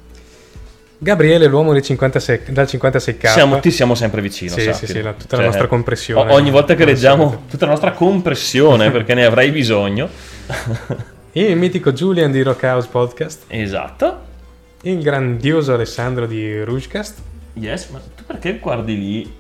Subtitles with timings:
[1.01, 3.27] Gabriele, l'uomo dei 56, dal 56k.
[3.29, 4.75] siamo, Ti siamo sempre vicino, Sì, sappilo.
[4.79, 6.33] sì, sì, la- tutta la nostra compressione.
[6.33, 10.09] Ogni volta che leggiamo tutta la nostra compressione, perché ne avrai bisogno.
[11.33, 13.45] Il mitico Julian di Rockhouse Podcast.
[13.47, 14.27] Esatto.
[14.83, 17.19] Il grandioso Alessandro di Rougecast.
[17.55, 19.37] Yes, ma tu perché guardi lì?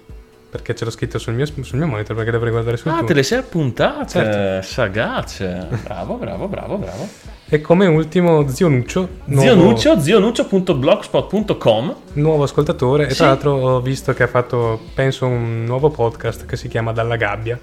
[0.50, 3.06] Perché ce l'ho scritto sul mio, sul mio monitor, perché dovrei guardare sul Ah, tuo.
[3.06, 4.08] te le sei appuntate.
[4.08, 4.66] Certo.
[4.66, 5.66] Sagace.
[5.84, 7.06] Bravo, bravo, bravo, bravo.
[7.50, 9.08] E come ultimo Zio Nuccio.
[9.30, 13.06] Zio Nuccio, zionuccio.blogspot.com Nuovo ascoltatore.
[13.06, 13.16] E Sì.
[13.18, 17.16] tra l'altro ho visto che ha fatto, penso, un nuovo podcast che si chiama Dalla
[17.16, 17.58] Gabbia.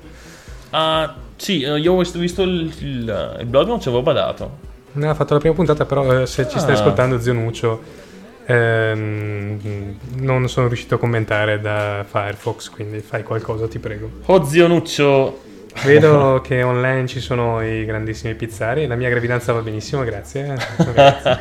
[0.71, 4.57] Ah, sì, eh, io ho visto, visto il, il- il blog, non ci avevo badato.
[4.93, 6.77] Ne ha fatto la prima puntata, però eh, se ci stai Ah.
[6.79, 7.81] ascoltando Zio Nuccio,
[8.45, 14.09] ehm, non sono riuscito a commentare da Firefox, quindi fai qualcosa, ti prego.
[14.25, 15.41] Oh, zio Nuccio.
[15.83, 18.87] Vedo che online ci sono i grandissimi pizzari.
[18.87, 20.55] La mia gravidanza va benissimo, grazie.
[20.93, 21.39] Grazie.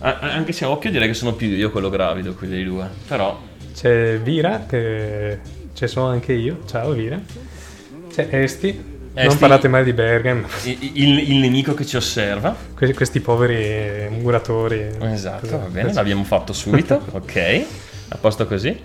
[0.00, 2.88] Anche se a occhio direi che sono più io quello gravido qui dei due.
[3.08, 3.38] Però
[3.74, 5.38] C'è Vira, che
[5.74, 6.60] ci sono anche io.
[6.66, 7.20] Ciao Vira.
[8.10, 8.87] C'è Esti.
[9.18, 9.38] Non Esti.
[9.38, 10.44] parlate mai di Bergam.
[10.64, 12.54] i- il, il nemico che ci osserva.
[12.74, 14.88] Que- questi poveri muratori.
[15.00, 17.00] Esatto, va bene, l'abbiamo fatto subito.
[17.12, 17.64] ok,
[18.10, 18.80] a posto così.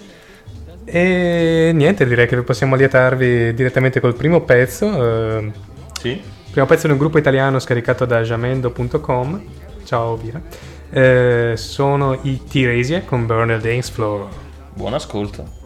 [0.85, 5.37] E niente, direi che possiamo lietarvi direttamente col primo pezzo.
[5.37, 5.51] eh,
[5.99, 6.19] Sì.
[6.51, 9.43] primo pezzo di un gruppo italiano scaricato da jamendo.com.
[9.85, 10.41] Ciao Vira.
[10.89, 14.27] Eh, sono i Tiresia con the Dance Floor.
[14.73, 15.61] Buon ascolto.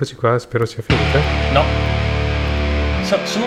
[0.00, 1.18] E rieccoci qua, spero sia finita.
[1.52, 1.62] No.
[3.04, 3.46] So- sono...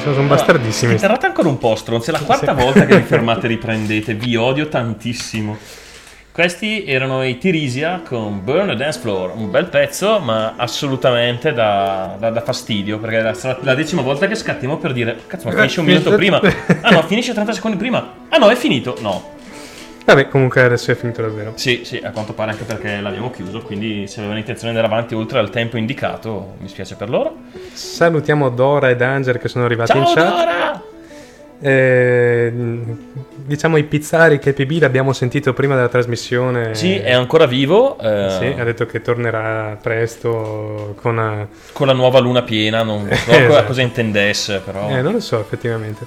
[0.00, 0.92] Sono, sono bastardissimi.
[0.94, 2.08] Interrate ancora un po', stronzi.
[2.10, 2.62] È la quarta Sì.
[2.64, 4.14] volta che vi fermate e riprendete.
[4.14, 5.56] Vi odio tantissimo.
[6.32, 9.32] Questi erano i Tirisia con Burn Dance Floor.
[9.36, 12.98] Un bel pezzo, ma assolutamente da, da- da fastidio.
[12.98, 16.10] Perché è la, la decima volta che scattiamo per dire: Cazzo, ma finisce un minuto
[16.16, 16.40] prima.
[16.82, 18.14] Ah no, finisce 30 secondi prima.
[18.30, 18.96] Ah no, è finito.
[19.00, 19.36] No.
[20.08, 21.52] Vabbè, comunque adesso è finito davvero.
[21.56, 23.60] Sì, sì, a quanto pare anche perché l'abbiamo chiuso.
[23.60, 27.36] Quindi se avevano intenzione di andare avanti oltre al tempo indicato, mi spiace per loro.
[27.74, 30.30] Salutiamo Dora e Danger che sono arrivati Ciao in chat.
[30.30, 30.82] Dora!
[31.60, 32.52] Eh,
[33.34, 36.74] diciamo i pizzari che PB l'abbiamo sentito prima della trasmissione.
[36.74, 37.98] Sì, è ancora vivo.
[37.98, 41.18] eh, Sì, ha detto che tornerà presto con...
[41.18, 43.66] eh, con la nuova luna piena, non so Esatto.
[43.66, 44.88] cosa intendesse, però.
[44.88, 46.06] Eh, non lo so effettivamente.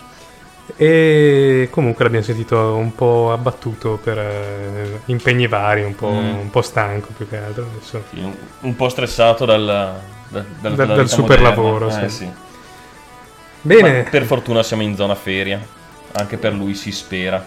[0.77, 6.39] E comunque l'abbiamo sentito un po' abbattuto per eh, impegni vari, un po', Mm.
[6.39, 7.67] un po' stanco più che altro.
[7.81, 9.99] Sì, un, un po' stressato dal, da-
[10.29, 12.15] dal, Dal- dalla dal super lavoro, Eh, sì.
[12.15, 12.31] sì.
[13.63, 15.59] Bene, Ma per fortuna siamo in zona feria,
[16.13, 17.45] anche per lui si spera.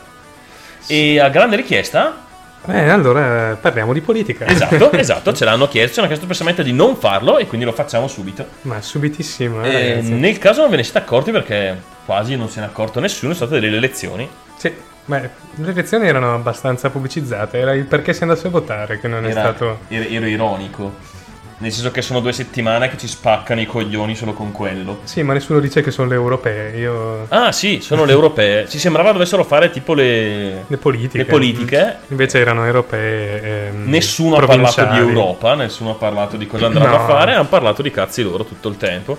[0.87, 2.23] E a grande richiesta,
[2.67, 4.47] eh, allora parliamo di politica.
[4.47, 7.73] esatto, esatto, ce l'hanno chiesto, ci hanno chiesto espressamente di non farlo e quindi lo
[7.73, 8.47] facciamo subito.
[8.63, 12.67] Ma subitissimo, eh, nel caso non ve ne siete accorti perché quasi non se ne
[12.67, 14.29] è accorto nessuno, sono state delle elezioni.
[14.57, 14.73] Sì,
[15.07, 15.31] ma le
[15.71, 19.41] elezioni erano abbastanza pubblicizzate, era il perché si andasse a votare che non è Era-
[19.41, 19.79] stato...
[19.89, 21.13] ero, ero ironico.
[21.57, 25.01] Nel senso che sono due settimane che ci spaccano i coglioni solo con quello.
[25.05, 27.27] Sì, ma nessuno dice che sono le europee, io...
[27.29, 28.69] Ah sì, sono le europee.
[28.69, 31.19] Ci sembrava dovessero fare tipo le, Le politiche.
[31.19, 31.97] le politiche.
[32.09, 33.69] Invece erano europee.
[33.69, 34.99] ehm, Nessuno ha parlato di.
[34.99, 37.03] Europa, nessuno ha parlato di cosa andranno No.
[37.03, 39.17] a fare, hanno parlato di cazzi loro tutto il tempo.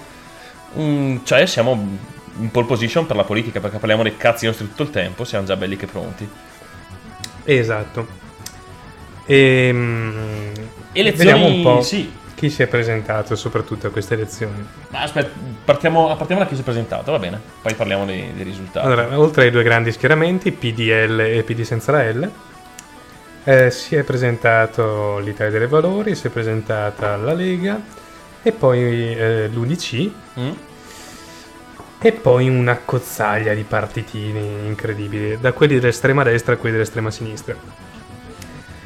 [0.77, 1.97] Mm, cioè siamo
[2.39, 5.45] in pole position per la politica perché parliamo dei cazzi nostri tutto il tempo, siamo
[5.45, 6.27] già belli che pronti.
[7.43, 8.23] Esatto.
[9.25, 10.51] Ehm,
[10.91, 12.11] Elezioni, vediamo un po' sì.
[12.35, 14.65] chi si è presentato soprattutto a queste elezioni.
[14.89, 15.31] Ma aspetta,
[15.63, 18.85] partiamo, partiamo da chi si è presentato, va bene, poi parliamo dei, dei risultati.
[18.85, 22.31] Allora, oltre ai due grandi schieramenti, PDL e PD senza la L,
[23.43, 27.79] eh, si è presentato l'Italia dei Valori, si è presentata la Lega
[28.41, 30.51] e poi eh, l'UDC Mm?
[31.99, 37.55] E poi una cozzaglia di partitini incredibili, da quelli dell'estrema destra a quelli dell'estrema sinistra.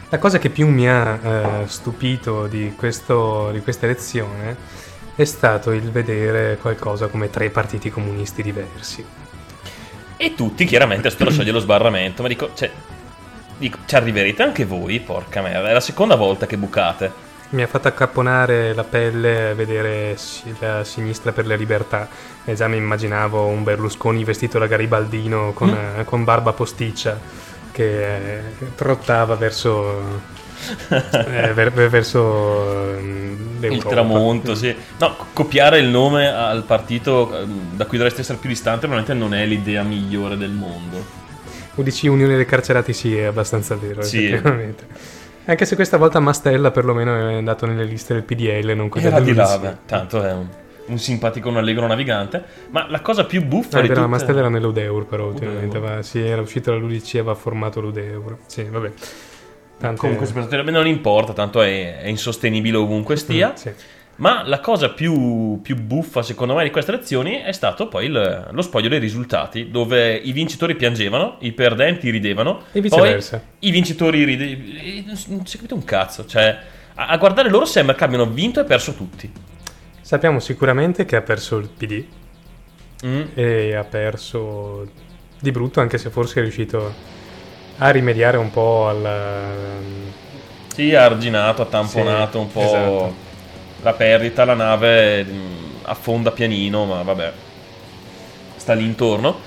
[0.10, 4.56] La cosa che più mi ha eh, stupito di, questo, di questa elezione
[5.16, 9.06] è stato il vedere qualcosa come tre partiti comunisti diversi.
[10.18, 12.72] E tutti chiaramente sotto la soglia dello sbarramento, ma dico, cioè,
[13.58, 17.28] dico, ci arriverete anche voi, porca merda, è la seconda volta che bucate.
[17.52, 20.16] Mi ha fatto accapponare la pelle vedere
[20.60, 22.08] la sinistra per le libertà
[22.46, 27.20] e già mi immaginavo un Berlusconi vestito da garibaldino con, eh, con barba posticcia
[27.72, 28.42] che eh,
[28.76, 30.00] trottava verso,
[30.90, 34.76] eh, ver- ver- verso ehm, Il tramonto, sì.
[35.00, 39.20] No, co- copiare il nome al partito ehm, da cui dovreste essere più distante probabilmente
[39.20, 41.18] non è l'idea migliore del mondo.
[41.76, 44.26] UDC Unione dei Carcerati sì, è abbastanza vero, Sì.
[44.26, 45.09] effettivamente.
[45.50, 49.20] Anche se questa volta Mastella perlomeno è andato nelle liste del PDL, non quelle Era
[49.20, 50.48] di là, tanto è un,
[50.86, 52.44] un simpatico, un allegro navigante.
[52.70, 54.06] Ma la cosa più buffa Ah, è di tutte...
[54.06, 55.84] Mastella era nell'Udeur però ultimamente, Udeur.
[55.90, 58.38] aveva- sì, era uscito dall'UDC e aveva formato l'Udeur.
[58.46, 58.92] Sì, vabbè.
[59.80, 63.50] Tante- Comunque non importa, tanto è, è insostenibile ovunque stia.
[63.50, 63.72] Mm, sì.
[64.20, 68.48] Ma la cosa più, più buffa, secondo me, di queste elezioni è stato poi il-
[68.52, 73.42] lo spoglio dei risultati, dove i vincitori piangevano, i perdenti ridevano, E viceversa.
[73.60, 75.18] i vincitori ridevano.
[75.28, 76.26] Non si è capito un cazzo.
[76.26, 76.58] Cioè,
[76.96, 79.32] a, a guardare loro sembra che abbiano vinto e perso tutti.
[80.02, 82.04] Sappiamo sicuramente che ha perso il PD
[83.06, 83.22] Mm.
[83.34, 84.86] e ha perso
[85.40, 86.94] di brutto, anche se forse è riuscito
[87.78, 89.08] a rimediare un po' al...
[90.74, 93.16] Sì, ha arginato, ha tamponato Sì, un po' esatto.
[93.82, 97.32] La perdita, la nave mm, affonda pianino, ma vabbè,
[98.56, 99.40] sta lì intorno.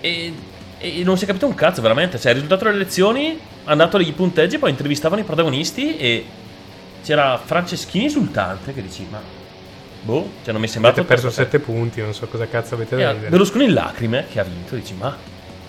[0.00, 0.32] E,
[0.78, 2.18] e non si è capito un cazzo, veramente.
[2.18, 6.26] Cioè, il risultato delle elezioni, hanno dato i punteggi, poi intervistavano i protagonisti e
[7.02, 9.20] c'era Franceschini esultante che dici, ma...
[10.02, 11.00] Boh, cioè non mi è sembrato...
[11.00, 13.30] Avete perso questo- 7 punti, non so cosa cazzo avete da ridere.
[13.30, 15.16] Berlusconi in lacrime che ha vinto, dici, ma...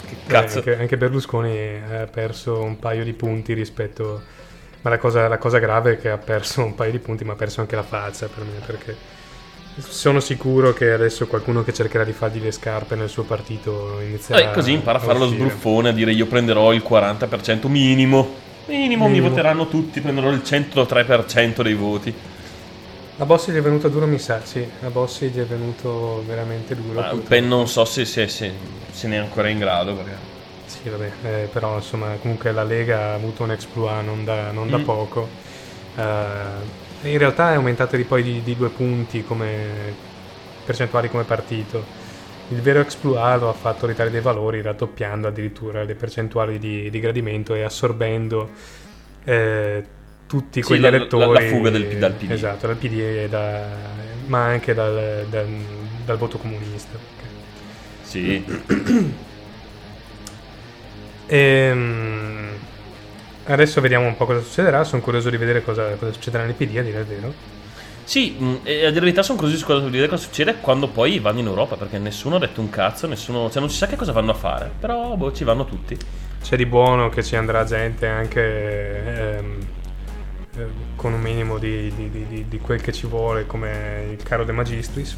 [0.06, 0.58] Che cazzo...
[0.58, 4.44] Anche, anche Berlusconi ha perso un paio di punti rispetto...
[4.86, 7.34] Ma la cosa, la cosa grave è che ha perso un paio di punti, ma
[7.34, 8.96] ha perso anche la faccia per me, perché
[9.80, 14.52] sono sicuro che adesso qualcuno che cercherà di fargli le scarpe nel suo partito inizierà
[14.52, 18.30] Eh, così impara a fare lo sbruffone, a dire io prenderò il 40% minimo.
[18.68, 19.30] Minimo, mi Minimo.
[19.30, 22.14] voteranno tutti, prenderò il 103% dei voti.
[23.18, 26.76] A Bossi gli è venuto duro, mi sa, sì, a Bossi gli è venuto veramente
[26.76, 27.02] duro.
[27.28, 28.54] Ben non so se, se- se-
[28.92, 29.96] se ne è ancora in grado.
[29.96, 30.35] Perché...
[30.86, 34.70] Sì, vabbè, eh, però insomma comunque la Lega ha avuto un exploit non da, non
[34.70, 34.84] da Mm.
[34.84, 35.28] poco.
[35.96, 39.94] Eh, in realtà è aumentato di poi di, di due punti come
[40.64, 41.84] percentuali come partito.
[42.50, 47.00] Il vero exploit lo ha fatto l'Italia dei Valori raddoppiando addirittura le percentuali di, di
[47.00, 48.52] gradimento e assorbendo
[49.24, 49.84] eh,
[50.28, 51.34] tutti quegli la- la- elettori.
[51.34, 52.30] la fuga del- dal PD.
[52.32, 53.66] Esatto, dal PD e da-
[54.28, 55.48] ma anche dal, dal-
[56.06, 56.96] dal voto comunista.
[58.04, 58.44] Sì.
[61.28, 62.50] Ehm,
[63.46, 64.84] adesso vediamo un po' cosa succederà.
[64.84, 67.34] Sono curioso di vedere cosa, cosa succederà nel PD, a dire il vero.
[68.04, 71.40] Sì, e a dire la verità sono curioso di vedere cosa succede quando poi vanno
[71.40, 73.50] in Europa, perché nessuno ha detto un cazzo, nessuno...
[73.50, 75.98] Cioè non si sa che cosa vanno a fare, però boh, ci vanno tutti.
[76.42, 79.58] C'è di buono che ci andrà gente anche ehm,
[80.58, 84.44] eh, con un minimo di- di- di- di quel che ci vuole, come il caro
[84.46, 85.18] De Magistris.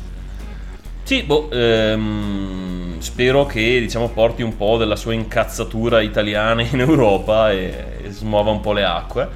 [1.08, 7.50] Sì, boh, ehm, spero che diciamo porti un po' della sua incazzatura italiana in Europa
[7.50, 9.30] e, e smuova un po' le acque.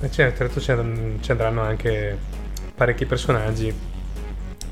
[0.00, 2.18] E c'è- certo ci andranno anche
[2.74, 3.72] parecchi personaggi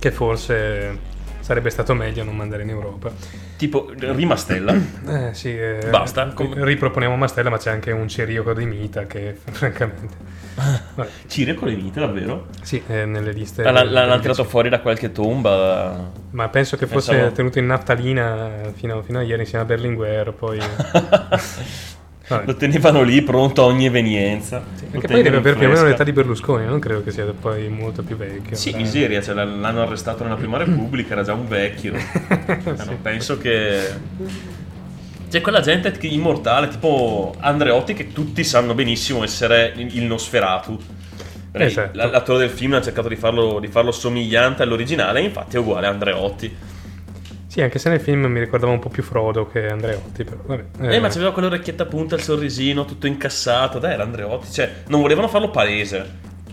[0.01, 0.99] che forse
[1.47, 3.09] sarebbe stato meglio non mandare in Europa.
[3.57, 4.75] Tipo Rimastella.
[5.07, 9.07] Eh sì, eh, Basta, ri- com- riproponiamo Mastella, ma c'è anche un Ciriaco di Mita
[9.07, 10.35] che francamente...
[11.55, 12.49] Con le vite, davvero?
[12.63, 13.63] sì, eh, nelle liste...
[13.63, 16.11] Ah, delle L'hanno tirato fuori da qualche tomba.
[16.31, 20.33] Ma penso che fosse Pensavo- tenuto in naftalina fino, fino a ieri insieme a Berlinguer,
[20.33, 20.59] poi...
[22.29, 22.45] Vabbè.
[22.47, 24.59] Lo tenevano lì pronto a ogni evenienza.
[24.59, 27.25] Lo Anche poi deve avere più o meno l'età di Berlusconi, non credo che sia
[27.39, 28.57] poi molto più vecchio.
[28.57, 28.83] Sì, Dai.
[28.83, 31.95] miseria, cioè, l'hanno arrestato nella prima repubblica, era già un vecchio.
[32.67, 34.15] Eh, non penso che...
[35.31, 40.79] C'è quella gente immortale, tipo Andreotti, che tutti sanno benissimo essere il Nosferatu.
[41.53, 41.97] Esatto.
[41.97, 45.87] L'attore del film ha cercato di farlo, di farlo somigliante all'originale, e infatti è uguale
[45.87, 46.55] a Andreotti.
[47.57, 50.95] Sì, anche se nel film mi ricordava un po' più Frodo che Andreotti, però vabbè.
[50.95, 53.79] Eh, ma c'aveva quell'orecchietta punta, il sorrisino, tutto incassato.
[53.79, 54.53] Dai, era Andreotti.
[54.53, 56.07] Cioè, non volevano farlo palese.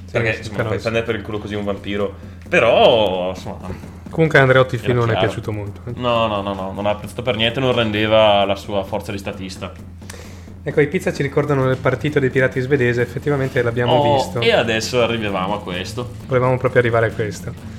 [0.09, 0.77] Perché, sì, insomma, però sì.
[0.77, 2.15] prendere per il culo così un vampiro.
[2.47, 3.69] Però, insomma,
[4.09, 5.81] Comunque Andreotti il film non è piaciuto molto.
[5.89, 5.91] eh.
[5.97, 9.17] no, no, no, no, non ha apprezzato per niente, non rendeva la sua forza di
[9.17, 9.73] statista.
[10.63, 14.39] Ecco, i pizza ci ricordano il partito dei pirati svedese, effettivamente l'abbiamo Oh, visto.
[14.39, 16.11] e adesso arrivavamo a questo.
[16.27, 17.72] Volevamo proprio arrivare a questo.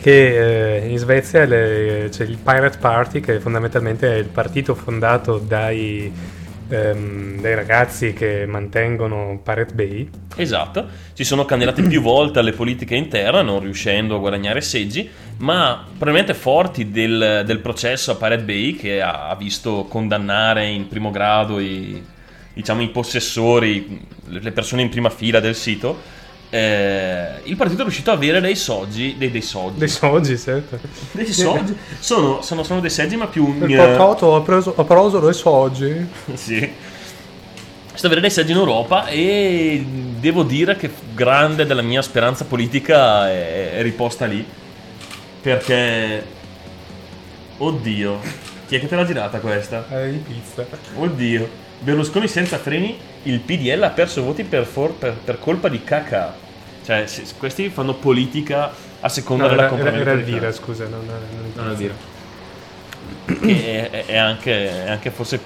[0.00, 5.36] Che eh, in Svezia le- c'è il Pirate Party, che fondamentalmente è il partito fondato
[5.36, 6.10] dai,
[6.70, 10.08] ehm, dai ragazzi che mantengono Pirate Bay.
[10.36, 15.06] Esatto, si sono candidati più volte alle politiche interne, non riuscendo a guadagnare seggi,
[15.38, 20.88] ma probabilmente forti del, del processo a Pirate Bay che ha, ha visto condannare in
[20.88, 22.02] primo grado i,
[22.54, 26.18] diciamo, i possessori, le persone in prima fila del sito.
[26.50, 30.78] Eh, il partito è riuscito ad avere dei soggi, dei, dei soggi, Dei soggi, certo.
[31.12, 31.76] dei soggi.
[32.00, 33.56] Sono, sono, sono dei seggi ma più...
[33.64, 36.06] Il patato ha preso, ha preso dei soggi.
[36.34, 36.72] Sì.
[37.92, 39.84] Sto avere dei seggi in Europa e
[40.18, 44.44] devo dire che grande della mia speranza politica è, è riposta lì.
[45.42, 46.24] Perché...
[47.58, 48.20] Oddio.
[48.66, 49.86] Chi è che te l'ha girata questa?
[49.90, 50.64] Eh, di pizza.
[50.96, 51.68] Oddio.
[51.80, 56.34] Berlusconi senza freni, il PDL ha perso voti per, for- per- per colpa di caca.
[56.84, 58.70] Cioè, se- questi fanno politica
[59.00, 61.94] a seconda No, della era, era, era Elvira, scusa, non, non, Non vero.
[63.24, 65.40] Che è, è anche, è anche forse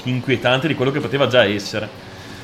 [0.00, 1.88] più inquietante di quello che poteva già essere.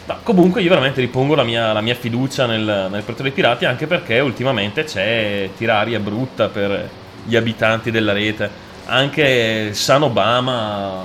[0.06, 3.64] Ma comunque io veramente ripongo la mia, la mia fiducia nel, nel Porto dei Pirati
[3.64, 6.88] anche perché ultimamente c'è tiraria brutta per
[7.24, 8.48] gli abitanti della rete.
[8.86, 11.04] Anche San Obama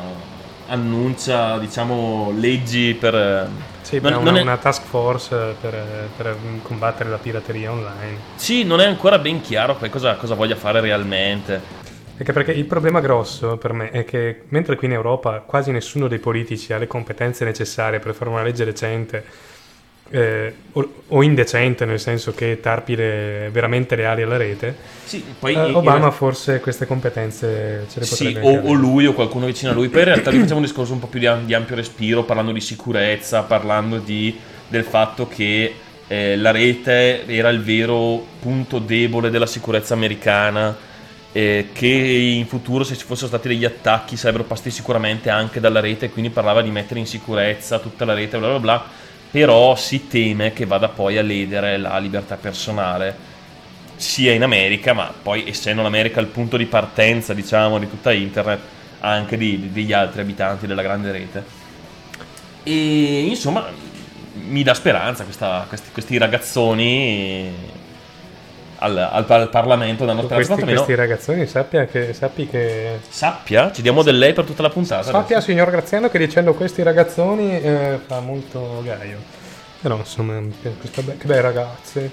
[0.72, 3.48] annuncia, diciamo, leggi per...
[3.82, 8.18] Sì, non- per non una, è- una task force per, per combattere la pirateria online.
[8.36, 11.80] Sì, non è ancora ben chiaro poi cosa, cosa voglia fare realmente.
[12.18, 16.08] Anche perché il problema grosso per me è che mentre qui in Europa quasi nessuno
[16.08, 19.26] dei politici ha le competenze necessarie per fare una legge decente
[20.12, 25.36] eh, o, o indecente, nel senso che tarpi le, veramente le ali alla rete, Sì,
[25.40, 29.14] poi eh, in- Obama forse queste competenze ce le Sì, potrebbe o, o lui o
[29.14, 29.90] qualcuno vicino a lui.
[29.90, 32.62] Poi in realtà facciamo un discorso un po' più di, di ampio respiro, parlando di
[32.62, 39.46] sicurezza, parlando di- del fatto che eh, la rete era il vero punto debole della
[39.46, 40.90] sicurezza americana.
[41.34, 45.80] eh, che in futuro se ci fossero stati degli attacchi sarebbero passati sicuramente anche dalla
[45.80, 48.90] rete quindi parlava di mettere in sicurezza tutta la rete bla bla bla
[49.32, 53.30] però si teme che vada poi a ledere la libertà personale
[53.96, 58.60] sia in America, ma poi essendo l'America il punto di partenza, diciamo, di tutta internet,
[59.00, 61.44] anche di- di- degli altri abitanti della grande rete.
[62.64, 63.68] E insomma,
[64.34, 67.52] mi dà speranza questa- questi, questi ragazzoni
[68.84, 70.36] al, al- al Parlamento danno speranza.
[70.36, 74.64] Questi, quantomeno questi ragazzoni sappia che, sappi che sappia, ci diamo del lei per tutta
[74.64, 75.04] la puntata.
[75.04, 75.52] Sappia, adesso.
[75.52, 79.18] signor Graziano, che dicendo questi ragazzoni eh, fa molto gaio.
[79.82, 82.10] Però insomma, che, queste be- che bei ragazzi.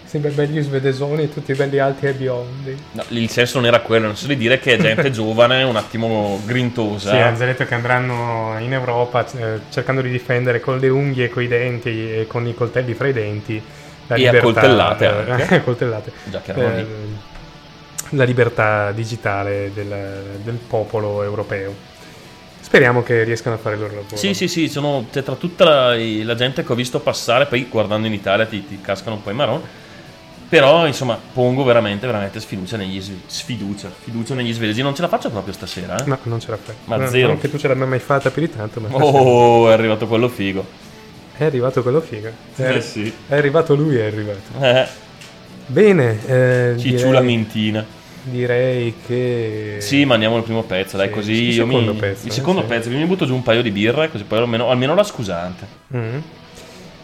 [0.00, 2.76] Questi be- belli svedesoni, tutti belli alti e biondi.
[2.92, 5.76] No, il senso non era quello, non so di dire che è gente giovane, un
[5.76, 7.10] attimo grintosa.
[7.10, 11.28] Sì, hanno già detto che andranno in Europa eh, cercando di difendere con le unghie,
[11.28, 13.62] con i denti e con i coltelli fra i denti
[14.06, 14.38] la E libertà.
[14.38, 15.54] a coltellate eh, anche.
[15.56, 16.12] a coltellate.
[16.24, 16.76] Già che erano.
[16.78, 16.86] Eh,
[18.10, 21.74] la libertà digitale del, del popolo europeo.
[22.60, 24.16] Speriamo che riescano a fare il loro lavoro.
[24.16, 27.66] Sì, sì, sì, sono, cioè, tra tutta la, la gente che ho visto passare, poi
[27.68, 29.60] guardando in Italia ti, ti cascano un po' i marron.
[30.48, 34.82] Però, insomma, pongo veramente, veramente sfiducia negli, sfiducia, fiducia negli svedesi.
[34.82, 35.96] Non ce la faccio proprio stasera.
[35.96, 36.04] eh.
[36.06, 36.74] No, non ce la fai.
[36.84, 37.28] Ma No, zero.
[37.28, 40.06] Non che tu ce l'abbia mai fatta più di tanto, ma stasera Oh, è arrivato
[40.06, 40.64] quello figo.
[41.36, 42.32] È arrivato quello figa.
[42.54, 43.12] È, Eh sì.
[43.28, 44.40] è arrivato lui, è arrivato.
[44.60, 44.86] Eh,
[45.66, 47.22] Bene, eh, Cicciu la
[48.24, 49.76] direi, che...
[49.78, 51.72] Sì, mandiamo il primo pezzo, dai, Sì, così il io mi...
[51.74, 52.66] secondo pezzo, Il eh, secondo sì.
[52.66, 55.66] pezzo, mi butto giù un paio di birre, così poi almeno, almeno la scusante.
[55.96, 56.18] Mm.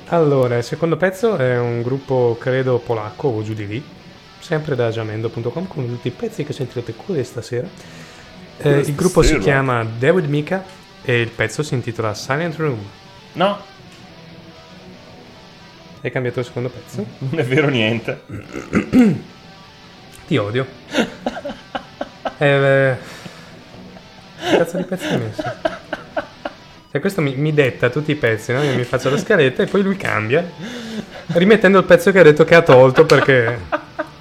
[0.09, 3.83] Allora, il secondo pezzo è un gruppo, credo, polacco o giù di lì,
[4.41, 7.69] sempre da jamendo.com, con tutti i pezzi che sentirete questa sera.
[8.59, 10.65] Eh, il gruppo si chiama David Mika
[11.03, 12.79] e il pezzo si intitola Silent Room.
[13.35, 13.59] No,
[16.03, 17.05] Hai cambiato il secondo pezzo?
[17.19, 18.23] non è vero niente.
[20.27, 20.67] Ti odio.
[22.39, 22.97] eh,
[24.39, 25.43] che cazzo di pezzi hai messo?
[26.91, 28.63] Cioè, questo mi, mi detta tutti i pezzi, no?
[28.63, 30.51] Io mi faccio la scaletta e poi lui cambia,
[31.35, 33.59] rimettendo il pezzo che ha detto che ha tolto perché...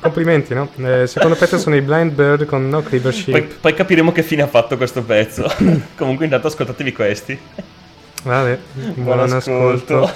[0.02, 0.70] Complimenti, no?
[0.78, 3.54] Eh, il secondo pezzo sono i Blind Bird con No Cleaver Poi, Sheep.
[3.60, 5.52] poi capiremo che fine ha fatto questo pezzo.
[5.96, 7.40] Comunque intanto ascoltatevi questi.
[8.24, 8.58] Vabbè,
[8.96, 10.10] buon, ascolto.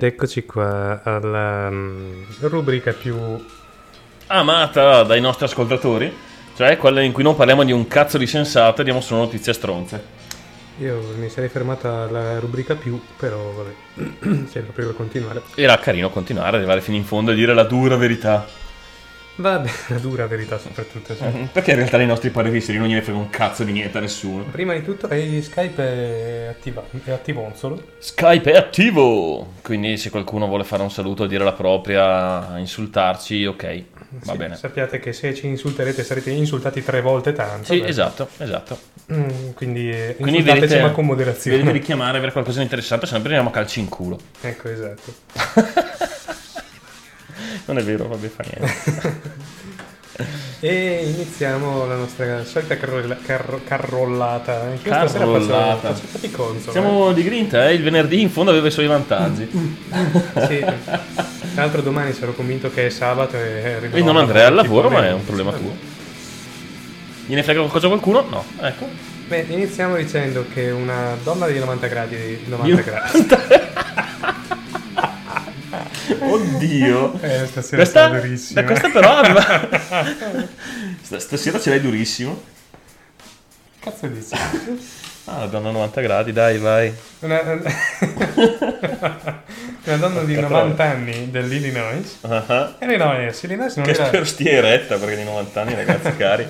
[0.00, 3.18] Ed eccoci qua alla mm, rubrica più...
[4.28, 6.10] Amata dai nostri ascoltatori,
[6.56, 9.52] cioè quella in cui non parliamo di un cazzo di sensato e diamo solo notizie
[9.52, 10.02] stronze.
[10.78, 15.42] Io mi sarei fermata alla rubrica più, però vabbè, se proprio per continuare.
[15.54, 18.46] Era carino continuare, arrivare fino in fondo e dire la dura verità.
[19.40, 21.14] Vabbè, la dura verità soprattutto.
[21.14, 21.24] sì.
[21.50, 24.44] Perché in realtà nei nostri pareri non gliene frega un cazzo di niente a nessuno.
[24.44, 27.82] Prima di tutto eh, Skype è, attiva- è attivonsolo.
[27.98, 29.54] Skype è attivo!
[29.62, 33.82] Quindi se qualcuno vuole fare un saluto, dire la propria, insultarci, ok,
[34.24, 34.56] va Sì, bene.
[34.56, 37.72] Sappiate che se ci insulterete sarete insultati tre volte tanto.
[37.72, 37.88] Sì, beh.
[37.88, 38.78] esatto, esatto.
[39.12, 41.56] Mm, quindi eh, Quindi vedete, ma con moderazione.
[41.56, 44.18] vedete richiamare, avere qualcosa di interessante, se no prendiamo calci in culo.
[44.42, 45.14] Ecco, esatto.
[47.66, 49.38] Non è vero, vabbè, fa niente.
[50.62, 54.60] E iniziamo la nostra solita carrolla- carro- carrollata.
[54.60, 55.94] Anche io faccio, Carrollata.
[55.94, 56.72] faccio fatti console.
[56.72, 57.72] Siamo di grinta, eh?
[57.72, 59.48] Il venerdì in fondo aveva i suoi vantaggi.
[59.50, 60.46] eh.
[60.46, 60.58] Sì.
[60.58, 64.90] Tra l'altro domani sarò convinto che è sabato e arriverò E non andrei al lavoro,
[64.90, 65.24] ma è un 11.
[65.24, 65.74] problema tuo.
[67.26, 68.26] Gliene frega qualcosa qualcuno?
[68.28, 68.86] No, ecco.
[69.28, 73.26] Beh, iniziamo dicendo che una donna di 90 gradi 90 gradi.
[76.28, 77.18] Oddio.
[77.20, 78.64] Eh, stasera Questa, durissima.
[78.64, 79.68] questa però aveva...
[81.02, 82.42] St- Stasera ce l'hai durissimo.
[83.80, 84.34] Cazzo dici?
[85.24, 86.92] Ah, la donna a 90 gradi, dai, vai.
[87.20, 87.40] Una,
[89.84, 92.18] una donna di 90 anni dell'Illinois.
[92.22, 94.06] Ah, Illinois, Illinois non Che era...
[94.06, 96.46] spero stia eretta perché di 90 anni, ragazzi cari.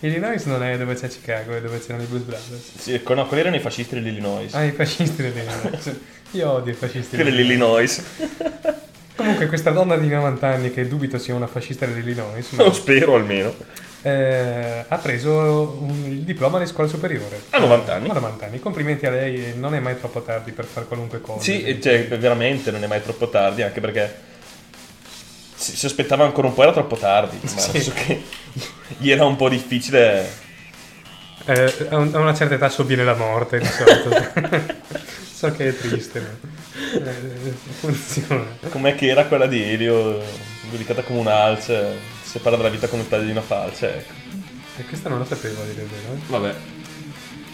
[0.00, 2.78] Illinois non è dove c'è Chicago, è dove c'erano i Blues Brothers.
[2.78, 4.54] Sì, no, quelli erano i fascisti dell'Illinois.
[4.54, 5.94] Ah, i fascisti dell'Illinois.
[6.32, 8.02] Io odio i fascisti Quelli dell'Illinois.
[9.16, 13.14] Comunque questa donna di 90 anni, che dubito sia una fascista dell'Illinois, ma, Lo spero
[13.16, 13.52] almeno.
[14.02, 17.38] eh, ha preso un- il diploma di scuola superiore.
[17.50, 18.08] A 90 anni.
[18.08, 18.58] A 90 anni.
[18.60, 21.42] Complimenti a lei, non è mai troppo tardi per fare qualunque cosa.
[21.42, 24.28] Sì, cioè, veramente non è mai troppo tardi, anche perché
[25.60, 27.38] si, si aspettava ancora un po', era troppo tardi.
[27.42, 27.90] Ma Sì.
[27.92, 28.22] che
[28.98, 30.48] gli era un po' difficile.
[31.46, 34.74] Eh, a, un- a una certa età sovviene la morte, di solito.
[35.32, 38.44] so che è triste, ma eh, funziona.
[38.68, 40.22] Com'è che era quella di Elio,
[40.70, 43.98] giudicata come un'alce, si separa dalla vita con il taglio di una falce.
[43.98, 44.12] Ecco.
[44.78, 46.12] E questa non la sapevo, dire vero.
[46.14, 46.18] eh.
[46.26, 46.54] Vabbè.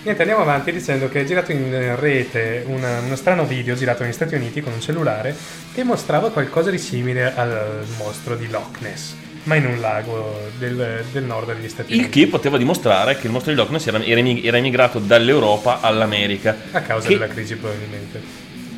[0.07, 4.12] Niente, andiamo avanti dicendo che è girato in rete una- uno strano video girato negli
[4.12, 5.35] Stati Uniti con un cellulare
[5.75, 9.14] che mostrava qualcosa di simile al mostro di Loch Ness,
[9.45, 12.21] ma in un lago del, del nord degli Stati Il Uniti.
[12.21, 15.81] che poteva dimostrare che il mostro di Loch Ness era, era emi- era emigrato dall'Europa
[15.81, 16.57] all'America.
[16.71, 18.23] A causa che- della crisi probabilmente.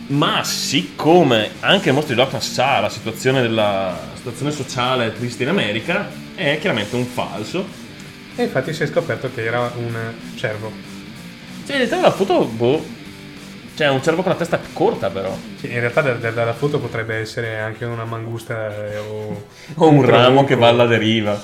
[0.06, 5.42] Ma siccome anche il mostro di Loch Ness sa la situazione della situazione sociale triste
[5.42, 7.66] in America, è chiaramente un falso.
[8.34, 9.94] E infatti si è scoperto che era un
[10.36, 10.87] cervo.
[11.68, 12.82] Cioè, in realtà la foto, boh.
[13.74, 15.36] Cioè, un cervo con la testa corta, però.
[15.56, 19.88] Sì, in realtà da- da- dalla foto potrebbe essere anche una mangusta eh, o, O
[19.88, 20.44] un ramo tronco.
[20.44, 21.40] che va alla deriva.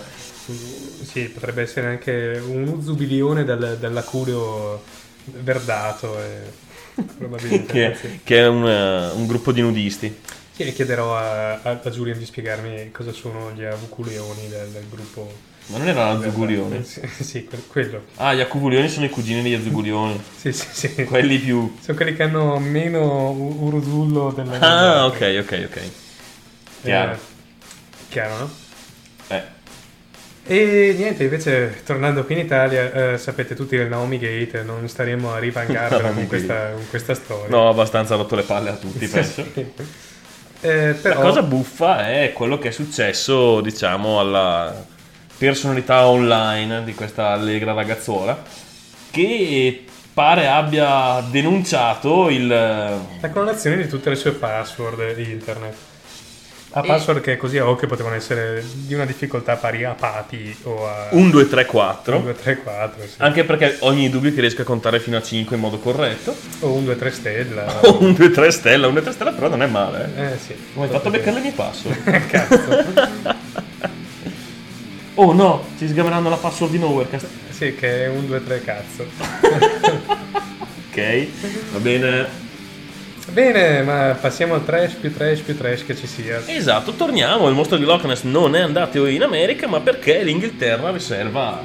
[1.03, 4.83] Sì, potrebbe essere anche un zubilione dal, dall'acurio
[5.25, 6.19] verdato.
[6.19, 6.53] E
[7.17, 7.73] probabilmente.
[7.93, 8.21] Che, sì.
[8.25, 10.15] che è un, eh, un gruppo di nudisti.
[10.51, 15.33] Sì, chiederò a, a, a Julian di spiegarmi cosa sono gli avuculeoni del, del gruppo.
[15.66, 16.85] Ma non era Azugulioni?
[16.85, 18.05] Sì, sì, que- quello.
[18.16, 20.20] Ah, gli Acuvulioni sono i cugini degli Azugulioni.
[20.37, 21.05] Sì, sì, sì.
[21.05, 21.74] Quelli più.
[21.81, 25.81] Sono quelli che hanno meno urudullo della Ah, ok, ok, ok.
[26.83, 27.12] Chiaro.
[27.12, 27.18] Eh,
[28.11, 28.50] chiaro, no?
[29.29, 29.42] Eh.
[30.46, 35.33] E niente, invece tornando qui in Italia, eh, sapete tutti del Naomi Gate, non staremo
[35.33, 37.48] a rivangarvela Naomi con, questa, con questa storia.
[37.48, 39.42] No, abbastanza rotto le palle a tutti, penso.
[40.61, 44.92] Eh, La però, cosa buffa è quello che è successo, diciamo, alla
[45.44, 48.42] personalità online di questa allegra ragazzuola
[49.11, 55.74] che pare abbia denunciato il la clonazione di tutte le sue password di internet.
[56.76, 60.88] A password che così a occhio potevano essere di una difficoltà pari a Pati o
[60.88, 63.14] a 1 2 3 4 1, 2, 3, 4, sì.
[63.18, 66.72] anche perché ogni dubbio che riesca a contare fino a 5 in modo corretto o
[66.72, 67.80] 1, 2, 3 stella.
[67.87, 70.33] o 1 2 3 stella 1 2 3 stella però non è male eh.
[70.33, 70.57] Eh sì.
[70.76, 73.42] Hai fatto beccare le mie password Cazzo.
[75.14, 79.07] oh no ci sgameranno la password di Nowherecast sì, che è 1, 2, 3 cazzo.
[80.90, 81.27] ok
[81.72, 82.42] va bene
[83.33, 86.42] Bene, ma passiamo al trash più trash più trash che ci sia.
[86.46, 87.48] Esatto, torniamo.
[87.48, 91.61] Il mostro di Loch Ness non è andato in America, ma perché l'Inghilterra riserva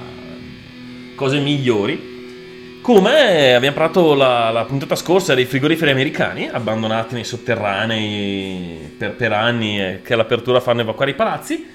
[1.15, 2.79] cose migliori.
[2.81, 9.33] Come abbiamo parlato la, la puntata scorsa dei frigoriferi americani, abbandonati nei sotterranei per, per
[9.33, 11.67] anni, e che all'apertura fanno evacuare i palazzi.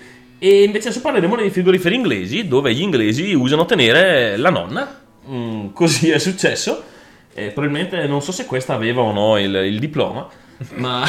[0.45, 5.01] E invece adesso parleremo dei frigoriferi inglesi, dove gli inglesi usano tenere la nonna.
[5.27, 6.83] Mm, così è successo.
[7.33, 10.29] E probabilmente non so se questa aveva o no il, il diploma,
[10.75, 11.03] ma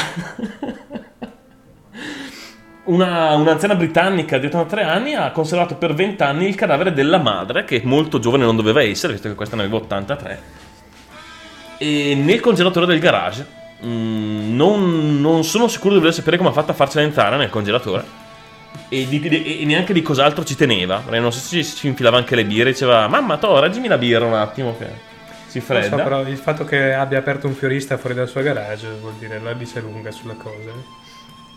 [2.84, 7.64] una, un'anziana britannica di 83 anni ha conservato per 20 anni il cadavere della madre,
[7.64, 10.42] che molto giovane non doveva essere, visto che questa ne aveva 83,
[11.76, 13.46] e nel congelatore del garage.
[13.84, 17.50] Mm, non, non sono sicuro di voler sapere come ha fatto a farcela entrare nel
[17.50, 18.24] congelatore.
[18.88, 21.02] E, di- di- e neanche di cos'altro ci teneva.
[21.08, 22.70] Non so se ci, ci infilava anche le birre.
[22.72, 24.86] Diceva: Mamma, to, reggimi la birra un attimo che
[25.46, 25.96] si fredda.
[25.96, 29.38] so, però il fatto che abbia aperto un fiorista fuori dal suo garage vuol dire
[29.40, 30.70] la dice lunga sulla cosa.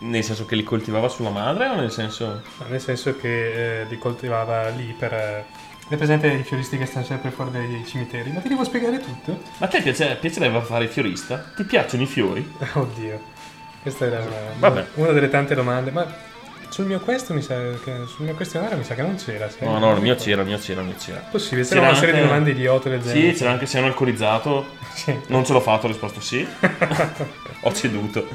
[0.02, 2.42] Nel senso che li coltivava sulla madre o nel senso.
[2.68, 5.12] Nel senso che eh, li coltivava lì per...
[5.12, 5.44] eh,
[5.88, 8.30] È presente i fioristi che stanno sempre fuori dai cimiteri?
[8.30, 9.38] Ma ti devo spiegare tutto?
[9.58, 11.52] Ma a te piace- piacerebbe fare il fiorista?
[11.54, 12.50] Ti piacciono i fiori?
[12.72, 13.20] Oddio.
[13.82, 14.22] Questa era
[14.58, 15.90] una, una delle tante domande.
[15.90, 16.06] Ma
[16.70, 19.48] sul mio questo mi sa che, sul mio questionario mi sa che non c'era.
[19.60, 21.18] No, no, il mio c'era, il mio c'era, il mio c'era.
[21.30, 23.32] Possibile, C'era c'era una serie di anche- domande idiote del genere.
[23.32, 24.78] Sì, c'era anche se hanno alcolizzato.
[25.00, 25.18] Sì.
[25.28, 26.46] Non ce l'ho fatto, ho risposto sì.
[27.62, 28.26] ho ceduto.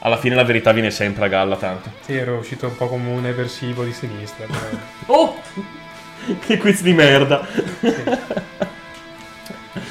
[0.00, 1.90] Alla fine la verità viene sempre a galla tanto.
[2.00, 4.46] Sì, ero uscito un po' come un eversivo di sinistra.
[4.46, 5.40] però- Oh!
[6.44, 7.46] che quiz di merda.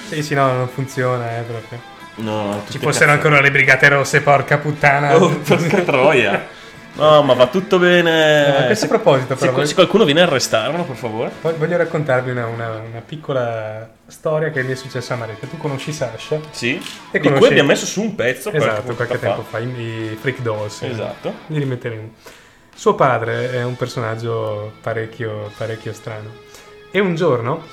[0.10, 1.80] Sì, sì, no, non funziona, eh, proprio.
[2.16, 3.12] No, Ci fossero cazzate.
[3.12, 5.16] ancora le brigate rosse, porca puttana.
[5.16, 6.48] Oh, porca troia.
[6.93, 8.45] No, ma va tutto bene.
[8.45, 11.32] Eh, a questo Se- proposito, se, però, se qualcuno viene a arrestarmelo, per favore.
[11.41, 15.47] Voglio voglio raccontarvi una, una- una piccola storia che mi è successa a Maretta.
[15.47, 16.39] Tu conosci Sasha?
[16.51, 16.75] Sì.
[16.75, 20.41] E di cui conosci- abbiamo messo su un pezzo Esatto, qualche, tempo fa, i, Freak
[20.41, 20.82] Dolls.
[20.84, 21.34] Esatto.
[21.47, 22.13] Li rimetteremo.
[22.75, 26.30] Suo padre è un personaggio parecchio, parecchio strano.
[26.91, 27.63] E un giorno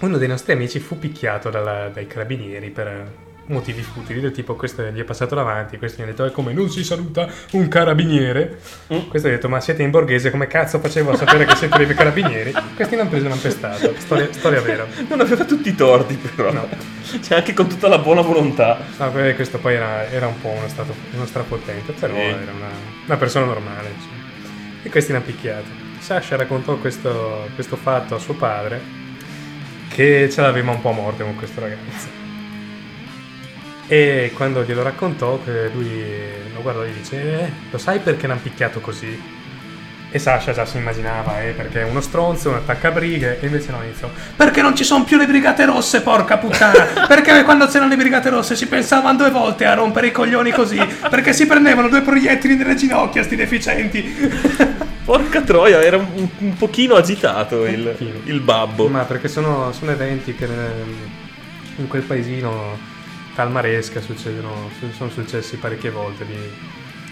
[0.00, 3.06] uno dei nostri amici fu picchiato dalla- dai carabinieri per
[3.46, 6.52] motivi futili, del tipo questo gli è passato davanti, questo gli ha detto è come
[6.52, 8.58] non si saluta un carabiniere.
[8.92, 9.08] Mm.
[9.08, 11.94] Questo ha detto ma siete in borghese, come cazzo facevo a sapere che siete dei
[11.94, 12.52] carabinieri?
[12.74, 13.94] Questi l'hanno preso e l'hanno pestato.
[13.98, 14.86] Storia, storia vera.
[15.08, 16.52] Non aveva tutti i torti, però.
[16.52, 16.68] No.
[17.22, 18.78] Cioè, anche con tutta la buona volontà.
[18.98, 22.20] No, que- questo poi era, era un po' uno, stato, uno strapotente, però Sì.
[22.20, 22.68] era una,
[23.06, 23.88] una persona normale.
[23.94, 24.20] insomma.
[24.82, 25.66] E questi l'hanno picchiato.
[25.98, 28.80] Sasha raccontò questo, questo fatto a suo padre,
[29.88, 32.20] che ce l'aveva un po' a morte con questo ragazzo.
[33.88, 35.38] E quando glielo raccontò,
[35.72, 36.02] lui
[36.54, 39.40] lo guardò e gli dice: "Eh, Lo sai perché l'hanno picchiato così?
[40.14, 43.80] E Sasha già si immaginava, eh, perché è uno stronzo, un attaccabrighe, e invece no,
[43.82, 44.10] iniziò.
[44.36, 47.06] Perché non ci sono più le brigate rosse, porca puttana!
[47.08, 50.78] Perché quando c'erano le brigate rosse si pensavano due volte a rompere i coglioni così?
[51.08, 54.02] Perché si prendevano due proiettili nelle ginocchia, sti deficienti!
[55.02, 58.88] Porca troia, era un, un pochino agitato il, il babbo.
[58.88, 60.94] Ma perché sono, sono eventi che nel-
[61.76, 62.78] in quel paesino
[63.34, 66.36] Talmaresca succedono, su- sono successi parecchie volte di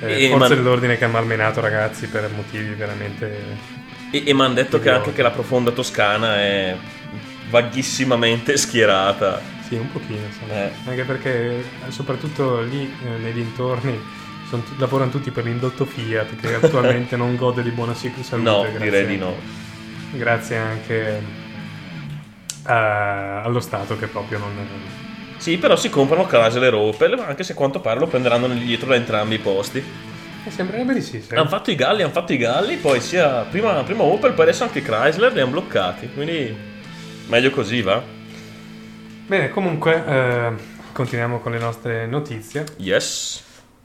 [0.02, 3.78] eh, E- forze ma- dell'ordine che hanno malmenato ragazzi per motivi veramente...
[4.10, 6.76] E, e mi hanno detto che anche che la profonda Toscana è
[7.48, 9.40] vaghissimamente schierata.
[9.66, 10.26] Sì, un pochino.
[10.48, 10.70] Eh.
[10.86, 11.30] Anche perché
[11.86, 13.98] eh, soprattutto lì eh, nei dintorni
[14.48, 18.36] son tu- lavorano tutti per l'indotto Fiat che attualmente non gode di buona salute.
[18.50, 19.34] No, grazie- direi di no.
[20.12, 21.22] Grazie anche
[22.64, 24.54] a- allo Stato che proprio non...
[25.40, 28.88] Sì, però si comprano Chrysler e Opel, anche se a quanto pare lo prenderanno dietro
[28.88, 29.82] da entrambi i posti.
[30.44, 31.38] Eh, sembrerebbe di sì, sai.
[31.38, 34.64] Hanno fatto i galli, hanno fatto i galli, poi sia prima, prima Opel, poi adesso
[34.64, 36.10] anche Chrysler li hanno bloccati.
[36.12, 36.54] Quindi
[37.28, 38.02] meglio così, va?
[39.26, 40.52] Bene, comunque eh,
[40.92, 43.42] continuiamo con le nostre notizie Yes.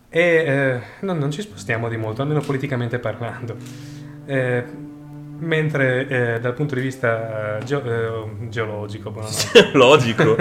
[0.09, 3.55] e eh, no, non ci spostiamo di molto, almeno politicamente parlando.
[4.25, 4.63] Eh,
[5.39, 9.69] mentre eh, dal punto di vista eh, geo- eh, geologico, buonanotte.
[9.73, 10.35] Logico.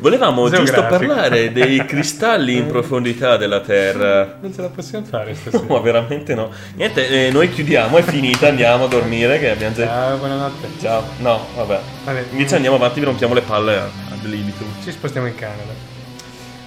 [0.00, 4.38] Volevamo giusto parlare dei cristalli in profondità della Terra.
[4.40, 5.64] non ce la possiamo fare stasera.
[5.66, 6.50] No, veramente no.
[6.74, 9.86] Niente, eh, noi chiudiamo, è finita, andiamo a dormire che abbiamo già...
[9.86, 10.68] Ciao, buonanotte.
[10.80, 11.02] Ciao.
[11.18, 11.80] No, vabbè.
[12.04, 14.66] Vabbè, Invece andiamo avanti, vi rompiamo le palle ad libitum.
[14.82, 15.72] Ci spostiamo in Canada.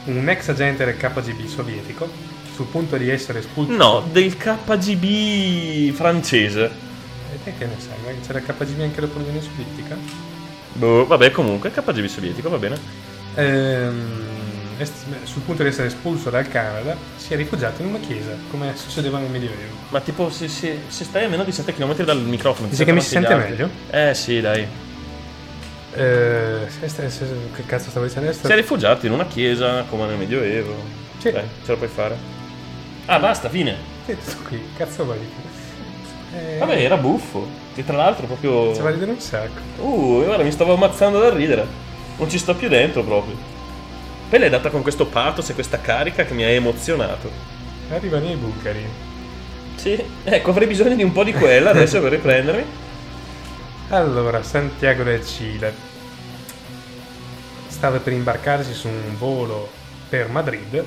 [0.05, 2.07] Un ex agente del KGB sovietico,
[2.53, 3.73] sul punto di essere espulso.
[3.73, 6.86] No, del KGB francese.
[7.37, 7.97] E te che ne sai?
[8.01, 9.95] magari C'era KGB anche dopo l'Unione Sovietica?
[10.73, 12.77] Boh, vabbè, comunque, KGB sovietico, va bene.
[13.35, 14.35] Ehm,
[15.23, 19.19] sul punto di essere espulso dal Canada, si è rifugiato in una chiesa, come succedeva
[19.19, 19.75] nel Medioevo.
[19.89, 22.67] Ma tipo, se, se- se stai a meno di 7 km dal microfono...
[22.67, 23.69] Dici ti che mi si sente gli altri.
[23.89, 24.67] Eh sì, dai.
[25.93, 28.45] Eh, se- se- se- che cazzo stavo dicendo adesso?
[28.45, 30.75] Si è rifugiato in una chiesa come nel Medioevo.
[31.17, 31.31] Sì.
[31.31, 32.15] Dai, ce la puoi fare.
[33.05, 33.75] Ah, basta, fine.
[34.05, 35.17] Sì, tutto qui, cazzo vuoi?
[36.37, 37.65] Eh, Vabbè, era buffo.
[37.75, 38.73] E tra l'altro proprio...
[38.73, 39.59] Ci va a ridere un sacco.
[39.81, 41.65] Uh, guarda, mi stavo ammazzando da ridere.
[42.17, 43.35] Non ci sto più dentro proprio.
[44.29, 47.29] Poi l'hai data con questo pathos e questa carica che mi ha emozionato.
[47.91, 48.85] Arrivano i bucari.
[49.75, 52.63] Sì, ecco, avrei bisogno di un po' di quella adesso per riprendermi.
[53.89, 55.73] Allora, Santiago del Cile
[57.69, 59.69] stava per imbarcarsi su un volo
[60.09, 60.83] per Madrid,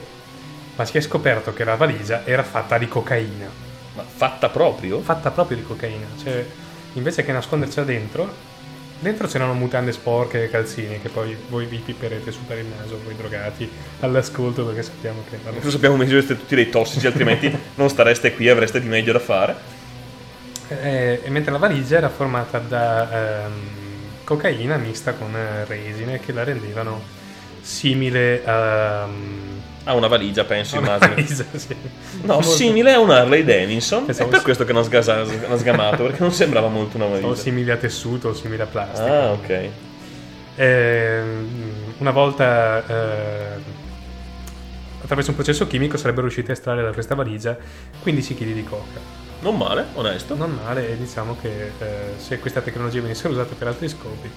[0.76, 3.69] ma si è scoperto che la valigia era fatta di cocaina.
[4.00, 5.00] Ma fatta proprio?
[5.00, 6.06] Fatta proprio di cocaina.
[6.22, 6.44] Cioè,
[6.94, 8.32] invece che nascondercela dentro,
[8.98, 12.98] dentro c'erano mutande sporche e calzini che poi voi vi pipperete su per il naso,
[13.04, 13.70] voi drogati,
[14.00, 15.38] all'ascolto perché sappiamo che...
[15.42, 15.58] vabbè.
[15.62, 19.20] Lo sappiamo meglio siete tutti dei tossici, altrimenti non stareste qui, avreste di meglio da
[19.20, 19.78] fare.
[20.68, 23.52] Eh, e mentre la valigia era formata da ehm,
[24.24, 25.34] cocaina mista con
[25.66, 27.18] resine che la rendevano
[27.60, 29.08] simile a...
[29.84, 31.14] Ha una valigia, penso, a una immagino.
[31.14, 31.74] valigia, sì.
[32.22, 34.04] No, Molto- simile a un Harley Davidson.
[34.06, 37.34] È per questo che non ha sgamato, perché non sembrava molto una O valigia.
[37.34, 39.22] simile a tessuto o simile a plastica.
[39.22, 39.68] Ah, ok.
[40.56, 41.48] Ehm,
[41.98, 43.78] una volta eh,
[45.02, 47.56] attraverso un processo chimico sarebbero riusciti a estrarre da questa valigia
[48.02, 49.00] 15 kg di coca.
[49.40, 50.34] Non male, onesto.
[50.34, 54.30] Non male, e diciamo che eh, se questa tecnologia venisse usata per altri scopi,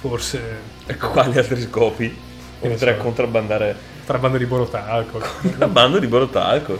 [0.00, 0.40] forse
[0.86, 2.18] Ecco quali altri scopi?
[2.60, 3.02] Che ne Oltre a so.
[3.02, 5.20] contrabbandare trabando di borotalco.
[5.42, 6.78] contrabbando di borotalco.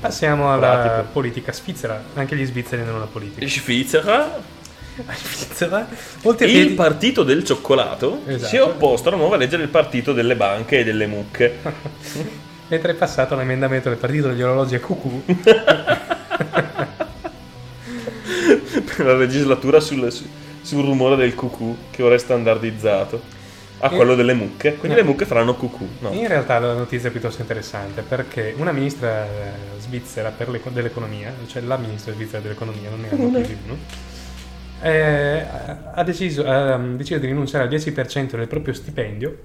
[0.00, 1.12] Passiamo alla Pratico.
[1.12, 2.02] politica svizzera.
[2.14, 3.46] Anche gli svizzeri hanno una politica.
[3.46, 4.38] Svizzera,
[5.14, 5.86] Svizzera,
[6.22, 8.46] oltre il partito del cioccolato Esatto.
[8.48, 11.58] si è opposto alla nuova legge del partito delle banche e delle mucche.
[12.68, 15.54] mentre è passato l'emendamento del partito degli orologi a cucù per
[19.06, 20.26] la legislatura sul, su-
[20.62, 23.20] sul rumore del cucù che ora è standardizzato
[23.80, 24.76] a quello delle mucche.
[24.76, 25.02] Quindi No.
[25.04, 25.86] le mucche faranno cucù.
[26.00, 26.10] No.
[26.12, 29.28] In realtà la notizia è piuttosto interessante perché una ministra eh,
[29.78, 33.76] svizzera per l'eco- dell'economia, cioè la ministra svizzera dell'economia, non ne hanno più di uno,
[34.82, 35.44] eh,
[35.94, 39.38] ha, deciso, ha deciso di rinunciare al 10% del proprio stipendio,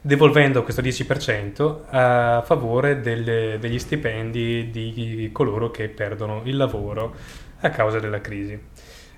[0.00, 7.14] devolvendo questo 10% a favore delle- degli stipendi di coloro che perdono il lavoro
[7.60, 8.58] a causa della crisi.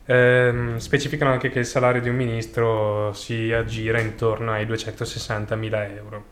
[0.09, 6.25] Ehm, specificano anche che il salario di un ministro si aggira intorno ai 260.000 euro.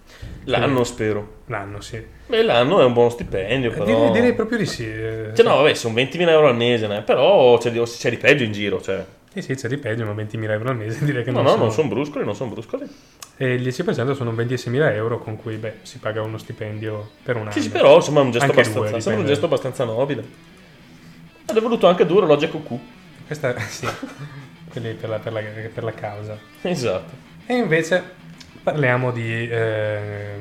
[0.45, 1.39] L'anno spero.
[1.47, 2.03] L'anno, sì.
[2.27, 3.85] Beh, l'anno è un buono stipendio, però...
[3.85, 4.85] Direi, direi proprio di sì.
[4.87, 7.03] eh, Cioè, no, vabbè, sono 20.000 euro al mese, né?
[7.03, 9.05] però c'è di, c'è di peggio in giro, cioè.
[9.33, 11.51] Sì, sì, c'è di peggio, ma 20.000 euro al mese direi che No, non no,
[11.51, 11.63] sono...
[11.65, 12.85] non sono bruscoli, non sono bruscoli.
[13.37, 17.43] E il 10% sono 26.000 euro con cui, beh, si paga uno stipendio per un
[17.43, 17.51] anno.
[17.51, 20.25] Sì, sì, però insomma è un gesto, Anche abbastanza, due, un gesto abbastanza nobile.
[21.47, 22.81] Ed è voluto anche due orologi cucù.
[23.27, 23.87] Questa, sì,
[24.71, 25.41] quelli per la, per la-
[25.73, 26.39] per la causa.
[26.63, 27.13] Esatto.
[27.47, 28.03] E invece
[28.63, 30.35] parliamo di eh,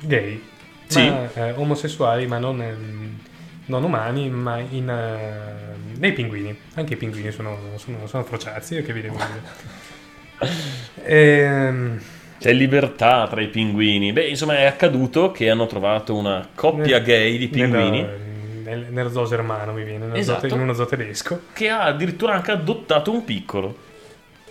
[0.00, 0.42] gay,
[0.86, 1.08] Sì.
[1.08, 3.18] ma, eh, omosessuali, ma non, ehm,
[3.66, 6.56] non umani, ma in, eh, nei pinguini.
[6.74, 9.74] Anche i pinguini sono, sono, sono frociazzi, che vi devo dire.
[11.04, 12.00] Ehm,
[12.38, 14.12] C'è libertà tra i pinguini.
[14.12, 18.18] Beh, insomma, è accaduto che hanno trovato una coppia gay di pinguini Nello,
[18.66, 20.48] nel- nello zoo germano mi viene, Esatto.
[20.48, 21.40] zoo- in uno zoo tedesco.
[21.52, 23.84] che ha addirittura anche adottato un piccolo.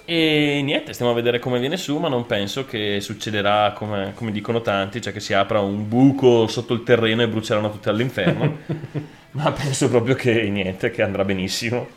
[0.07, 4.31] E niente, stiamo a vedere come viene su, ma non penso che succederà come, come
[4.31, 8.57] dicono tanti, cioè che si apra un buco sotto il terreno e bruceranno tutti all'inferno.
[9.31, 11.87] ma penso proprio che niente, che andrà benissimo.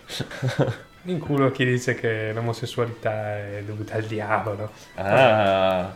[1.05, 4.71] In culo chi dice che l'omosessualità è dovuta al diavolo.
[4.95, 5.95] Ah.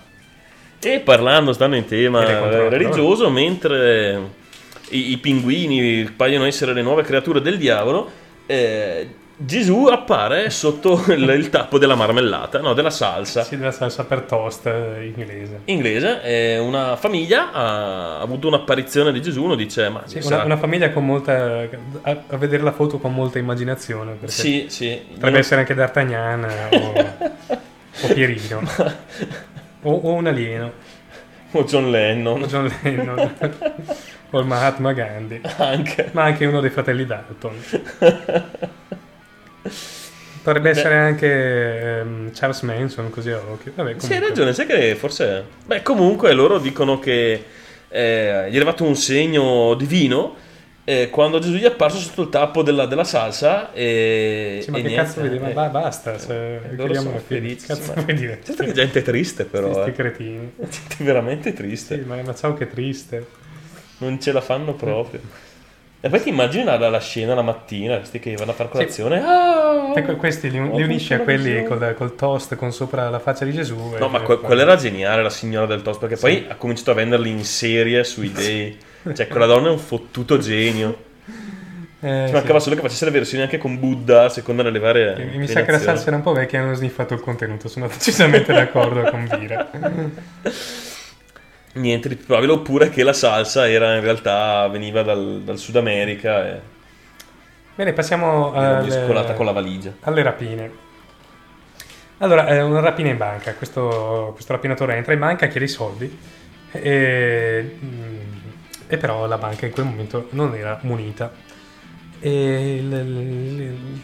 [0.81, 2.25] E parlando, stando in tema
[2.68, 4.20] religioso, mentre
[4.93, 8.11] i, i pinguini paiono essere le nuove creature del diavolo,
[8.47, 9.09] eh,
[9.45, 13.43] Gesù appare sotto il, il tappo della marmellata, no, della salsa.
[13.43, 15.61] Sì, della salsa per toast eh, inglese.
[15.64, 20.57] Inglese, eh, una famiglia ha avuto un'apparizione di Gesù, uno dice, ma Sì, una, una
[20.57, 21.66] famiglia con molta...
[22.03, 24.16] A, a vedere la foto con molta immaginazione.
[24.26, 25.01] Sì, sì.
[25.14, 26.93] Potrebbe essere anche D'Artagnan o,
[28.03, 28.62] o Pierino.
[29.82, 30.72] O, o un alieno.
[31.51, 33.34] O John O Lennon, John Lennon.
[34.33, 35.41] o il Mahatma Gandhi.
[35.59, 36.09] anche.
[36.12, 37.55] Ma anche uno dei fratelli Dalton.
[40.43, 43.72] Potrebbe essere anche ehm, Charles Manson, così a occhio.
[43.76, 45.45] Vabbè, Sì, hai ragione, sai che forse...
[45.64, 47.45] Beh, comunque loro dicono che
[47.89, 50.35] eh, gli è arrivato un segno divino
[50.85, 54.59] eh, quando Gesù gli è apparso sotto il tappo della, della salsa e...
[54.62, 55.49] Sì, ma e che niente, cazzo vedeva?
[55.49, 55.53] eh.
[55.53, 56.18] Ba- basta.
[56.18, 58.03] Se loro sono felici, Cazzo insomma.
[58.03, 58.41] vuoi dire?
[58.43, 59.93] Certo che gente triste però, Sti eh.
[59.93, 60.53] cretini.
[60.59, 61.99] Gente veramente triste.
[61.99, 63.24] Sì, ma, ma ciao che triste.
[64.03, 65.20] Non ce la fanno proprio.
[66.05, 69.22] E poi ti immagini la, la scena la mattina, questi che vanno a fare colazione.
[69.24, 69.92] Ah!
[69.94, 73.20] Ecco, questi li, li unisci a avuto una quelli col, col toast con sopra la
[73.20, 73.94] faccia di Gesù.
[73.98, 76.94] No, ma que- quella era geniale, la signora del toast, perché poi ha cominciato a
[76.94, 78.76] venderli in serie su eBay.
[79.14, 80.96] Cioè, quella donna è un fottuto genio.
[82.00, 82.32] Eh, Ci sì.
[82.32, 85.14] mancava solo che facesse le versioni anche con Buddha, a seconda delle varie.
[85.16, 87.68] Mi- Mi sa che la salsa era un po' vecchia e hanno sniffato il contenuto.
[87.68, 89.70] Sono decisamente d'accordo con Vira.
[91.75, 95.77] Niente di più probabile, oppure che la salsa era in realtà veniva dal, dal Sud
[95.77, 96.61] America e
[97.75, 99.93] Bene, passiamo alle, con la valigia.
[100.01, 100.70] alle rapine.
[102.18, 103.55] Allora, è una rapina in banca.
[103.55, 106.18] Questo, questo rapinatore entra in banca, chiede i soldi.
[106.73, 108.18] E, mm,
[108.87, 111.33] e però la banca in quel momento non era munita.
[112.20, 114.01] E il, il-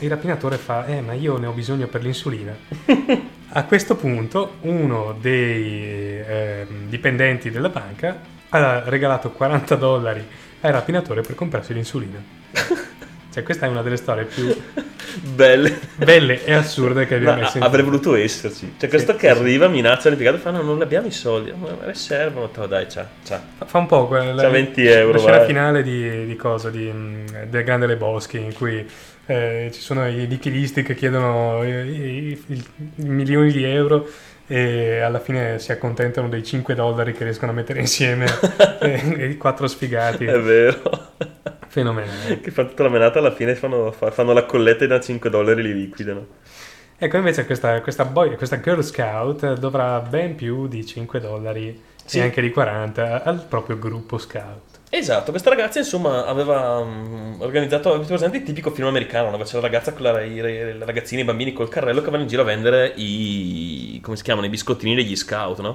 [0.00, 2.54] il rapinatore fa: Eh, ma io ne ho bisogno per l'insulina.
[3.56, 8.18] A questo punto, uno dei ehm, dipendenti della banca
[8.48, 10.26] ha regalato 40 dollari
[10.62, 12.22] al rapinatore per comprarsi l'insulina.
[13.34, 14.46] Cioè, questa è una delle storie più
[15.34, 15.76] Belle.
[15.96, 17.64] belle e assurde che abbiamo Ma mai a- sentito.
[17.66, 18.74] avrei voluto esserci.
[18.78, 21.52] Cioè, questo Sì, che sì, arriva, minaccia l'impiegato e fa: No, non abbiamo i soldi.
[21.52, 22.48] Ma me servono.
[22.56, 23.06] Oh, dai, ciao.
[23.24, 23.40] ciao.
[23.64, 26.70] Fa un po' quella, C'ha 20 euro, la scena finale di, di cosa?
[26.70, 28.86] Di, mm, del Grande Le Boschi, in cui
[29.26, 32.64] eh, ci sono i nichilisti che chiedono i, i- i-
[32.96, 34.06] milioni di euro
[34.46, 38.26] e alla fine si accontentano dei 5 dollari che riescono a mettere insieme
[38.80, 40.24] e, e i quattro sfigati.
[40.26, 41.12] È vero.
[41.68, 42.40] Fenomenale.
[42.40, 45.28] che fa tutta la menata alla fine fanno, fa- fanno la colletta e da 5
[45.30, 46.26] dollari li liquidano.
[46.96, 52.18] Ecco, invece questa, questa, boy, questa Girl Scout dovrà ben più di 5 dollari Sì.
[52.18, 54.73] e anche di 40 al proprio gruppo scout.
[54.96, 59.56] Esatto, questa ragazza insomma aveva mm, organizzato, avete presente il tipico film americano, dove c'è
[59.56, 62.42] la ragazza con la, i, i ragazzini, i bambini col carrello che vanno in giro
[62.42, 65.74] a vendere i, come si chiamano, i biscottini degli scout, no?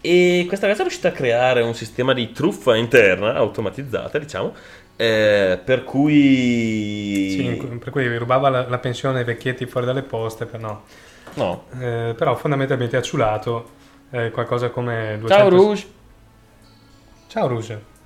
[0.00, 4.54] E questa ragazza è riuscita a creare un sistema di truffa interna, automatizzata diciamo,
[4.96, 7.28] eh, per cui...
[7.28, 10.84] Sì, per cui rubava la, la pensione ai vecchietti fuori dalle poste, per no.
[11.34, 11.64] No.
[11.78, 13.72] Eh, però fondamentalmente ha ciulato
[14.10, 15.28] eh, qualcosa come 200...
[15.28, 15.86] Ciao Rouge!
[17.26, 17.96] Ciao Rouge.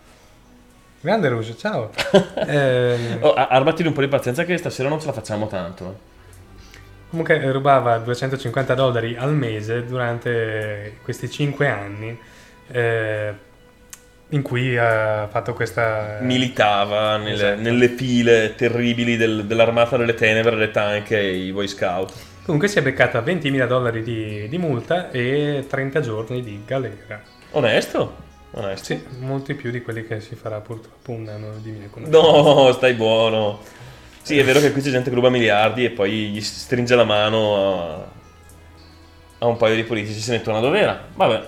[1.03, 1.91] Grande Rouge, ciao.
[2.47, 5.47] Eh, Oh, a- armati di un po' di pazienza che stasera non ce la facciamo
[5.47, 5.85] tanto.
[5.91, 6.11] eh.
[7.11, 12.19] comunque eh, rubava 250 dollari al mese durante questi 5 anni
[12.69, 13.33] eh,
[14.31, 16.19] in cui ha fatto questa...
[16.23, 17.61] Militava nelle, Esatto.
[17.61, 22.13] nelle file terribili del- dell'armata delle tenebre, le tank e i Boy Scout.
[22.45, 27.21] Comunque si è beccata 20.000 dollari di, di multa e 30 giorni di galera.
[27.51, 28.31] Onesto?
[28.55, 28.85] Onesto.
[28.85, 32.21] Sì, molti più di quelli che si farà purtroppo un anno di mia conoscenza.
[32.21, 33.61] No, stai buono.
[34.23, 37.05] Sì, è vero che qui c'è gente che ruba miliardi e poi gli stringe la
[37.05, 38.05] mano a,
[39.39, 41.01] a un paio di politici se ne torna dov'era.
[41.15, 41.43] Vabbè.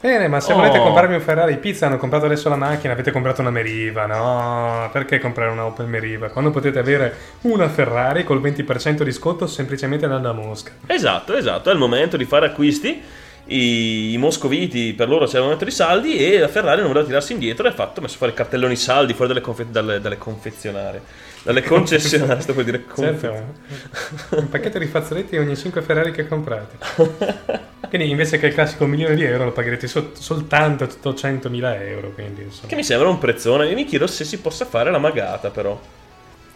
[0.00, 0.56] Bene, ma se Oh.
[0.56, 4.88] volete comprarmi un Ferrari pizza, hanno comprato adesso la macchina, avete comprato una Meriva, no?
[4.92, 6.28] Perché comprare una Opel Meriva?
[6.28, 10.72] Quando potete avere una Ferrari col 20% di sconto semplicemente andando a Mosca.
[10.86, 13.02] Esatto, esatto, è il momento di fare acquisti.
[13.46, 17.32] I, i moscoviti per loro il momento di saldi e la Ferrari non voleva tirarsi
[17.32, 21.02] indietro e ha fatto, messo fuori cartelloni saldi fuori dalle, confe- dalle, dalle confezionarie,
[21.42, 26.26] dalle concessionarie, sto per dire confe- Certo, un pacchetto di fazzoletti ogni 5 Ferrari che
[26.26, 27.72] comprate.
[27.88, 32.10] Quindi invece che il classico milione di euro lo pagherete sol- soltanto 800.000 euro.
[32.10, 32.48] Quindi.
[32.66, 33.68] Che mi sembra un prezzone.
[33.68, 35.78] Io mi chiedo se si possa fare la magata, però.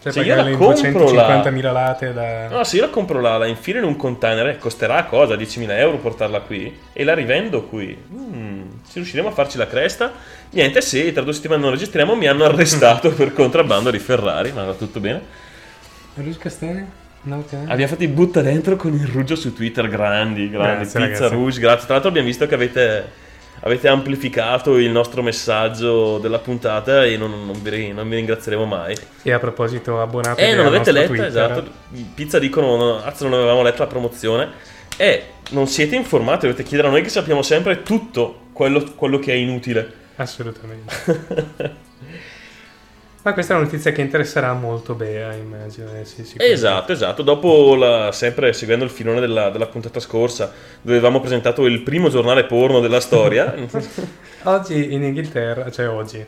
[0.01, 2.47] Cioè, se io la compro 250.000 late da...
[2.47, 5.35] No, se io la compro là, la infilo in un container, eh, costerà cosa?
[5.35, 6.73] 10.000 euro portarla qui?
[6.93, 7.97] E la rivendo qui?
[8.13, 10.13] Mm, se riusciremo a farci la cresta?
[10.51, 14.63] Niente, se tra due settimane non registriamo mi hanno arrestato per contrabbando di Ferrari, ma
[14.63, 15.21] va tutto bene.
[16.15, 16.87] Rouge Castagna?
[17.21, 17.53] No, ok.
[17.67, 20.83] Abbiamo fatto i butta dentro con il ruggio su Twitter, grandi, grandi.
[20.83, 21.33] Grazie, Pizza ragazzi.
[21.33, 21.83] Rouge, grazie.
[21.83, 23.11] Tra l'altro abbiamo visto che avete,
[23.61, 28.95] avete amplificato il nostro messaggio della puntata e non, non vi, non vi ringrazieremo mai.
[29.23, 31.27] E a proposito, abbonatevi Eh, non avete letto, Twitter.
[31.27, 31.63] esatto.
[32.13, 34.49] Pizza dicono, no, azzo, non avevamo letto la promozione.
[34.97, 39.31] E non siete informati, dovete chiedere a noi che sappiamo sempre tutto quello, quello che
[39.31, 39.93] è inutile.
[40.17, 41.77] Assolutamente.
[43.29, 45.93] Ma questa è una notizia che interesserà molto Bea, immagino.
[45.93, 47.21] eh, sì, sì, Esatto, esatto.
[47.21, 50.51] Dopo, la- sempre seguendo il filone della, della puntata scorsa,
[50.81, 53.53] dove avevamo presentato il primo giornale porno della storia.
[54.45, 56.25] Oggi in Inghilterra, cioè oggi,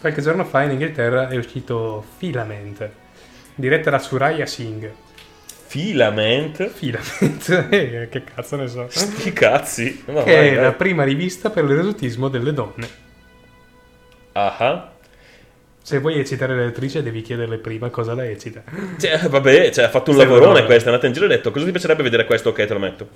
[0.00, 2.88] qualche giorno fa in Inghilterra è uscito Filament,
[3.54, 4.90] diretta da Suraya Singh.
[5.66, 6.68] Filament.
[6.70, 8.86] Filament, eh, che cazzo ne so.
[8.88, 10.04] Sti cazzi.
[10.06, 10.64] No, che vai, è vai.
[10.64, 12.88] la prima rivista per l'erotismo delle donne.
[14.32, 14.92] Ah.
[15.90, 18.62] Se vuoi eccitare l'attrice devi chiederle prima cosa la eccita.
[18.98, 20.64] Cioè, vabbè, cioè, ha fatto un Sì, lavorone vabbè.
[20.66, 20.84] questo.
[20.84, 22.48] È andato in giro e ha detto: Cosa ti piacerebbe vedere questo?
[22.50, 23.08] Ok, te lo metto.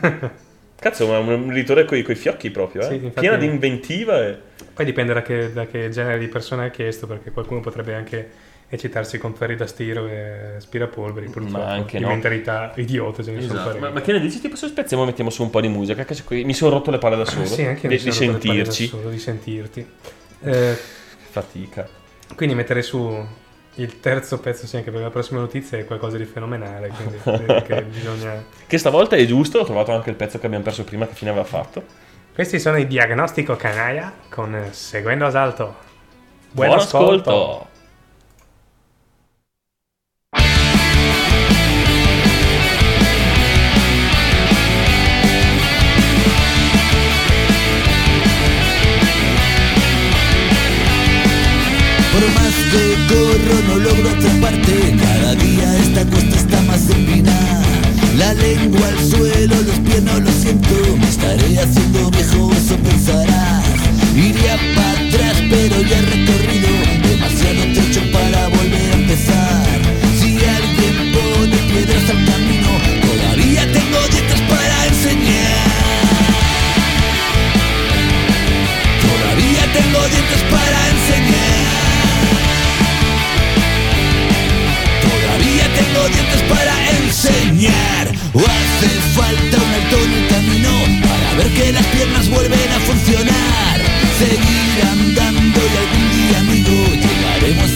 [0.80, 2.86] Cazzo, ma un editore coi, coi fiocchi proprio, eh?
[2.86, 4.38] Sì, infatti- Piena di inventiva e.
[4.72, 8.30] Poi dipende da che, da che genere di persona ha chiesto, perché qualcuno potrebbe anche
[8.72, 11.60] eccitarsi con ferri da stiro e aspirapolveri, purtroppo.
[11.66, 12.10] anche di no.
[12.10, 13.64] mentalità idiota ce ne sono Esatto.
[13.68, 13.88] parecchie.
[13.88, 14.40] Ma, ma che ne dici?
[14.40, 16.04] Tipo, se spezziamo e mettiamo su un po' di musica.
[16.04, 17.44] Che qui mi sono rotto le palle da solo.
[17.46, 18.86] Sì, anche di, io mi di sono rotto le palle da sentirci.
[18.86, 19.86] solo, di sentirti.
[20.42, 20.78] Eh,
[21.30, 21.88] Fatica.
[22.34, 23.26] Quindi mettere su
[23.74, 27.18] il terzo pezzo, sì, anche per la prossima notizia è qualcosa di fenomenale, quindi
[27.62, 28.44] che bisogna...
[28.66, 29.60] Che stavolta è giusto.
[29.60, 31.82] Ho trovato anche il pezzo che abbiamo perso prima, che fine aveva fatto.
[32.34, 35.76] Questi sono i Diagnostico Canaglia con eh, Seguendo a Salto.
[36.52, 37.30] Buon, ascolto.
[37.30, 37.66] Por
[53.10, 54.76] corro no logro atraparte.
[55.02, 57.62] Cada día esta costa está más empinada
[58.16, 60.74] La lengua al suelo, los pies no lo siento.
[61.00, 63.64] Me estaré haciendo viejo, eso pensarás
[64.14, 66.70] Iría para atrás pero ya he recorrido
[67.08, 69.78] Demasiado trecho para volver a empezar.
[70.18, 72.70] Si alguien pone piedras al camino
[73.06, 75.70] Todavía tengo dientes para enseñar.
[79.06, 81.49] Todavía tengo dientes para enseñar
[87.10, 88.06] enseñar.
[88.32, 90.70] O hace falta un alto en el camino
[91.02, 93.76] Para ver que las piernas vuelven a funcionar.
[94.18, 97.70] Seguir andando y algún día amigo Llegaremos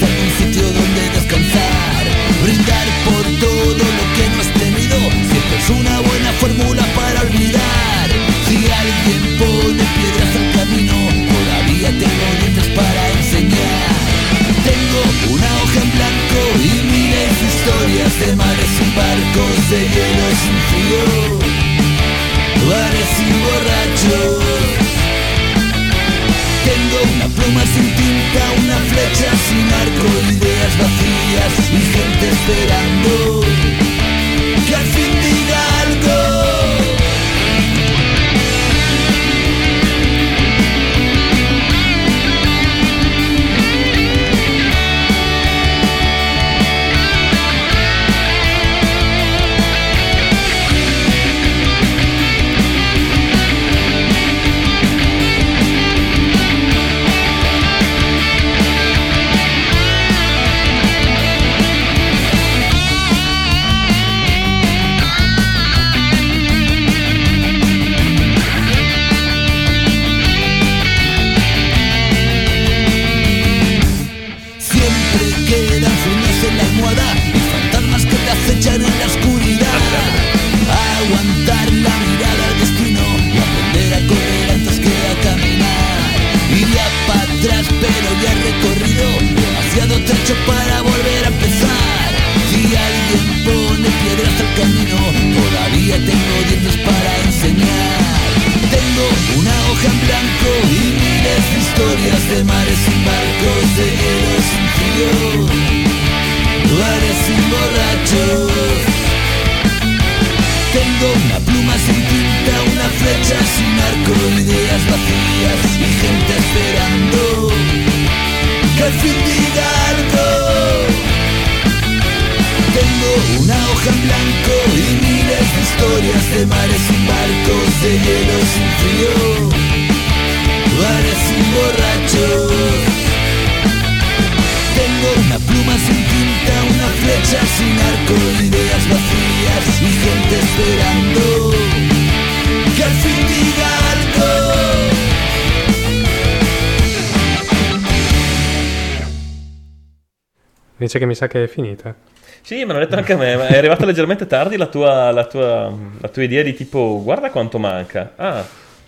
[150.94, 151.92] Dice che mi sa che è finita.
[152.40, 155.24] Sì, me l'ha detto anche a me, ma è arrivata leggermente tardi la tua, la
[155.24, 158.12] tua- la tua idea di tipo guarda quanto manca.
[158.14, 158.46] Ah,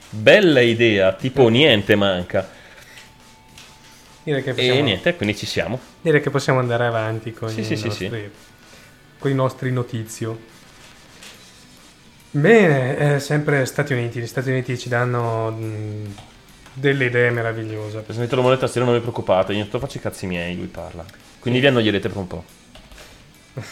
[0.08, 2.48] bella idea, tipo niente manca.
[4.22, 5.80] Direi che E possiamo, niente, quindi ci siamo.
[6.00, 8.30] direi che possiamo andare avanti con, Sì, i, sì, sì, nostri,
[9.18, 10.38] con i nostri notizio.
[12.30, 14.20] Bene, eh, sempre Stati Uniti.
[14.20, 16.14] Gli Stati Uniti ci danno mh,
[16.72, 18.04] delle idee meravigliose.
[18.06, 21.04] Se sentite rumore tastiera non vi preoccupate, io sto faccio i cazzi miei, lui parla.
[21.46, 22.44] Quindi vi annoierete per un po'.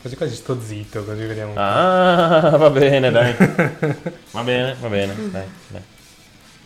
[0.00, 1.54] Quasi quasi sto zitto, così vediamo.
[1.56, 3.34] Ah, va bene, dai.
[4.30, 5.82] Va bene, va bene, dai, dai.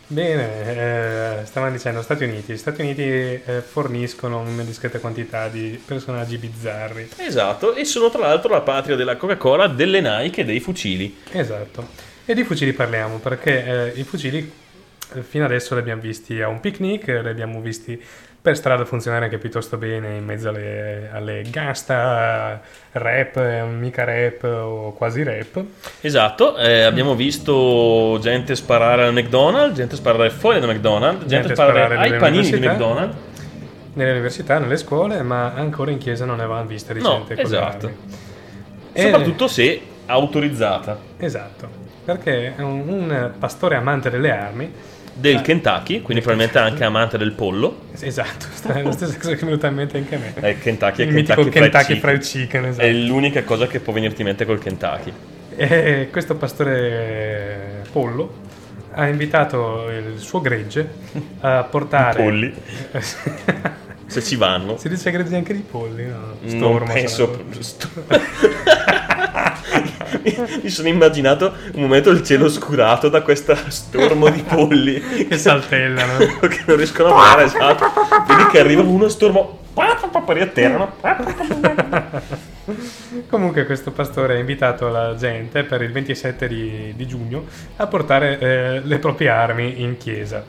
[0.09, 2.53] Bene, eh, stavamo dicendo Stati Uniti.
[2.53, 7.09] Gli Stati Uniti eh, forniscono una discreta quantità di personaggi bizzarri.
[7.17, 11.17] Esatto, e sono tra l'altro la patria della Coca-Cola, delle Nike e dei fucili.
[11.31, 11.89] Esatto.
[12.27, 14.53] E di fucili parliamo perché eh, i fucili
[15.21, 18.03] fino adesso li abbiamo visti a un picnic, li abbiamo visti
[18.43, 22.61] per strada funzionare anche piuttosto bene in mezzo alle, alle gangsta,
[22.91, 23.37] rap,
[23.69, 25.63] mica rap o quasi rap.
[26.01, 31.55] Esatto, eh, abbiamo visto gente sparare al McDonald's, gente sparare fuori da McDonald's, gente, Gente
[31.55, 32.67] sparare, sparare ai panini di.
[32.67, 33.17] McDonald's.
[33.95, 37.41] Nelle università, nelle scuole, ma ancora in chiesa non ne avevamo viste di No, gente
[37.43, 37.91] esatto.
[38.93, 40.99] E- Soprattutto se autorizzata.
[41.17, 41.69] Esatto,
[42.05, 44.73] perché un, un pastore amante delle armi
[45.15, 45.41] Del Ah.
[45.43, 47.83] Kentucky, quindi probabilmente anche amante del pollo.
[48.01, 50.33] Esatto, è la stessa cosa che mi è venuta in mente anche a me.
[50.41, 52.01] Eh, Kentucky e Il Kentucky Fried Kentucky Chicken.
[52.01, 52.87] Fried Chicken, esatto.
[52.87, 55.13] È l'unica cosa che può venirti in mente col Kentucky.
[55.55, 58.41] E questo pastore pollo
[58.93, 60.89] ha invitato il suo gregge
[61.41, 62.23] a portare...
[62.23, 62.55] Polli.
[64.13, 64.77] Se ci vanno.
[64.77, 66.37] si dice gregge anche di polli, no?
[66.41, 66.93] Non Stormo.
[66.93, 67.45] penso.
[67.61, 67.89] Sto-
[70.63, 76.19] Mi sono immaginato un momento il cielo oscurato da questa stormo di polli Che saltellano.
[76.47, 77.45] che non riescono a volare.
[77.45, 77.87] Esatto.
[78.29, 79.61] Vedi che arriva uno stormo.
[80.27, 80.93] Riatterrano.
[83.29, 87.45] Comunque questo pastore ha invitato la gente per il 27 di, di giugno
[87.77, 90.45] a portare eh, le proprie armi in chiesa,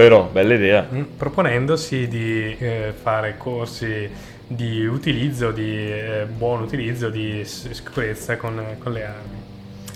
[0.00, 0.88] Però, bella idea.
[0.90, 4.08] mm, proponendosi di eh, fare corsi
[4.46, 9.42] di utilizzo, di eh, buon utilizzo, di sicurezza con, con le armi.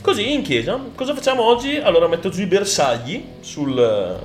[0.03, 1.79] Così in chiesa, cosa facciamo oggi?
[1.79, 4.21] Allora metto giù i bersagli sul,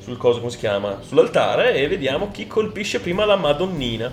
[0.00, 0.98] sul coso, come si chiama?
[1.00, 4.12] Sull'altare e vediamo chi colpisce prima la Madonnina.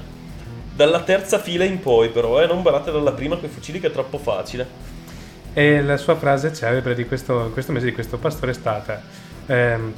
[0.73, 3.87] Dalla terza fila in poi, però, eh, non barate dalla prima con i fucili che
[3.87, 4.65] è troppo facile.
[5.53, 9.01] E la sua frase celebre di questo, questo mese di questo pastore è stata:
[9.47, 9.93] ehm,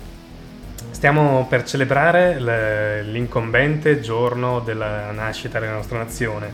[0.96, 6.50] Stiamo per celebrare l'incombente giorno della nascita della nostra nazione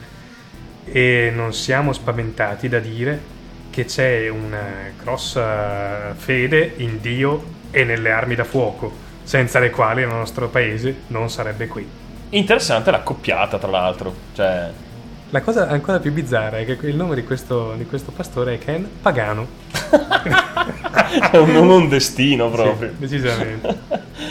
[0.83, 3.21] e non siamo spaventati da dire
[3.69, 4.63] che c'è una
[4.99, 11.01] grossa fede in Dio e nelle armi da fuoco, senza le quali il nostro paese
[11.09, 11.87] non sarebbe qui.
[12.29, 14.11] Interessante l'accoppiata, tra l'altro.
[14.33, 14.71] Cioè,
[15.32, 18.57] La cosa ancora più bizzarra è che il nome di questo, di questo pastore è
[18.57, 19.47] Ken Pagano.
[21.32, 22.89] è un nome un destino proprio.
[22.89, 24.09] Sì, decisamente.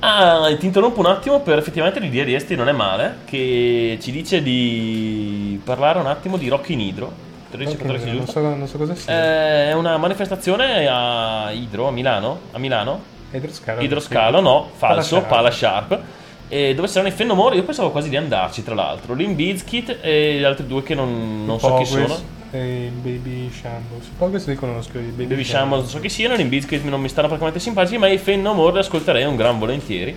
[0.00, 4.12] Ah, ti interrompo un attimo per effettivamente l'idea di Esti non è male, che ci
[4.12, 7.12] dice di parlare un attimo di Rock in Hydro.
[7.50, 9.12] Te lo dice Ok, Patrick, non, so, non so cosa sia.
[9.12, 12.42] Eh, È una manifestazione a Hydro, a Milano?
[12.52, 13.02] A Milano?
[13.32, 13.80] Idroscalo.
[13.80, 16.00] Idroscalo, no, falso, Pala Pala Sharp.
[16.48, 19.14] E dove saranno i Fennomore, io pensavo quasi di andarci, tra l'altro.
[19.14, 22.36] Limp Bizkit e gli altri due che non, non so chi sono.
[22.50, 24.06] E il Baby Shambles.
[24.06, 24.98] I Pogwes li conosco.
[24.98, 27.98] I Baby, Baby Shambles non so chi siano, Limp Bizkit non mi stanno praticamente simpatici,
[27.98, 30.16] ma i Fennomore li ascolterei un gran volentieri.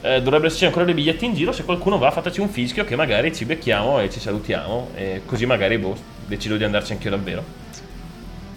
[0.00, 2.94] Eh, dovrebbero esserci ancora dei biglietti in giro, se qualcuno va fateci un fischio che
[2.94, 5.96] magari ci becchiamo e ci salutiamo e così magari boh,
[6.26, 7.42] decido di andarci anch'io davvero.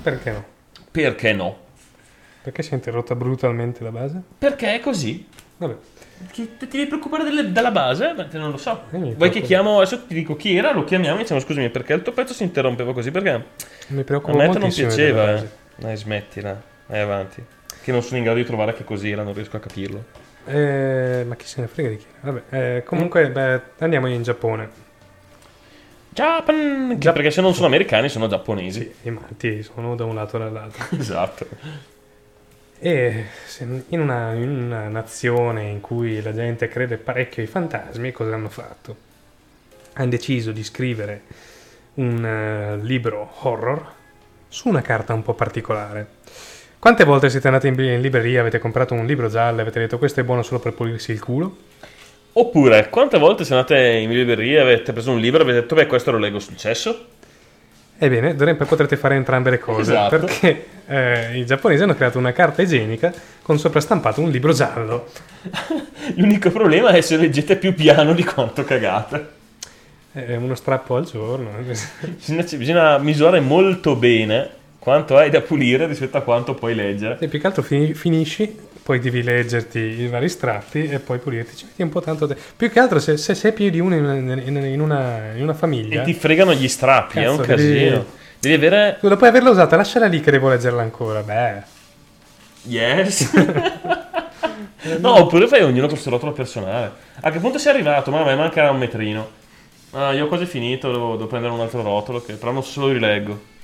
[0.04, 0.44] Perché no?
[0.92, 1.58] Perché no?
[2.44, 4.22] Perché si è interrotta brutalmente la base?
[4.38, 5.26] Perché è così.
[5.58, 5.76] Vabbè.
[6.32, 8.14] Chi- ti devi preoccupare delle- della base?
[8.16, 8.84] Beh, Non lo so.
[8.92, 9.46] Eh, Vuoi che preoccupo.
[9.46, 12.34] chiamo, adesso ti dico chi era, lo chiamiamo e diciamo scusami perché il tuo pezzo
[12.34, 13.12] si interrompeva così?
[13.12, 13.44] Perché
[13.88, 15.38] Mi a preoccupa me non piaceva.
[15.38, 15.48] Eh.
[15.76, 16.60] Dai, smettila.
[16.88, 17.44] Vai avanti.
[17.84, 20.04] Che non sono in grado di trovare che cos'era, non riesco a capirlo.
[20.46, 22.06] Eh, ma chi se ne frega di chi?
[22.22, 22.42] Vabbè,
[22.78, 24.86] eh, comunque, beh, andiamo in Giappone.
[26.10, 26.96] Japan!
[26.98, 28.82] Già, perché se non sono americani sono giapponesi.
[29.02, 30.84] Sì, i manti sono da un lato dall'altro.
[30.98, 31.46] Esatto.
[32.88, 33.26] E
[33.90, 38.48] in una, in una nazione in cui la gente crede parecchio ai fantasmi, cosa hanno
[38.48, 38.96] fatto?
[39.96, 41.24] Hanno deciso di scrivere
[41.96, 43.86] un eh, libro horror
[44.48, 46.08] su una carta un po' particolare.
[46.80, 49.98] Quante volte siete andati in, in libreria, avete comprato un libro giallo e avete detto
[49.98, 51.58] questo è buono solo per pulirsi il culo?
[52.32, 55.88] Oppure, quante volte se andate in libreria avete preso un libro e avete detto, beh,
[55.88, 57.17] questo lo leggo sul cesso?
[58.00, 60.20] Ebbene, d'ora in poi potrete fare entrambe le cose Esatto.
[60.20, 65.08] perché eh, i giapponesi hanno creato una carta igienica con soprastampato un libro giallo.
[66.16, 69.36] L'unico problema è se leggete più piano di quanto cagate.
[70.12, 71.50] È uno strappo al giorno.
[71.62, 77.18] Bisogna, bisogna misurare molto bene quanto hai da pulire rispetto a quanto puoi leggere.
[77.20, 78.58] E più che altro fini- finisci,
[78.88, 81.58] poi devi leggerti i vari strappi e poi pulirti.
[81.58, 82.26] Ci metti un po' tanto.
[82.26, 85.34] te- Più che altro, se, se sei più di uno in una, in- in una-
[85.36, 88.06] in una famiglia, E ti fregano gli strappi, è un Cazzo, devi- casino.
[88.40, 88.98] Devi avere...
[89.02, 91.22] tu dopo averla usata, lasciala lì che devo leggerla ancora.
[91.22, 91.76] Beh,
[92.64, 93.30] Yes.
[95.00, 96.92] no, oppure fai ognuno col suo rotolo personale.
[97.20, 98.10] A che punto sei arrivato?
[98.10, 99.30] Ma a me manca un metrino.
[99.92, 102.80] Ah, io ho quasi finito, devo, devo prendere un altro rotolo, che però non se
[102.80, 103.56] lo rileggo.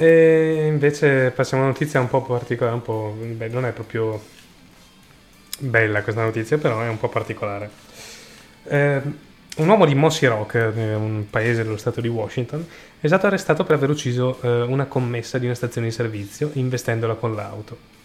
[0.00, 4.22] E invece passiamo a una notizia un po' particolare, un po', beh, non è proprio
[5.58, 7.68] bella questa notizia, però è un po' particolare.
[8.68, 9.02] Eh,
[9.56, 12.64] un uomo di Mossy Rock, eh, un paese dello stato di Washington,
[13.00, 17.14] è stato arrestato per aver ucciso eh, una commessa di una stazione di servizio investendola
[17.14, 17.97] con l'auto.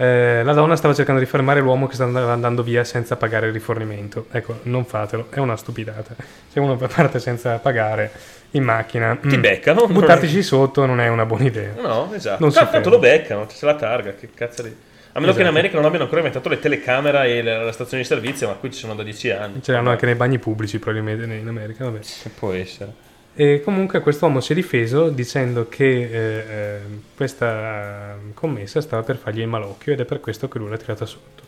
[0.00, 3.52] Eh, la donna stava cercando di fermare l'uomo che stava andando via senza pagare il
[3.52, 4.26] rifornimento.
[4.30, 6.14] Ecco, non fatelo, è una stupidata.
[6.48, 8.10] Se uno parte senza pagare
[8.52, 9.86] in macchina, Ti mm, beccano.
[9.88, 11.72] buttartici sotto non è una buona idea.
[11.80, 12.42] No, esatto.
[12.44, 12.90] Non Tanto ferma.
[12.90, 14.68] lo beccano, c'è la targa, che cazzo di...
[15.12, 15.48] A meno che in Esatto.
[15.48, 18.70] America non abbiano ancora inventato le telecamere e le, la stazione di servizio, ma qui
[18.70, 19.62] ci sono da 10 anni.
[19.62, 21.84] Ce l'hanno anche nei bagni pubblici, probabilmente in America.
[21.84, 21.98] Vabbè.
[22.38, 22.92] Può essere.
[23.40, 26.78] E comunque quest'uomo si è difeso dicendo che eh, eh,
[27.14, 31.06] questa commessa stava per fargli il malocchio ed è per questo che lui l'ha tirata
[31.06, 31.42] sotto.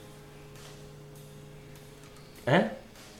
[2.44, 2.64] Eh?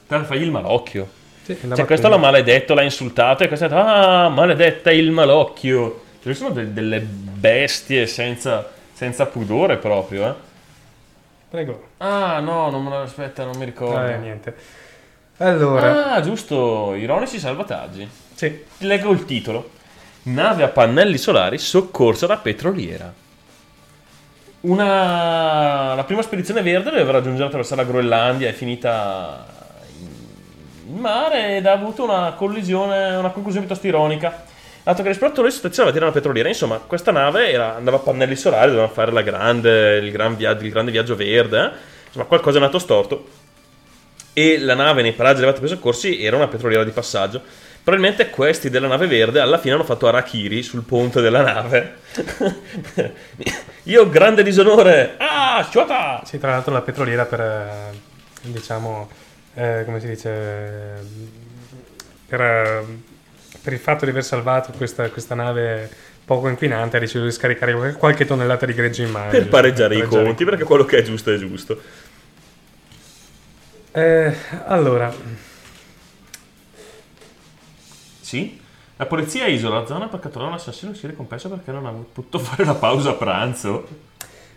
[0.07, 1.05] Tanto fagli il malocchio.
[1.43, 6.03] Sì, Cioè, questo l'ha maledetto, l'ha insultato e questo ha detto, ah, maledetta il malocchio.
[6.23, 10.33] Cioè, sono de- delle bestie senza, senza pudore proprio, eh.
[11.49, 11.87] Prego.
[11.97, 14.07] Ah, no, non me lo aspetta, non mi ricordo.
[14.07, 14.55] Eh, niente.
[15.37, 18.07] Allora, Ah, giusto, ironici salvataggi.
[18.41, 19.69] Sì, Ti leggo il titolo.
[20.23, 23.13] Nave a pannelli solari soccorsa da petroliera.
[24.61, 25.93] Una...
[25.93, 29.45] La prima spedizione verde doveva raggiungere attraversare la Groenlandia, è finita
[30.87, 34.45] in mare ed ha avuto una collisione, una conclusione piuttosto ironica.
[34.81, 38.35] Dato che l'esploratore si stazionava tirare una petroliera, insomma, questa nave era- andava a pannelli
[38.35, 41.71] solari, doveva fare la grande, il, gran viaggio, il grande viaggio verde, eh.
[42.07, 43.27] insomma, qualcosa è nato storto
[44.33, 47.41] e la nave nei paraggi elevati per soccorsi era una petroliera di passaggio.
[47.83, 51.95] Probabilmente questi della nave verde alla fine hanno fatto Arakiri sul ponte della nave.
[53.83, 55.15] Io grande disonore.
[55.17, 56.21] Ah, sciota!
[56.23, 57.97] sì, tra l'altro la petroliera per, eh,
[58.43, 59.09] diciamo,
[59.55, 60.29] eh, come si dice,
[62.27, 62.83] per, eh,
[63.61, 65.89] per il fatto di aver salvato questa, questa nave
[66.23, 69.31] poco inquinante ha deciso di scaricare qualche- tonnellata di greggio in mare.
[69.31, 71.81] Per pareggiare i pareggiare conti, perché quello che è giusto è giusto.
[73.91, 74.33] Eh,
[74.65, 75.13] allora,
[78.31, 78.57] Sì?
[78.95, 81.91] La polizia isola la zona per catturare un assassino e si ricompensa perché non ha
[81.91, 83.85] potuto fare la pausa pranzo.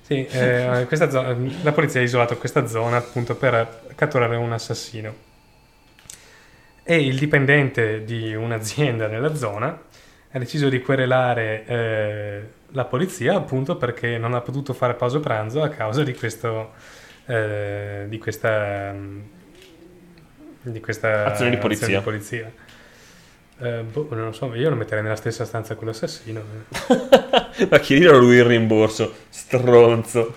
[0.02, 5.12] sì, eh, zona- la polizia ha isolato questa zona appunto per catturare un assassino.
[6.84, 9.76] E il dipendente di un'azienda nella zona
[10.30, 15.62] ha deciso di querelare eh, la polizia appunto perché non ha potuto fare pausa pranzo
[15.62, 16.74] a causa di questo
[17.26, 19.20] eh, di questa mm,
[20.62, 22.00] di questa Azione di polizia.
[22.00, 22.52] polizia.
[23.58, 26.40] Eh, boh, non lo so, io lo metterei nella stessa stanza con l'assassino.
[26.40, 27.66] eh.
[27.70, 29.12] Ma chiedere a lui il rimborso.
[29.28, 30.34] Stronzo.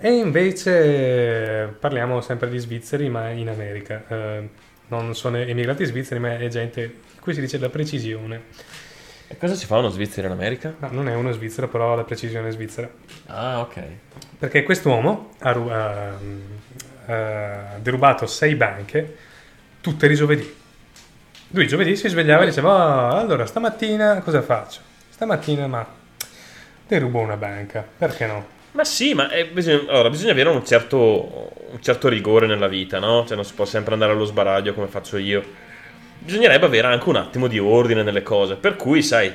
[0.00, 4.04] E invece parliamo sempre di svizzeri, ma in America.
[4.08, 4.48] Eh,
[4.88, 8.44] non sono emigrati svizzeri, ma è gente, qui si dice la precisione.
[9.26, 10.74] E cosa si fa uno svizzero in America?
[10.78, 12.88] No, non è uno svizzero, però la precisione svizzera.
[13.26, 13.82] Ah, ok.
[14.38, 16.18] Perché quest'uomo ha, ha,
[17.06, 19.16] ha derubato sei banche,
[19.80, 20.56] tutte di giovedì.
[21.50, 24.80] Lui giovedì si svegliava e diceva, "Ah, allora stamattina cosa faccio?
[25.08, 25.86] Stamattina, ma
[26.86, 28.46] derubo una banca, perché no?
[28.72, 32.98] Ma sì, ma eh, bisogna, allora, bisogna avere un certo, un certo rigore nella vita,
[32.98, 33.24] no?
[33.26, 35.42] Cioè non si può sempre andare allo sbaraglio come faccio io.
[36.18, 38.56] Bisognerebbe avere anche un attimo di ordine nelle cose.
[38.56, 39.32] Per cui, sai,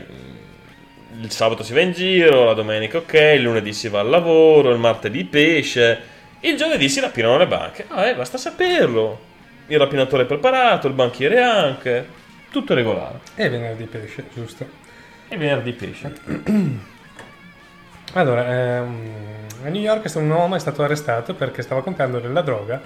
[1.20, 4.72] il sabato si va in giro, la domenica ok, il lunedì si va al lavoro,
[4.72, 6.00] il martedì pesce,
[6.42, 7.86] il giovedì si rapinano le banche.
[7.88, 9.32] Ah, eh, basta saperlo.
[9.68, 12.08] Il rapinatore è preparato, il banchiere anche.
[12.52, 13.20] Tutto regolare.
[13.36, 14.66] E venerdì pesce, giusto?
[15.28, 16.14] E venerdì pesce.
[18.16, 19.08] Allora, ehm,
[19.66, 22.80] a New York un uomo è stato arrestato perché stava comprando della droga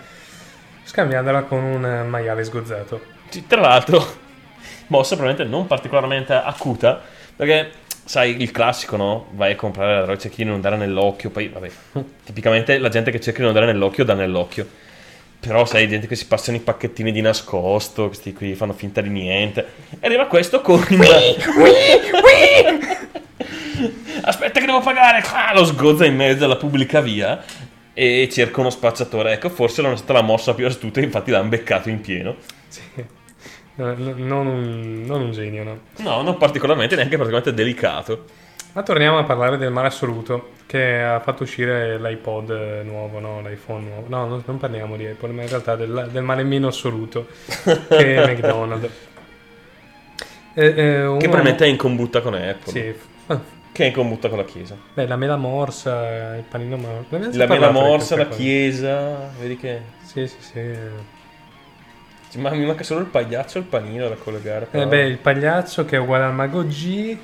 [0.84, 3.02] scambiandola con un maiale sgozzato.
[3.28, 4.00] Sì, Tra l'altro,
[4.88, 7.02] mossa probabilmente non particolarmente acuta,
[7.36, 7.72] perché
[8.06, 9.28] sai il classico, no?
[9.32, 11.70] Vai a comprare la droga, cerchi di non dare nell'occhio, poi vabbè,
[12.24, 14.86] tipicamente la gente che cerca di non dare nell'occhio dà nell'occhio.
[15.40, 19.10] Però sai, gente che si passano i pacchettini di nascosto, questi qui fanno finta di
[19.10, 19.66] niente.
[20.00, 20.80] E arriva questo con...
[24.22, 27.42] Aspetta che devo pagare, ah, lo sgozza in mezzo alla pubblica via
[27.94, 29.34] e cerca uno spacciatore.
[29.34, 32.36] Ecco, forse non è stata la mossa più astuta, infatti l'hanno beccato in pieno.
[32.68, 32.82] Sì.
[33.76, 35.80] No, no, non, un, non un genio, no.
[35.98, 38.26] No, non particolarmente, neanche particolarmente delicato.
[38.78, 43.42] Ma torniamo a parlare del male assoluto che ha fatto uscire l'iPod eh, nuovo, no?
[43.42, 44.06] L'iPhone nuovo.
[44.08, 47.26] No, non, parliamo di iPod, ma in realtà del, del male meno assoluto
[47.88, 48.88] che è McDonald's.
[50.54, 52.72] Eh, eh, Che probabilmente è in combutta con Apple.
[52.72, 52.94] Sì.
[53.26, 54.78] Ah, Che è in combutta con la Chiesa.
[54.94, 56.78] Beh, la mela morsa, il panino
[57.10, 58.38] già La mela morsa, la cose.
[58.38, 59.82] Chiesa, vedi che...
[60.04, 62.40] Sì, sì, sì.
[62.40, 64.66] Ma mi manca solo il pagliaccio e il panino da collegare.
[64.66, 64.86] Eh però.
[64.86, 67.18] beh, il pagliaccio che è uguale al mago G.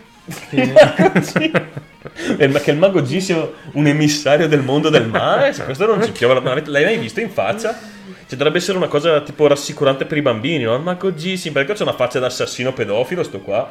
[0.50, 1.52] che-
[2.62, 6.12] che il mago G sia un emissario del mondo del male, se questo non ci
[6.12, 6.40] piove.
[6.40, 7.78] Ma l'hai mai visto in faccia?
[8.28, 10.76] Cioè, dovrebbe essere una cosa tipo rassicurante per i bambini, no?
[10.76, 13.70] Il mago G, sì, perché c'è una faccia da assassino pedofilo, sto qua.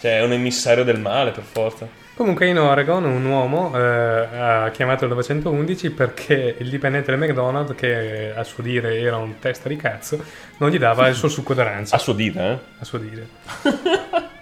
[0.00, 1.88] Cioè, è un emissario del male, per forza.
[2.14, 7.74] Comunque in Oregon un uomo eh, ha chiamato il 911 perché il dipendente del McDonald's,
[7.76, 10.20] che a suo dire era un testa di cazzo,
[10.56, 11.94] non gli dava il suo succo d'arancia.
[11.94, 12.58] A suo dire, eh?
[12.80, 13.28] a suo dire.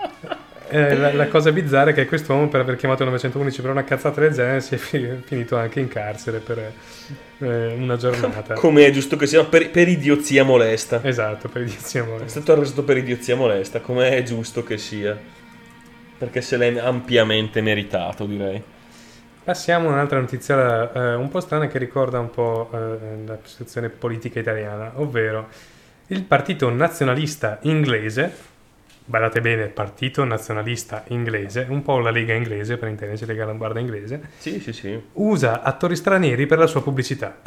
[0.69, 3.85] Eh, la, la cosa bizzarra è che quest'uomo per aver chiamato il 911 per una
[3.85, 6.73] cazzata del genere si è fi- finito anche in carcere per
[7.39, 8.55] eh, una giornata.
[8.55, 11.01] Come è giusto che sia, per, per idiozia molesta.
[11.03, 12.19] esatto, per iniziamo.
[12.19, 15.17] È stato arrestato per idiozia molesta, come è giusto che sia.
[16.19, 18.63] Perché se l'è ampiamente meritato, direi.
[19.45, 23.91] Passiamo a un'altra notizia eh, un po' strana che ricorda un po' eh, la situazione
[23.91, 25.49] politica italiana, ovvero
[26.09, 28.55] il partito nazionalista inglese,
[29.07, 34.21] guardate bene, partito nazionalista inglese, un po' la lega inglese per intenderci, Lega Lombarda inglese,
[34.39, 35.01] Sì, sì, sì.
[35.15, 37.41] usa attori stranieri per la sua pubblicità.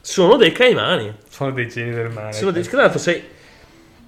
[0.00, 1.14] Sono dei caimani.
[1.28, 2.32] Sono dei geni del male.
[2.32, 2.62] Sono dei...
[2.62, 3.22] Tra l'altro sei...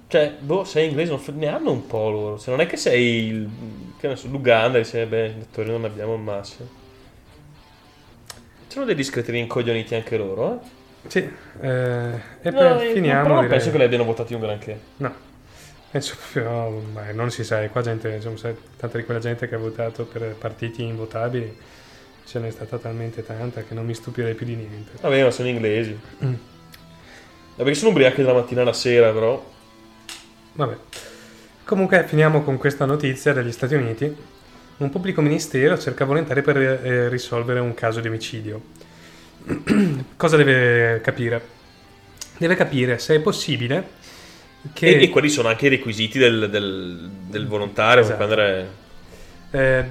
[0.07, 2.37] Cioè, boh, sei inglese, non ne hanno un po' loro.
[2.37, 3.49] Se non è che sei il...
[3.99, 6.67] Che ne so, l'Uganda e dice, beh, attori non abbiamo un massimo.
[8.67, 10.79] Sono dei discreti rincoglioniti anche loro, eh?
[11.07, 11.19] Sì,
[11.61, 13.21] eh, e No, poi io- finiamo.
[13.23, 13.57] Però non direi.
[13.57, 14.79] penso che li abbiano votati un granché.
[14.97, 15.13] No,
[15.91, 19.57] penso proprio, ma non si sa, qua gente, insomma, tanta di quella gente che ha
[19.57, 21.57] votato per partiti invotabili,
[22.25, 24.91] ce n'è stata talmente tanta che non mi stupirei più di niente.
[25.01, 25.99] Vabbè, ma sono inglesi.
[26.23, 26.33] Mm.
[27.57, 29.43] Vabbè, sono ubriachi dalla mattina alla sera, però.
[30.53, 30.77] Vabbè.
[31.65, 34.15] Comunque finiamo con questa notizia dagli Stati Uniti.
[34.77, 38.61] Un pubblico ministero cerca volontari per eh, risolvere un caso di omicidio.
[40.15, 41.59] Cosa deve capire?
[42.37, 43.99] Deve capire se è possibile
[44.73, 44.87] che...
[44.87, 48.03] E, e quelli sono anche i requisiti del, del- del volontario.
[48.03, 48.17] Esatto.
[48.17, 48.69] prendere-
[49.51, 49.85] Eh,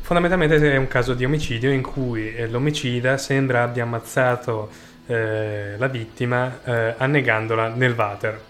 [0.00, 4.70] fondamentalmente è un caso di omicidio in cui eh, l'omicida sembra abbia ammazzato
[5.06, 8.40] eh, la vittima eh, annegandola nel water.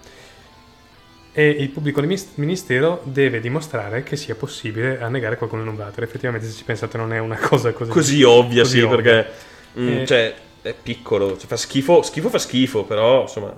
[1.36, 6.04] E il pubblico minis- ministero deve dimostrare che sia possibile annegare qualcuno in un water.
[6.04, 8.96] Effettivamente, se ci pensate, non è una cosa così, Così ovvia, così sì, ovvia.
[8.96, 9.30] perché.
[9.80, 10.06] mm, Eh.
[10.06, 11.36] Cioè, è piccolo.
[11.36, 12.02] Cioè, fa schifo.
[12.02, 13.52] Schifo fa schifo, però, insomma.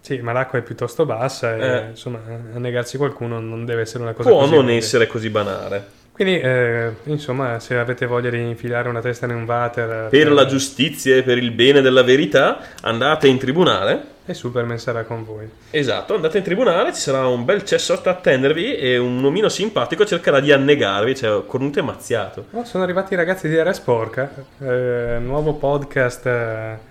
[0.00, 1.84] Sì, ma l'acqua è piuttosto bassa e Eh.
[1.90, 2.20] insomma,
[2.54, 4.74] annegarsi qualcuno non deve essere una cosa Può non ovvia.
[4.76, 5.98] essere così banale.
[6.12, 10.44] Quindi, eh, insomma, se avete voglia di infilare una testa in un water Per la
[10.44, 14.18] giustizia e per il bene della verità, andate in tribunale.
[14.26, 15.48] e Superman sarà con voi.
[15.70, 20.04] Esatto, andate in tribunale, ci sarà un bel cessotto a attendervi e un omino simpatico
[20.04, 22.44] cercherà di annegarvi, cioè cornuto e mazziato.
[22.52, 24.30] Oh, sono arrivati i ragazzi di Era Sporca,
[24.60, 26.26] eh, nuovo podcast.
[26.26, 26.88] eh,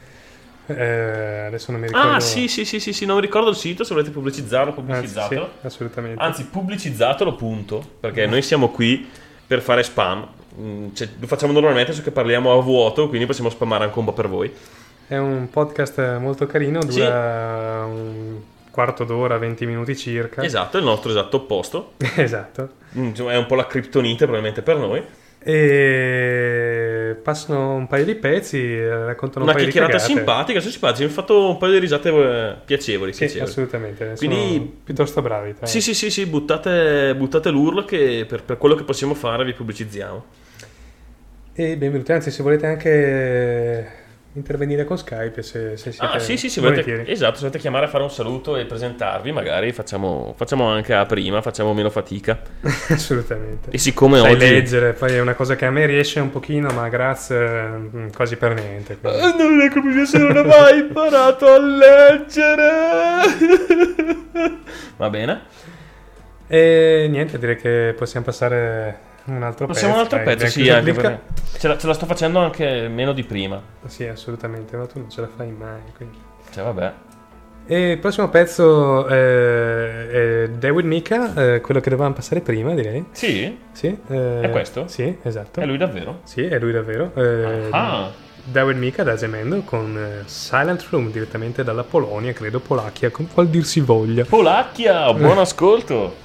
[0.75, 2.11] eh, adesso non mi ricordo.
[2.11, 4.81] Ah, sì, sì, sì, sì, sì, non mi ricordo il sito, se volete pubblicizzarlo, Anzi,
[4.81, 5.49] pubblicizzatelo.
[5.61, 6.21] sì, assolutamente.
[6.23, 7.83] Anzi, pubblicizzatelo, punto.
[7.99, 9.07] Perché noi siamo qui
[9.45, 10.27] per fare spam.
[10.59, 14.05] Mm, cioè, lo facciamo normalmente, so che parliamo a vuoto, quindi possiamo spammare anche un
[14.05, 14.51] po' per voi.
[15.07, 18.41] È un podcast molto carino, dura un
[18.71, 20.43] quarto d'ora, 20 minuti circa.
[20.43, 21.93] Esatto, è il nostro esatto opposto.
[22.15, 22.69] esatto.
[22.97, 25.03] Mm, È un po' la criptonite, probabilmente per noi.
[25.41, 30.71] E passano un paio di pezzi, eh, raccontano Una un paio di chiacchierata simpatica, sono
[30.71, 31.03] simpatici.
[31.03, 33.13] Mi hanno fatto un paio di risate eh, piacevoli.
[33.13, 33.49] Sì, piacevoli.
[33.49, 34.13] assolutamente.
[34.17, 35.53] Quindi- piuttosto bravi.
[35.53, 39.45] tra Sì, sì, sì, sì, buttate, buttate l'urlo che per, per quello che possiamo fare
[39.45, 40.25] vi pubblicizziamo.
[41.53, 43.98] E benvenuti, anzi se volete anche
[44.33, 47.85] intervenire con Skype se, se siete Ah, sì, sì, se volete, esatto, se volete chiamare
[47.85, 52.39] a fare un saluto e presentarvi, magari facciamo, facciamo anche a prima, facciamo meno fatica.
[52.89, 53.71] assolutamente.
[53.71, 54.49] E siccome Sai oggi...
[54.49, 58.35] leggere, poi è una cosa che a me riesce un pochino, ma grazie mm, quasi
[58.35, 58.97] per niente.
[59.01, 62.67] Eh, Non è come se non ho mai imparato a leggere.
[64.97, 65.41] Va bene.
[66.47, 70.15] E niente, direi che possiamo passare un altro Passiamo a un pezzo.
[70.15, 71.19] altro pezzo, sì, anche perché
[71.57, 73.61] ce la, ce la sto facendo anche meno di prima.
[73.87, 75.81] Sì, assolutamente, ma tu non ce la fai mai.
[75.95, 76.17] quindi.
[76.51, 76.93] Cioè, vabbè.
[77.71, 83.05] E il prossimo pezzo eh, è David Mika, eh, quello che dovevamo passare prima, direi.
[83.11, 83.57] Sì?
[83.71, 84.87] Sì, eh, È questo?
[84.87, 85.59] Sì, esatto.
[85.59, 86.21] È lui davvero?
[86.23, 87.11] Sì, è lui davvero.
[87.15, 88.09] Eh, Ah.
[88.41, 93.47] David Mika da Gemendo con eh, Silent Room direttamente dalla Polonia, credo Polacchia, con qual
[93.47, 94.25] dir si voglia.
[94.25, 96.15] Polacchia, buon ascolto.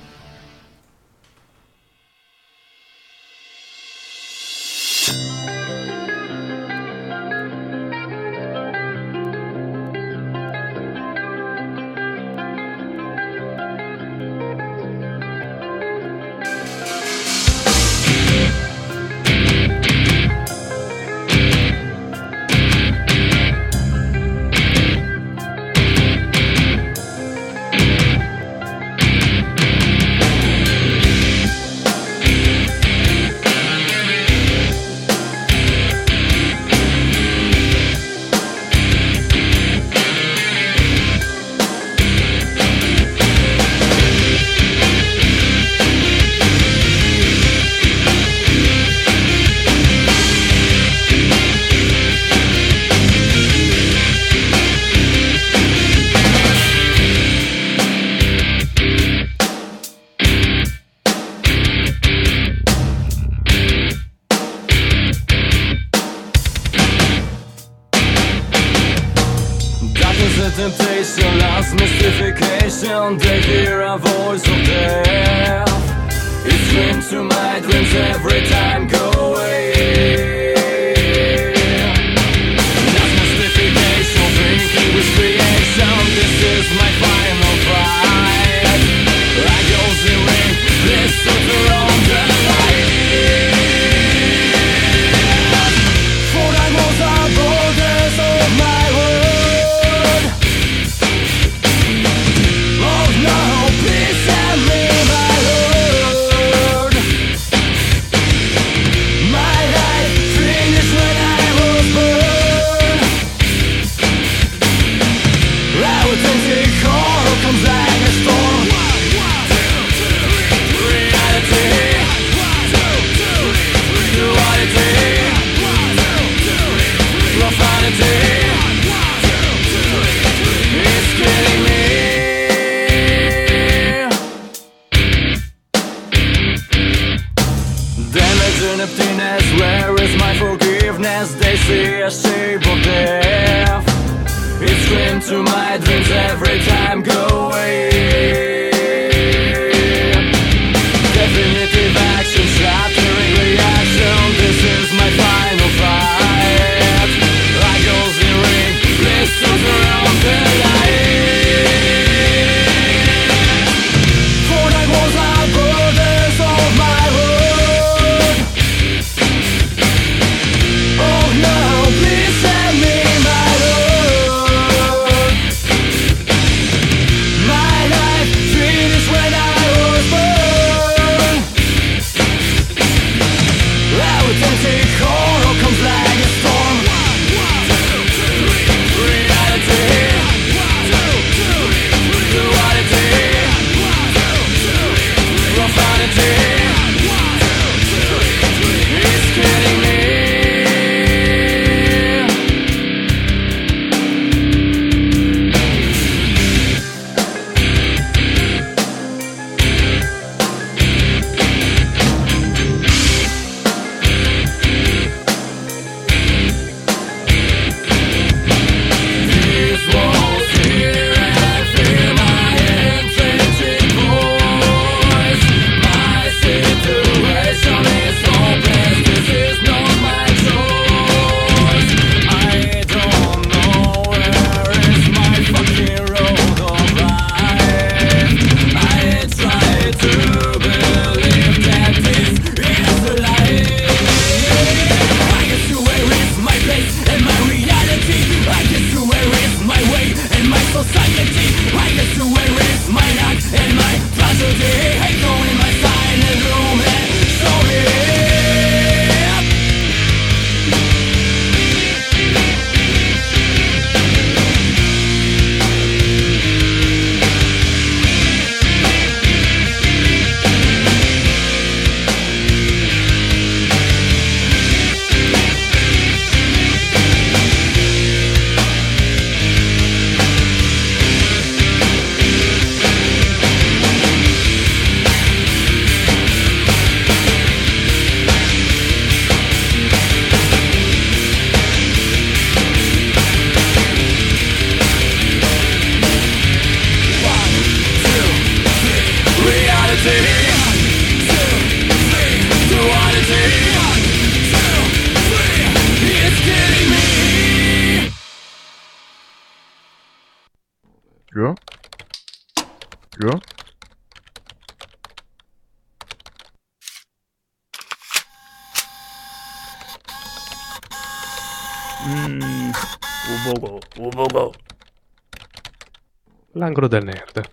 [326.75, 327.51] L'angolo del nerd.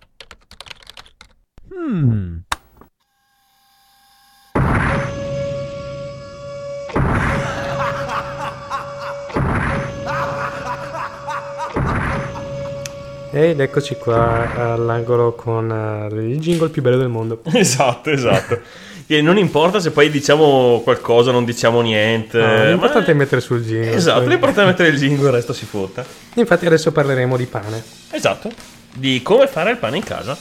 [13.34, 17.42] Ed eccoci qua all'angolo con eh, il jingle più bello del mondo.
[17.54, 18.60] Esatto, esatto.
[19.08, 22.38] Che non importa se poi diciamo qualcosa, non diciamo niente.
[22.40, 23.94] No, ma- l'importante è mettere sul jingle.
[23.94, 26.04] Esatto, Poi- l'importante è mettere il jingle, il resto si fotta.
[26.36, 27.84] Infatti adesso parleremo di pane.
[28.12, 28.50] Esatto,
[28.96, 30.38] di come fare il pane in casa.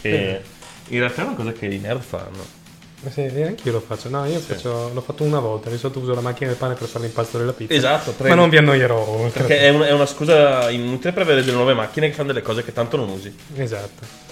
[0.00, 0.42] Che
[0.88, 2.62] in realtà è una cosa che i nerd fanno.
[3.06, 4.08] Eh Sì, e anche io lo faccio.
[4.08, 5.68] No, io faccio- l'ho fatto una volta.
[5.70, 7.74] Di solito uso la macchina del pane per fare l'impasto della pizza.
[7.74, 8.98] Esatto, Ma non vi annoierò.
[9.06, 9.44] oltre.
[9.44, 12.42] Perché è, un- è una scusa inutile per avere delle nuove macchine che fanno delle
[12.42, 13.34] cose che tanto non usi.
[13.56, 14.22] Esatto.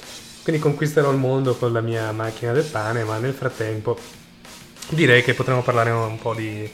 [0.43, 3.97] Quindi conquisterò il mondo con la mia macchina del pane, ma nel frattempo
[4.89, 6.69] direi che potremmo parlare un po' di,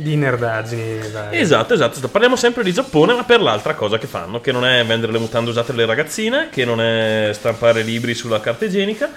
[0.00, 1.08] di nerdaggini.
[1.10, 1.40] varie.
[1.40, 2.06] Esatto, esatto.
[2.08, 5.18] Parliamo sempre di Giappone, ma per l'altra cosa che fanno, che non è vendere le
[5.18, 9.10] mutande usate alle ragazzine, che non è stampare libri sulla carta igienica,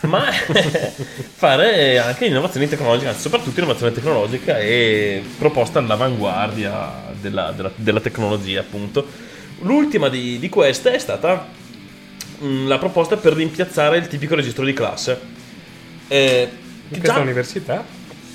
[0.00, 8.00] ma fare anche innovazioni tecnologiche, anzi soprattutto innovazione tecnologica e proposta all'avanguardia della, della- della
[8.00, 9.06] tecnologia, appunto.
[9.60, 11.46] L'ultima di, di queste è stata
[12.38, 15.20] mh, la proposta per rimpiazzare il tipico registro di classe.
[16.08, 16.48] Eh,
[16.88, 17.84] In già- questa università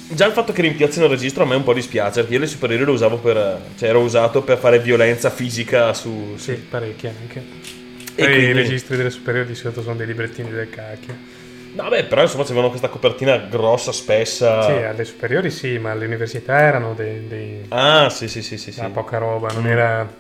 [0.10, 2.48] Già il fatto che rimpiazzino il registro a me un po' dispiace, perché io le
[2.48, 3.60] superiori lo usavo per.
[3.78, 6.36] cioè ero usato per fare violenza fisica su.
[6.38, 7.44] Sì, parecchie anche.
[8.16, 11.16] E quindi- i registri delle superiori di solito sono dei librettini del cacchio.
[11.74, 14.64] No, beh, però insomma c'avevano questa copertina grossa, spessa.
[14.64, 18.72] Sì, alle superiori sì, ma alle università erano dei, dei- Ah, sì, sì, sì, sì.
[18.72, 18.82] sì.
[18.92, 19.56] poca roba, Mm.
[19.56, 20.14] non era...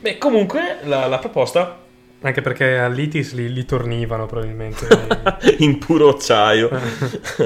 [0.00, 1.78] Beh, comunque la, la proposta
[2.24, 4.86] Anche perché all'ITIS li, li tornivano probabilmente.
[5.58, 6.70] in puro acciaio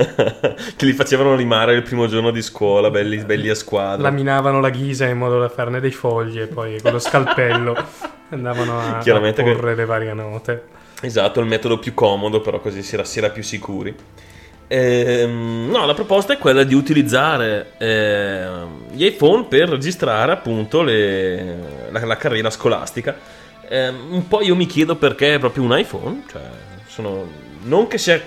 [0.76, 4.02] che li facevano limare il primo giorno di scuola, belli, belli a squadra.
[4.02, 7.76] laminavano la ghisa in modo da farne dei fogli e poi con lo scalpello
[8.30, 10.62] andavano a, a Chiaramente che- porre le varie note.
[11.00, 13.92] Esatto, il metodo più comodo, però così si era, si era più sicuri.
[14.70, 21.88] Ehm, no, la proposta è quella di utilizzare ehm, gli iPhone per registrare appunto le-
[21.90, 23.16] la, la carriera scolastica.
[23.68, 26.42] Ehm, un po' io mi chiedo perché è proprio un iPhone, cioè
[26.86, 27.26] sono,
[27.64, 28.20] non che sia,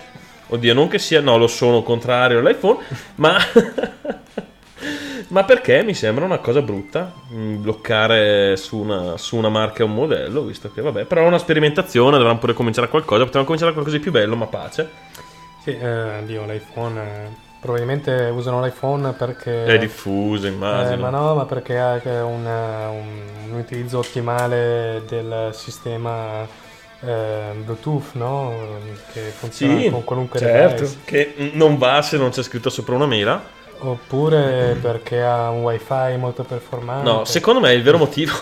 [0.48, 2.80] oddio, non che sia, no, lo sono contrario all'iPhone,
[3.16, 3.38] ma,
[5.30, 9.94] ma perché mi sembra una cosa brutta mm, bloccare su una, su una marca un
[9.94, 13.72] modello, visto che vabbè, però è una sperimentazione, dovranno pure cominciare a qualcosa, potevano cominciare
[13.72, 14.90] a qualcosa di più bello, ma pace.
[15.64, 17.02] Sì, eh, Dio, l'iPhone...
[17.02, 19.66] eh, probabilmente usano l'iPhone perché...
[19.66, 20.94] È diffuso, immagino.
[20.94, 26.48] Eh, ma no, ma perché ha anche un, un- un utilizzo ottimale del sistema
[27.00, 28.54] eh, Bluetooth, no?
[29.14, 31.00] Che funziona Sì, con qualunque certo, device.
[31.06, 33.60] che non va se non c'è scritto sopra una mela.
[33.84, 37.04] Oppure perché ha un wifi molto performante.
[37.10, 38.34] No, secondo me il vero motivo.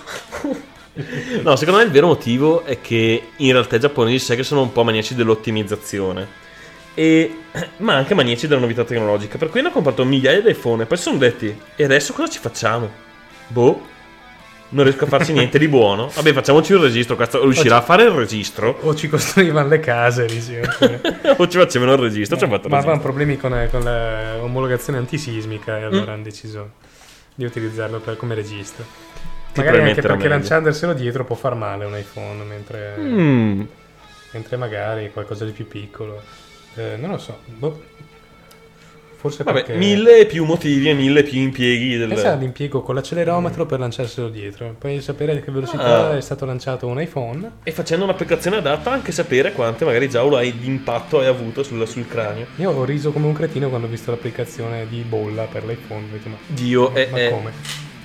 [1.44, 4.62] no, secondo me il vero motivo è che in realtà i giapponesi sai che sono
[4.62, 6.48] un po' maniaci dell'ottimizzazione.
[6.94, 7.36] E,
[7.78, 9.38] ma anche maniaci della novità tecnologica.
[9.38, 12.30] Per cui hanno comprato migliaia di iPhone e poi si sono detti: E adesso cosa
[12.32, 12.90] ci facciamo?
[13.48, 13.88] Boh,
[14.70, 16.10] non riesco a farci niente di buono.
[16.14, 17.16] Vabbè, facciamoci un registro.
[17.16, 18.78] Questo riuscirà a fare il registro?
[18.82, 21.02] O ci costruivano le case, oppure-
[21.38, 22.38] o ci facevano il registro?
[22.38, 26.14] Ci hanno fatto ma avevano problemi con, con l'omologazione antisismica e allora Mm.
[26.16, 26.72] hanno deciso
[27.34, 28.86] di utilizzarlo per- come registro.
[29.52, 30.30] Che Magari anche perché meglio.
[30.30, 33.62] lanciandoselo dietro può far male un iPhone, mentre, Mm.
[34.34, 36.22] mentre magari qualcosa di più piccolo.
[36.76, 37.40] Eh, non lo so.
[37.46, 37.98] boh.
[39.20, 39.78] Forse Vabbè, perché...
[39.78, 42.08] mille più motivi e mille più impieghi del...
[42.08, 44.74] Pensa all'impiego con l'accelerometro per lanciarselo dietro.
[44.80, 46.16] Poi sapere a che velocità Ah.
[46.16, 47.52] è stato lanciato un iPhone.
[47.64, 51.86] E facendo un'applicazione adatta anche sapere quante magari giaule hai di impatto hai avuto sul,
[51.86, 52.46] sul cranio.
[52.56, 56.06] Io ho riso come un cretino quando ho visto l'applicazione di bolla per l'iPhone.
[56.06, 57.52] Ho detto, ma, Dio, è, ma è- come?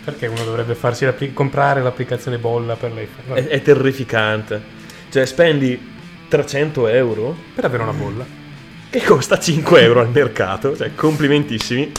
[0.05, 3.29] Perché uno dovrebbe farsi l'appli- comprare l'applicazione bolla per l'iPhone?
[3.29, 4.61] Vabbè, è- è terrificante.
[5.11, 5.81] Cioè, spendi
[6.27, 8.43] 300 euro per avere una bolla.
[8.99, 10.77] Che costa 5 euro al mercato.
[10.77, 11.91] Cioè, complimentissimi.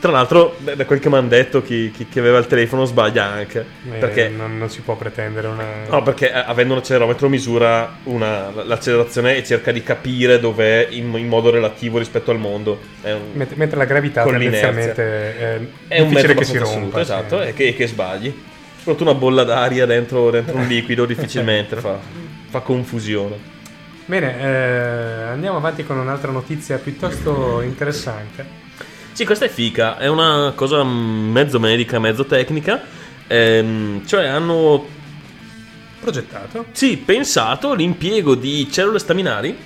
[0.00, 3.24] Tra l'altro, da quel che mi hanno detto, chi, chi- chi aveva il telefono sbaglia
[3.24, 3.64] anche.
[3.90, 5.64] Eh, Perché non, non si può pretendere una...
[5.88, 11.10] No, perché eh, avendo un accelerometro misura una- l'accelerazione e cerca di capire dov'è in,
[11.14, 12.80] in modo relativo rispetto al mondo.
[13.02, 13.20] Un,
[13.54, 15.58] Mentre, la gravità tendenzialmente è,
[15.88, 16.70] è un metodo che si rompa.
[16.74, 18.34] assoluto, esatto, e che, che sbagli.
[18.76, 21.98] Soprattutto una bolla d'aria dentro, dentro un liquido difficilmente fa,
[22.50, 23.52] fa confusione.
[24.06, 28.62] Bene, eh, andiamo avanti con un'altra notizia piuttosto interessante.
[29.12, 32.82] Sì, questa è fica, è una cosa mezzo medica, mezzo tecnica.
[33.26, 34.86] ehm, cioè hanno
[36.00, 36.66] Progettato.
[36.72, 39.56] Sì, pensato l'impiego di cellule staminali.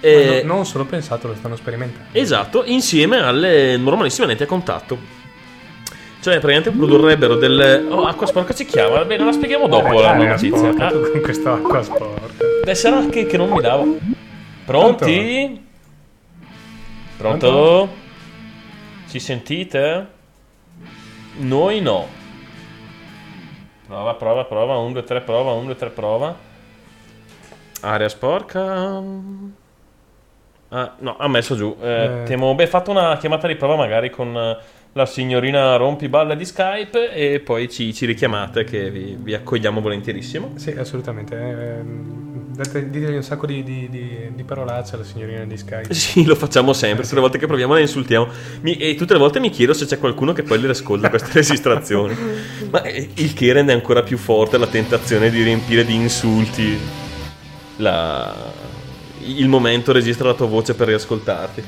[0.00, 2.08] Eh, no- non solo pensato, lo stanno sperimentando.
[2.12, 4.96] Esatto, insieme alle normalissime lenti a contatto.
[6.20, 7.84] Cioè, praticamente produrrebbero delle.
[7.86, 9.04] Oh, acqua sporca si chiama.
[9.04, 10.56] Bene, la spieghiamo dopo la Eh, notizia.
[10.56, 12.44] sporca, Ah, con questa acqua sporca.
[12.66, 13.84] Beh, sarà che, che non mi dava.
[14.64, 15.64] Pronti?
[17.16, 17.46] Pronto?
[17.46, 17.88] Pronto?
[19.08, 20.06] Ci sentite?
[21.36, 22.06] Noi no.
[23.86, 24.76] Prova, prova, prova.
[24.78, 25.52] 1, 2, 3, prova.
[25.52, 26.36] 1, 2, 3, prova.
[27.82, 29.00] Aria sporca.
[30.70, 31.76] Ah, no, ha messo giù.
[31.80, 32.22] Eh, Eh.
[32.24, 34.58] Temo, beh, fatto una chiamata di prova magari con
[34.96, 40.52] la signorina Rompiballe di Skype e poi ci, ci richiamate che vi, vi accogliamo volentierissimo.
[40.56, 41.36] Sì, assolutamente.
[41.36, 45.82] ehm, date- ditegli un sacco di, di, di, di parolacce alla signorina di Sky.
[45.92, 47.02] Sì, lo facciamo sempre.
[47.02, 48.26] Tutte le volte che proviamo la insultiamo.
[48.62, 51.28] Mi- e tutte le volte mi chiedo se c'è qualcuno che poi le ascolta queste
[51.34, 52.16] registrazioni.
[52.70, 56.78] Ma eh, il che rende ancora più forte la tentazione di riempire di insulti
[57.76, 58.34] la-
[59.26, 61.62] il momento registra la tua voce per riascoltarti.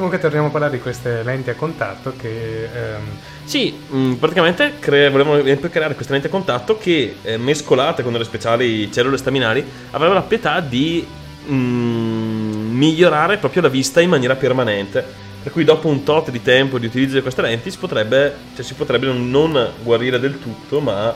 [0.00, 2.64] Comunque torniamo a parlare di queste lenti a contatto che...
[2.64, 3.02] ehm,
[3.44, 8.10] Sì, mh, praticamente cre- volevano esempio creare queste lenti a contatto che, eh, mescolate con
[8.10, 11.06] delle speciali cellule staminali, avrebbero la proprietà di
[11.44, 15.04] mh, migliorare proprio la vista in maniera permanente.
[15.42, 18.64] Per cui dopo un tot di tempo di utilizzo di queste lenti si potrebbe, cioè,
[18.64, 21.14] si potrebbe non guarire del tutto, ma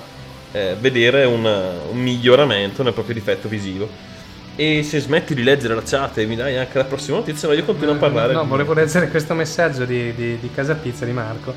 [0.52, 4.12] eh, vedere un, un miglioramento nel proprio difetto visivo.
[4.56, 7.54] E se smetti di leggere la chat e mi dai anche la prossima notizia, no,
[7.54, 8.32] io continuo a parlare.
[8.32, 11.52] No, volevo leggere questo messaggio di, di, di Casa Pizza di Marco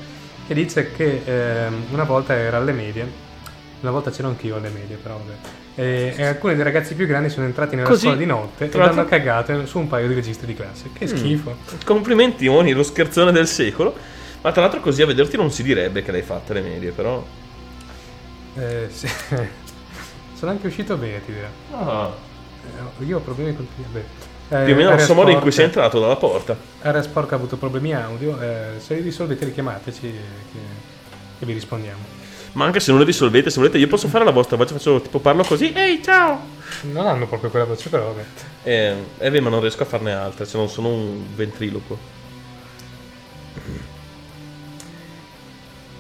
[0.48, 3.06] che dice che ehm, una volta era alle medie,
[3.82, 5.38] una volta c'ero anch'io alle medie, però vabbè.
[5.76, 8.70] E, e alcuni dei ragazzi più grandi sono entrati nella Così, scuola di notte e
[8.70, 10.90] tra l'altro- hanno cagato su un paio di registri di classe.
[10.92, 11.56] Che schifo.
[11.86, 13.96] Complimenti, Oni, lo scherzone del secolo.
[14.42, 17.24] Ma tra l'altro così a vederti non si direbbe che l'hai fatta le medie, però.
[18.56, 19.08] Eh, sì.
[20.34, 21.48] Sono anche uscito bene, ti dirò.
[21.80, 22.27] Ah, Eh,
[23.00, 24.36] Io ho problemi con il beh.
[24.50, 26.58] Eh, più o meno lo stesso modo in cui sei entrato dalla porta.
[26.82, 30.60] Area Sporca ha avuto problemi audio, eh, se li risolvete richiamateci che,
[31.40, 32.26] che vi rispondiamo.
[32.54, 35.02] Ma anche se non le risolvete, se volete, io posso fare la vostra voce, faccio
[35.02, 35.74] tipo parlo così.
[35.74, 36.40] Ehi, ciao!
[36.84, 38.24] Non hanno proprio quella voce, però vabbè.
[38.64, 41.98] Eh, eh beh, ma non riesco a farne altre, se non sono un ventriloquo.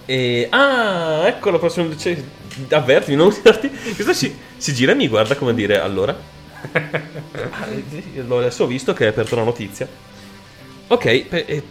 [0.05, 0.47] E...
[0.49, 1.95] Ah, ecco la prossima...
[1.95, 2.23] Cioè,
[2.69, 3.69] avvertimi, non usarti...
[3.69, 6.17] Questo si, si gira e mi guarda come dire, allora?
[6.71, 9.87] Ah, eh, Allora, adesso visto che hai aperto la notizia.
[10.87, 11.63] Ok, pe- eh,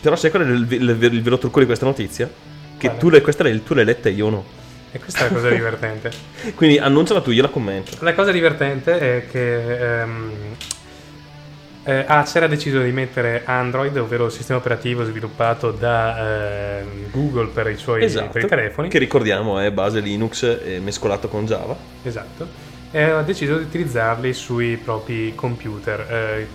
[0.00, 2.26] però sai qual è il, il- il vero trucco di questa notizia?
[2.28, 2.98] Che Quale?
[2.98, 4.44] tu, le, questa l'hai, tu l'hai letta e io no.
[4.92, 6.10] E questa è la cosa divertente.
[6.54, 7.96] Quindi annunciala tu, io la commento.
[8.00, 10.30] La cosa divertente è che ehm,
[11.84, 17.48] eh, Acer ha deciso di mettere Android, ovvero il sistema operativo sviluppato da ehm, Google
[17.48, 18.30] per i suoi Esatto.
[18.32, 18.88] per i telefoni.
[18.88, 21.76] Che ricordiamo è base Linux eh, mescolato con Java.
[22.02, 22.74] Esatto.
[22.96, 26.46] E ha deciso di utilizzarli sui propri computer, eh,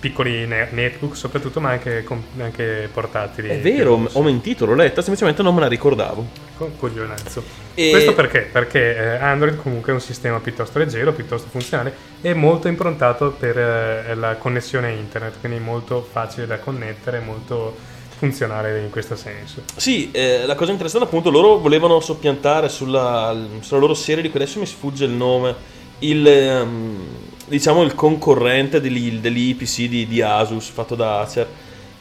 [0.00, 3.48] piccoli ne- netbook soprattutto, ma anche, com- anche portatili.
[3.48, 6.26] È vero, ho mentito, l'ho letta, semplicemente non me la ricordavo.
[6.56, 7.44] Con coglionazzo.
[7.74, 8.48] E- Questo perché?
[8.50, 13.58] Perché eh, Android comunque è un sistema piuttosto leggero, piuttosto funzionale e molto improntato per
[13.58, 17.76] eh, la connessione internet, quindi molto facile da connettere, molto
[18.24, 19.62] funzionale in questo senso.
[19.76, 24.40] Sì, eh, la cosa interessante appunto, loro volevano soppiantare sulla, sulla loro serie di cui
[24.40, 25.54] adesso mi sfugge il nome,
[26.00, 27.06] il, ehm,
[27.46, 31.46] diciamo il concorrente degli, degli PC di, di Asus fatto da Acer.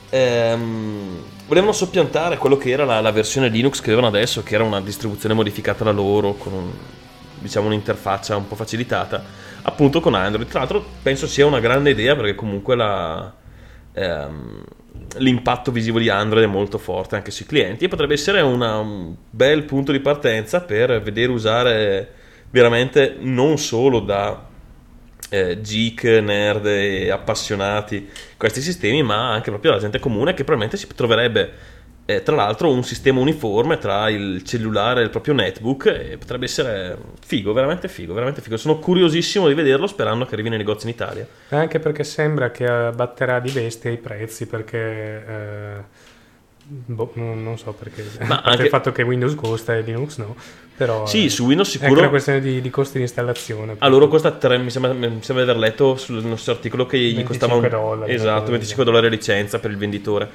[0.09, 4.63] Ehm, volevano soppiantare quello che era la, la versione Linux che avevano adesso, che era
[4.63, 6.71] una distribuzione modificata da loro, con un-
[7.39, 9.21] diciamo un'interfaccia un po' facilitata,
[9.63, 10.47] appunto con Android.
[10.47, 13.33] Tra l'altro penso sia una grande idea perché comunque la,
[13.91, 14.63] ehm,
[15.17, 19.15] l'impatto visivo di Android è molto forte anche sui clienti e potrebbe essere una- un
[19.29, 22.11] bel punto di partenza per vedere usare
[22.49, 24.51] veramente non solo da
[25.29, 28.07] eh, geek, nerd e appassionati
[28.37, 31.51] questi sistemi, ma anche proprio la gente comune che probabilmente si troverebbe
[32.05, 36.45] eh, tra l'altro un sistema uniforme tra il cellulare e il proprio netbook e potrebbe
[36.45, 38.57] essere figo, veramente figo, veramente figo.
[38.57, 41.25] Sono curiosissimo di vederlo sperando che arrivi nei negozi in Italia.
[41.49, 44.77] Anche perché sembra che abbatterà di bestia i prezzi perché...
[44.77, 45.83] eh,
[46.65, 48.03] boh, non, so perché.
[48.25, 50.35] Ma anche- il fatto che Windows costa e Linux no.
[50.75, 53.75] Però, Sì, eh, su Windows È anche sicuro una questione di, di costi di installazione.
[53.77, 56.97] A loro costa 3, mi sembra, mi sembra di aver letto sul nostro articolo che
[56.97, 60.29] gli 25 costava un- dollari, esatto, qualcosa 25 dollari a licenza per il venditore.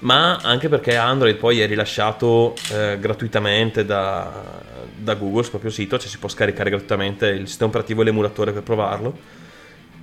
[0.00, 4.60] Ma anche perché Android poi è rilasciato eh, gratuitamente da,
[4.96, 8.52] da Google sul proprio sito, cioè si può scaricare gratuitamente il sistema operativo e l'emulatore
[8.52, 9.16] per provarlo.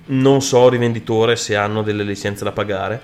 [0.04, 3.00] Non so rivenditore se hanno delle licenze da pagare,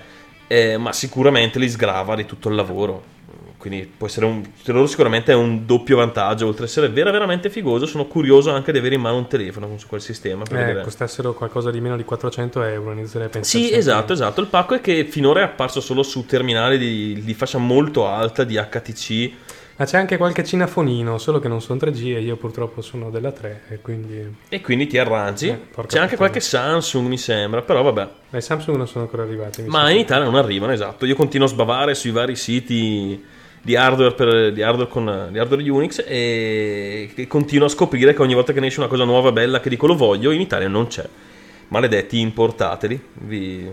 [0.47, 3.17] eh, ma sicuramente li sgrava di tutto il lavoro.
[3.59, 7.11] Quindi può essere un, per loro sicuramente è un doppio vantaggio, oltre ad essere vera-
[7.11, 10.43] veramente figoso, sono curioso anche di avere in mano un telefono su quel sistema.
[10.43, 10.83] per Eh, vedere.
[10.83, 13.63] costassero qualcosa di meno di 400 euro, inizierei a pensare.
[13.65, 14.39] Sì, esatto, esatto.
[14.39, 18.45] Il pacco è che finora è apparso solo su terminali di, di fascia molto alta,
[18.45, 19.31] di HTC.
[19.75, 23.31] Ma c'è anche qualche cinafonino, solo che non sono 3G e io purtroppo sono della
[23.31, 24.35] 3 e quindi...
[24.49, 25.47] E quindi ti arrangi.
[25.47, 26.15] Eh, C'è anche puttana.
[26.15, 28.07] qualche Samsung, mi sembra, però vabbè.
[28.29, 29.63] Ma i Samsung non sono ancora arrivati.
[29.67, 31.05] Ma in Italia non arrivano, esatto.
[31.05, 33.23] Io continuo a sbavare sui vari siti
[33.61, 38.33] di hardware, per- di hardware con di hardware Unix e continuo a scoprire che ogni
[38.33, 40.87] volta che ne esce una cosa nuova bella che dico lo voglio, in Italia non
[40.87, 41.07] c'è.
[41.69, 43.07] Maledetti, importateli.
[43.13, 43.69] Vi...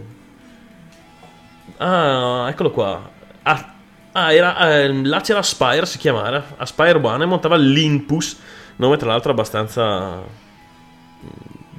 [1.79, 3.11] Ah, eccolo qua.
[3.43, 3.75] Ah,
[4.13, 6.57] ah, era, eh, là c'era Aspire, si chiamava.
[6.57, 8.39] Aspire One e montava l'Inpus,
[8.77, 11.29] nome tra l'altro abbastanza mm,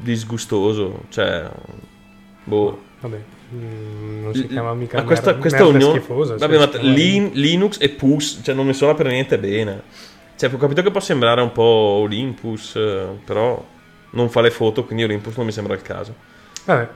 [0.01, 1.03] disgustoso.
[1.09, 1.49] Cioè,
[2.43, 2.84] boh.
[2.99, 3.21] Vabbè,
[3.53, 6.35] mm, non si L- chiama mica ma questa, mer- questa merda unione schifosa.
[6.37, 9.81] vabbè ma Lin- Linux e Pus cioè non mi suona per niente bene
[10.37, 13.63] cioè ho capito che può sembrare un po' Olympus eh, però
[14.11, 16.13] non fa le foto quindi Olympus non mi sembra il caso
[16.65, 16.89] Vabbè,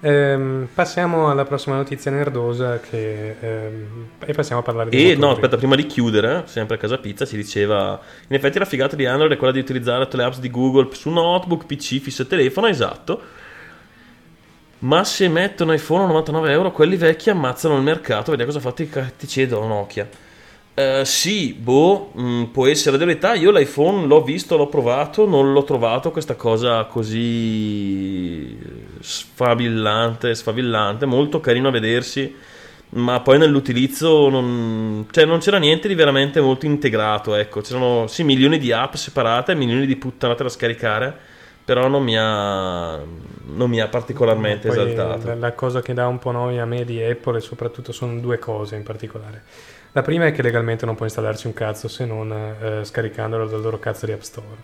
[0.00, 5.20] ehm, passiamo alla prossima notizia nerdosa che, ehm, e passiamo a parlare di e motori.
[5.20, 8.96] no aspetta prima di chiudere sempre a casa pizza si diceva in effetti la figata
[8.96, 12.22] di Android è quella di utilizzare tutte le apps di Google su notebook PC fisso
[12.22, 13.20] e telefono esatto
[14.80, 18.30] ma se mettono iPhone a 99 euro quelli vecchi ammazzano il mercato.
[18.30, 20.08] Vedi cosa fatto i cattici da Nokia.
[20.78, 23.34] Eh, sì, boh, mh, può essere della verità.
[23.34, 28.56] Io l'iPhone l'ho visto, l'ho provato, non l'ho trovato questa cosa così
[29.00, 32.32] sfavillante, sfavillante, molto carino a vedersi,
[32.90, 38.22] ma poi nell'utilizzo non, cioè non c'era niente di veramente molto integrato, ecco, c'erano sì
[38.22, 41.18] milioni di app separate, milioni di puttanate da scaricare,
[41.68, 45.34] però non mi ha, non mi ha particolarmente Poi esaltato.
[45.38, 48.38] La, cosa che dà un po' noia a me di Apple e soprattutto sono due
[48.38, 49.42] cose in particolare.
[49.92, 53.60] La prima è che legalmente non puoi installarci un cazzo se non eh, scaricandolo dal
[53.60, 54.56] loro cazzo di App Store.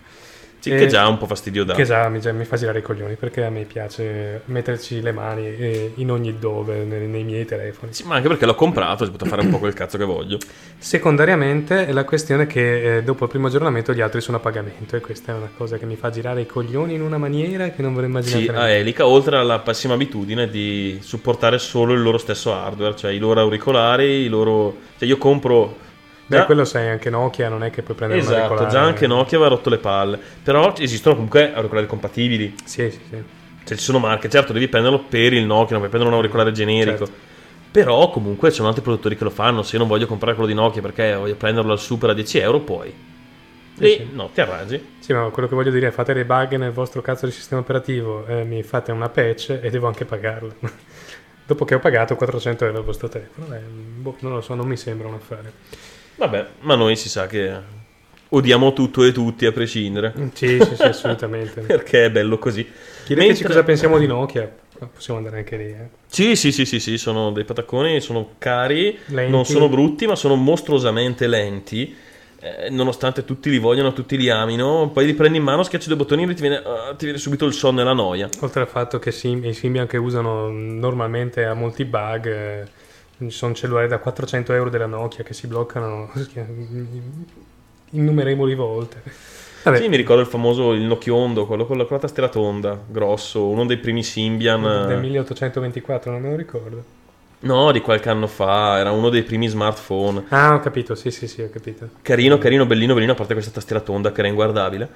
[0.64, 1.74] Sì, che già un po' fastidio dà.
[1.74, 5.12] Che già mi, già mi fa girare i coglioni perché a me piace metterci le
[5.12, 7.92] mani eh, in ogni dove nei, nei miei telefoni.
[7.92, 10.38] Sì, ma anche perché l'ho comprato, si può fare un po' quel cazzo che voglio.
[10.78, 14.96] Secondariamente è la questione che eh, dopo il primo aggiornamento gli altri sono a pagamento
[14.96, 17.82] e questa è una cosa che mi fa girare i coglioni in una maniera che
[17.82, 18.44] non vorrei immaginare.
[18.44, 23.10] Sì, a Elica, oltre alla pessima abitudine di supportare solo il loro stesso hardware, cioè
[23.10, 24.74] i loro auricolari, i loro...
[24.96, 25.82] Cioè io compro...
[26.26, 28.70] Beh, già- quello sai, anche Nokia non è che puoi prendere Esatto, regolare.
[28.70, 30.18] già anche Nokia aveva rotto le palle.
[30.42, 32.54] Però esistono comunque auricolari compatibili.
[32.64, 33.22] Sì, sì, sì.
[33.64, 36.52] Cioè ci sono marche, certo devi prenderlo per il Nokia, non puoi prendere un auricolare
[36.52, 37.06] generico.
[37.06, 37.22] Certo.
[37.70, 39.62] Però comunque ci sono altri produttori che lo fanno.
[39.62, 42.38] Se io non voglio comprare quello di Nokia perché voglio prenderlo al super a 10
[42.38, 42.94] euro, puoi.
[43.76, 44.08] Sì, sì.
[44.12, 44.92] no, ti arrangi.
[45.00, 47.60] Sì, ma quello che voglio dire è fate dei bug nel vostro cazzo di sistema
[47.60, 50.54] operativo, eh, mi fate una patch e devo anche pagarla.
[51.46, 54.66] Dopo che ho pagato 400 euro il vostro telefono, eh, boh, non lo so, non
[54.68, 55.52] mi sembra un affare.
[56.16, 57.52] Vabbè, ma noi si sa che
[58.28, 60.12] odiamo tutto e tutti a prescindere.
[60.34, 61.60] Sì, sì, sì, assolutamente.
[61.66, 62.62] Perché è bello così.
[63.04, 64.50] Chiedeteci Mentre- cosa pensiamo di Nokia,
[64.92, 65.64] possiamo andare anche lì.
[65.64, 65.88] Eh.
[66.06, 69.30] Sì, sì, sì, sì, sì, sono dei patacconi, sono cari, Lenti.
[69.30, 71.94] non sono brutti, ma sono mostruosamente lenti.
[72.40, 75.96] eh, nonostante tutti li vogliano, tutti li amino, poi li prendi in mano, schiacci due
[75.96, 78.28] bottoni e ti viene, ah, ti viene subito il sonno e la noia.
[78.40, 82.64] Oltre al fatto che sim- i Symbian che usano normalmente a molti bug, eh,
[83.18, 86.10] ci sono cellulari da 400 euro della Nokia che si bloccano
[87.90, 89.02] innumerevoli volte.
[89.62, 92.78] Vabbè, Sì, mi ricordo il famoso il Nokiondo, quello con la, con la tastiera tonda,
[92.86, 94.60] grosso, uno dei primi Symbian.
[94.86, 96.84] del eh, 1824, non me lo ricordo.
[97.40, 100.24] No, di qualche anno fa, era uno dei primi smartphone.
[100.28, 101.88] Ah, ho capito, sì, sì, sì, ho capito.
[102.00, 104.88] Carino, carino, bellino, bellino, a parte questa tastiera tonda che era inguardabile.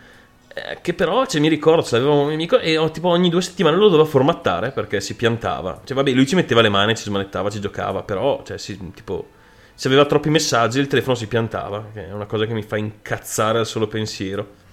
[0.59, 3.77] Eh, che però, cioè, mi ricordo, ce l'aveva un amico e tipo ogni due settimane
[3.77, 5.83] lo doveva formattare perché si piantava.
[5.85, 9.29] Cioè, vabbè, lui ci metteva le mani, ci smanettava, ci giocava, però, cioè, si, tipo,
[9.75, 12.77] se aveva troppi messaggi il telefono si piantava, che è una cosa che mi fa
[12.77, 14.67] incazzare al solo pensiero.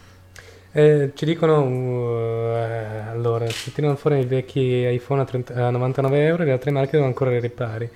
[0.72, 5.70] Eh, ci dicono, uh, eh, allora, si tirano fuori i vecchi iPhone a, 30 a
[5.70, 7.90] 99 euro e le altre marche devono ancora i ripari.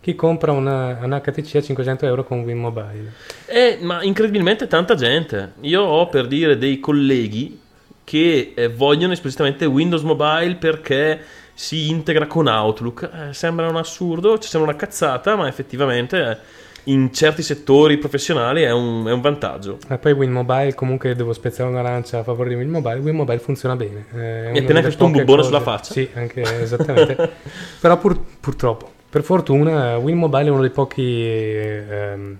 [0.00, 3.12] Chi compra una, un HTC a 500 euro con Win Mobile?
[3.46, 5.52] Eh, ma incredibilmente tanta gente.
[5.60, 7.60] Io ho per dire dei colleghi
[8.04, 11.20] che eh, vogliono esplicitamente Windows Mobile perché
[11.52, 13.10] si integra con Outlook.
[13.12, 16.36] Eh, sembra un assurdo, ci sembra una cazzata, ma effettivamente eh,
[16.84, 19.78] in certi settori professionali è un, è un vantaggio.
[19.88, 23.00] Ma poi Win Mobile, comunque devo spezzare una lancia a favore di Win Mobile.
[23.00, 24.06] Win Mobile funziona bene.
[24.14, 25.92] Eh, è appena cresciuto un bubbone cose- sulla faccia.
[25.92, 27.30] Sì, anche esattamente.
[27.80, 32.38] Però pur- purtroppo, per fortuna, Win Mobile è uno dei pochi, ehm,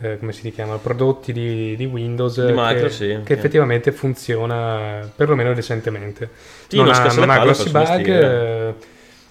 [0.00, 3.32] eh, come si chiama, prodotti di, di Windows Di che, Micro, sì, che sì.
[3.32, 6.30] effettivamente funziona perlomeno decentemente.
[6.66, 8.74] Sì, non ha, non ha grossi bug, eh,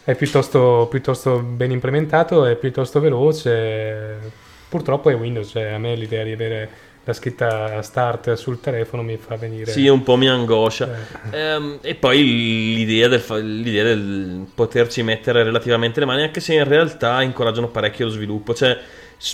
[0.03, 4.43] è piuttosto, piuttosto ben implementato, è piuttosto veloce.
[4.69, 6.69] Purtroppo è Windows, cioè a me l'idea di avere
[7.05, 9.71] la scritta start sul telefono mi fa venire...
[9.71, 10.89] Sì, un po' mi angoscia.
[11.29, 11.39] Eh.
[11.39, 13.23] Ehm, e poi l'idea del,
[13.61, 18.55] l'idea del poterci mettere relativamente le mani, anche se in realtà incoraggiano parecchio lo sviluppo.
[18.55, 18.75] Cioè,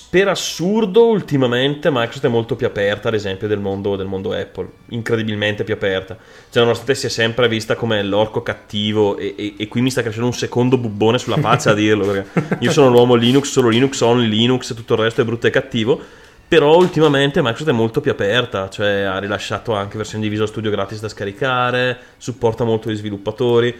[0.09, 4.67] per assurdo, ultimamente Microsoft è molto più aperta, ad esempio, del mondo, del mondo Apple.
[4.89, 6.17] Incredibilmente più aperta.
[6.49, 10.01] Cioè, nonostante si è sempre vista come l'orco cattivo, e, e- e qui mi sta
[10.01, 12.05] crescendo un secondo bubbone sulla faccia a dirlo.
[12.05, 15.51] Perché io sono l'uomo Linux, solo Linux, only Linux, tutto il resto è brutto e
[15.51, 16.19] cattivo.
[16.51, 20.69] Però ultimamente Microsoft è molto più aperta, cioè ha rilasciato anche versioni di Visual Studio
[20.69, 23.73] gratis da scaricare, supporta molto gli sviluppatori.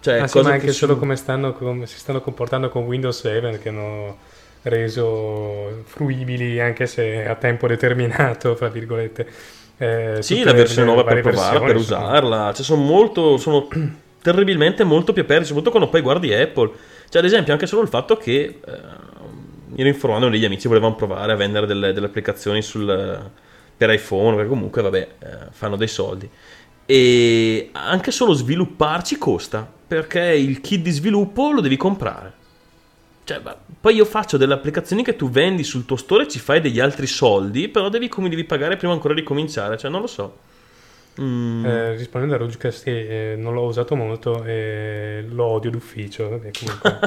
[0.00, 2.84] Cioè, Ah, sì, ma anche che solo su- come, stanno, come si stanno comportando con
[2.84, 4.18] Windows 7 che hanno
[4.62, 9.26] reso fruibili anche se a tempo determinato, fra virgolette.
[9.78, 12.06] eh, Sì, la versione nuova per provarla, per insomma.
[12.06, 12.52] usarla.
[12.52, 13.38] Cioè, sono molto.
[13.38, 13.66] Sono
[14.20, 16.70] terribilmente molto più aperti, soprattutto quando poi guardi Apple.
[17.08, 18.60] Cioè, ad esempio, anche solo il fatto che.
[18.66, 18.72] eh,
[19.76, 23.30] ero informando degli amici volevano provare a vendere delle, delle applicazioni sul,
[23.80, 26.28] per iPhone, perché comunque, vabbè, eh, fanno dei soldi.
[26.84, 32.32] E anche solo svilupparci costa, perché il kit di sviluppo lo devi comprare.
[33.24, 33.40] Cioè,
[33.80, 36.78] poi io faccio delle applicazioni che tu vendi sul tuo store e ci fai degli
[36.78, 40.38] altri soldi, però devi, come devi pagare prima ancora di cominciare, cioè non lo so.
[41.20, 41.64] Mm.
[41.64, 46.40] Eh, rispondendo a Rugcast, sì, eh, non l'ho usato molto e lo odio d'ufficio.
[46.42, 46.98] e comunque-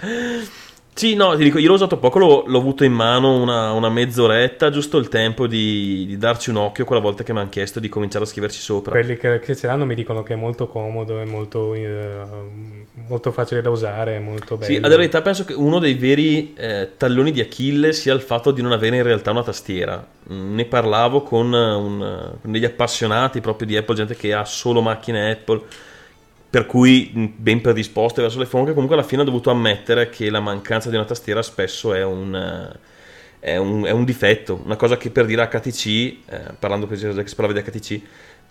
[1.00, 3.88] Sì, no, ti dico, io l'ho usato poco, l'ho, l'ho avuto in mano una, una
[3.88, 7.80] mezz'oretta, giusto il tempo di, di darci un occhio quella volta che mi hanno chiesto
[7.80, 8.90] di cominciare a scriverci sopra.
[8.90, 12.20] quelli che, che ce l'hanno mi dicono che è molto comodo, è molto, eh,
[13.08, 14.74] molto facile da usare, è molto bello.
[14.74, 18.50] Sì, ad verità penso che uno dei veri eh, talloni di Achille sia il fatto
[18.50, 20.06] di non avere in realtà una tastiera.
[20.30, 24.82] Mm, Ne parlavo con, un- con degli appassionati proprio di Apple, gente che ha solo
[24.82, 25.62] macchine Apple,
[26.50, 30.40] per cui ben predisposte verso l'iPhone, che comunque alla fine ha dovuto ammettere che la
[30.40, 32.78] mancanza di una tastiera spesso è un, eh,
[33.38, 36.16] è un, è un difetto, una cosa che per dire HTC, eh,
[36.58, 38.00] parlando per esempio che si parlava di HTC,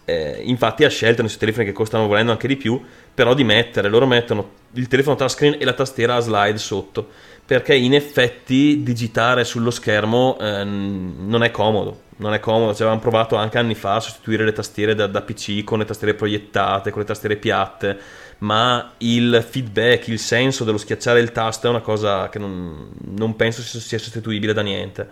[0.06, 2.82] eh, infatti ha scelto nei suoi telefoni che costano volendo anche di più,
[3.14, 7.08] però di mettere, loro mettono il telefono touchscreen e la tastiera a slide sotto,
[7.46, 13.02] perché in effetti digitare sullo schermo eh, non è comodo, non è comodo, ci avevamo
[13.02, 16.92] provato anche anni fa a sostituire le tastiere da, da PC con le tastiere proiettate,
[16.92, 17.98] con le tastiere piatte,
[18.40, 23.36] ma il feedback, il senso dello schiacciare il tasto è una cosa che non, non
[23.36, 25.10] penso sia sostituibile da niente.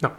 [0.00, 0.16] No.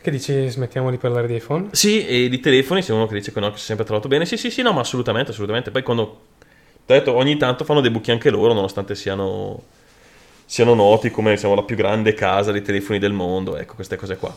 [0.00, 1.68] Che dici, smettiamo di parlare di iPhone?
[1.72, 4.06] Sì, e di telefoni, se uno che dice che no, che si è sempre trovato
[4.06, 5.72] bene, sì, sì, sì, no, ma assolutamente, assolutamente.
[5.72, 6.20] Poi quando,
[6.86, 9.62] ti ho detto, ogni tanto fanno dei buchi anche loro, nonostante siano,
[10.54, 14.16] siano noti come, diciamo, la più grande casa di telefoni del mondo, ecco, queste cose
[14.16, 14.32] qua.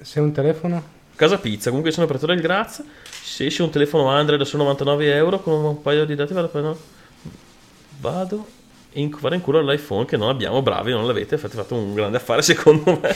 [0.00, 0.82] Se un telefono?
[1.14, 5.38] Casa Pizza, comunque sono operatore del Graz, se esce un telefono Android solo 99 euro
[5.38, 6.76] con un paio di dati, vado,
[8.00, 8.46] vado
[8.94, 12.16] in, vado in culo all'iPhone che non abbiamo, bravi, non l'avete, avete fatto un grande
[12.16, 13.14] affare secondo me.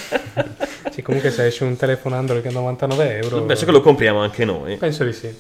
[0.92, 3.42] Sì, comunque se esce un telefono Android a 99 euro...
[3.42, 4.76] Penso che lo compriamo anche noi.
[4.76, 5.34] Penso di sì.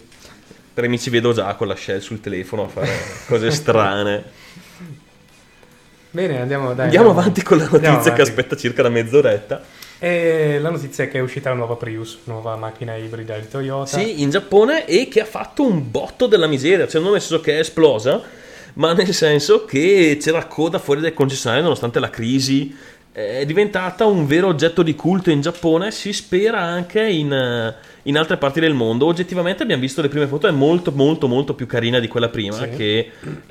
[0.74, 2.90] Per mi ci vedo già con la shell sul telefono a fare
[3.28, 4.42] cose strane.
[6.14, 9.60] Bene, andiamo, dai, Andiamo avanti con la Andiamo notizia che aspetta circa una mezz'oretta.
[9.98, 13.98] E la notizia è che è uscita la nuova Prius, nuova macchina ibrida di Toyota.
[13.98, 17.40] Sì, in Giappone e che ha fatto un botto della miseria, cioè non nel senso
[17.40, 18.22] che è esplosa,
[18.74, 22.72] ma nel senso che c'era coda fuori dai concessionari nonostante la crisi.
[23.16, 27.72] È diventata un vero oggetto di culto in Giappone, si spera anche in, eh,
[28.02, 29.06] in altre parti del mondo.
[29.06, 32.56] Oggettivamente abbiamo visto le prime foto, è molto molto molto più carina di quella prima,
[32.56, 32.70] Sì.
[32.70, 32.98] che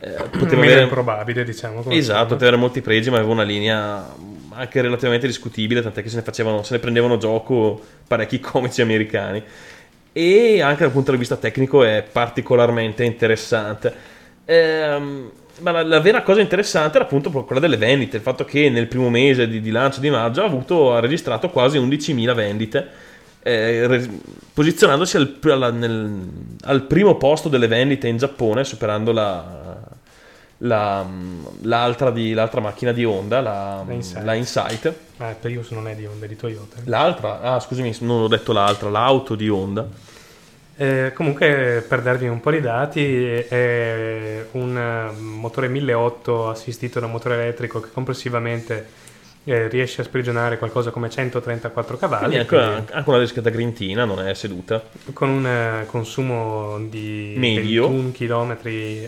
[0.01, 0.81] eh, poteva Meno avere...
[0.81, 1.79] improbabile, diciamo.
[1.91, 2.23] Esatto, forma.
[2.23, 4.05] poteva avere molti pregi, ma aveva una linea
[4.49, 9.41] anche relativamente discutibile, tant'è che se ne, facevano, se ne prendevano gioco parecchi comici americani.
[10.11, 13.93] E anche dal punto di vista tecnico è particolarmente interessante.
[14.43, 18.69] Ehm, ma la, la vera cosa interessante era appunto quella delle vendite, il fatto che
[18.69, 22.87] nel primo mese di, di lancio di maggio ha, avuto, ha registrato quasi 11.000 vendite,
[23.43, 24.09] eh, re-
[24.53, 26.27] posizionandosi al, alla- nel-
[26.63, 29.77] al primo posto delle vendite in Giappone, superando la,
[30.59, 31.05] la-
[31.61, 34.23] l'altra, di- l'altra macchina di Honda, la, La Insight.
[34.23, 34.93] la Insight.
[35.17, 36.77] Ah, Prius non è di Honda, è di Toyota.
[36.85, 39.87] L'altra, ah scusami, non ho detto l'altra, l'auto di Honda.
[40.75, 47.35] Eh, comunque, per darvi un po' di dati, è un motore 1008 assistito da motore
[47.35, 49.01] elettrico che complessivamente
[49.45, 54.25] eh, riesce a sprigionare qualcosa come 134 cavalli, anche, quindi anche una riscata grintina, non
[54.25, 54.81] è seduta.
[55.13, 57.89] con un eh, consumo di Medio.
[57.89, 58.57] 21 km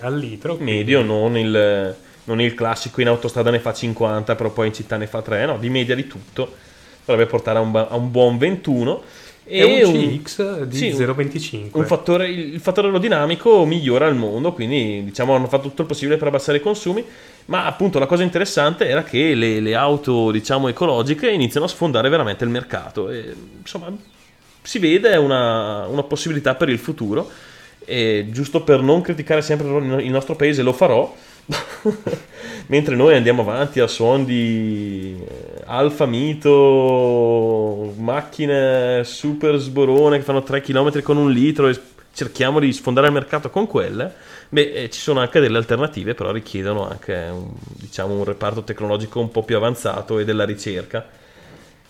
[0.02, 0.56] al litro.
[0.56, 4.74] quindi- Medio, non il, non il classico in autostrada ne fa 50, però poi in
[4.74, 6.64] città ne fa 3, no, di media di tutto.
[7.06, 9.02] Dovrebbe portare a un, a un buon 21.
[9.47, 11.69] È un CX di sì, un- 0,25.
[11.73, 16.17] un fattore, il fattore aerodinamico migliora il mondo, quindi diciamo hanno fatto tutto il possibile
[16.17, 17.03] per abbassare i consumi,
[17.45, 22.09] ma appunto la cosa interessante era che le, le auto diciamo ecologiche iniziano a sfondare
[22.09, 23.95] veramente il mercato e insomma
[24.63, 27.30] si vede una, una possibilità per il futuro
[27.85, 29.67] e giusto per non criticare sempre
[30.01, 31.15] il nostro paese lo farò
[32.67, 40.41] mentre noi andiamo avanti a suon di eh, Alfa Mito macchine super sborone che fanno
[40.43, 41.80] 3 km con un litro e
[42.13, 44.11] cerchiamo di sfondare il mercato con quelle
[44.49, 49.19] beh eh, ci sono anche delle alternative però richiedono anche un, diciamo un reparto tecnologico
[49.19, 51.05] un po' più avanzato e della ricerca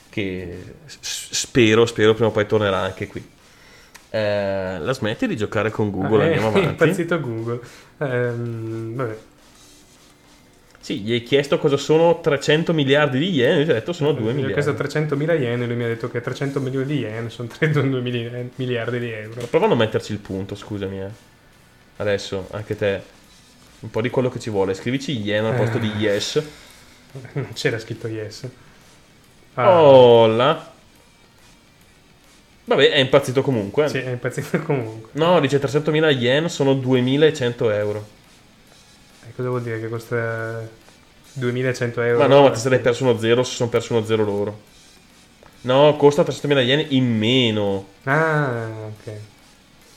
[0.10, 3.23] che spero spero prima o poi tornerà anche qui
[4.11, 7.60] Eh, la smetti di giocare con Google Eh, andiamo È avanti impazzito Google.
[7.99, 9.18] Ehm, vabbè.
[10.86, 14.12] Sì, gli hai chiesto cosa sono 300 miliardi di yen, e gli hai detto sono
[14.12, 14.53] 2 Gli ho miliardi.
[14.53, 18.02] chiesto 300.000 yen e lui mi ha detto che 300 milioni di yen sono 32
[18.02, 19.41] mili- miliardi di euro.
[19.48, 21.02] Prova a non metterci il punto, scusami.
[21.02, 21.07] eh.
[21.98, 23.02] Adesso, anche te,
[23.80, 24.76] un po' di quello che ci vuole.
[24.76, 26.02] Scrivici yen al posto di Eh.
[26.02, 26.44] yes.
[27.34, 28.48] Non c'era scritto yes.
[29.56, 30.72] Ah, là.
[32.66, 33.88] Vabbè, è impazzito comunque.
[33.90, 35.10] Sì, è impazzito comunque.
[35.14, 38.07] No, dice 300.000 yen sono 2.100 euro.
[39.28, 40.68] E cosa vuol dire che costa
[41.34, 42.20] 2100 euro?
[42.20, 44.60] Ma no, ma ti sarei perso uno zero se sono perso uno zero loro.
[45.62, 47.86] No, costa 300.000 yen in meno.
[48.04, 49.12] Ah, ok.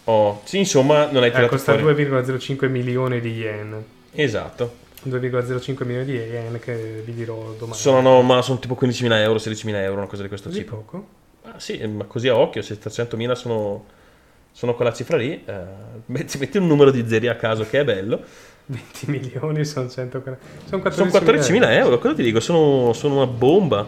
[0.05, 1.83] Oh, sì, insomma, non hai Eh, tirato costa fuori.
[1.83, 3.85] 2,05 milioni di yen.
[4.13, 4.87] Esatto.
[5.05, 7.79] 2,05 milioni di yen che vi dirò domani.
[7.79, 10.77] Sono, no, ma sono tipo 15.000 euro, 16.000 euro, una cosa di questo Così tipo.
[10.77, 11.07] poco?
[11.43, 13.85] Ah, sì, ma così a occhio, se 300.000 sono,
[14.53, 15.55] sono quella cifra lì, eh,
[16.07, 18.23] metti, metti un numero di zeri a caso che è bello.
[18.69, 20.45] 20 milioni sono 140.
[20.69, 22.40] Sono 14.000 Sono 14.000 euro, cosa ti dico?
[22.40, 23.86] Sono, sono una bomba.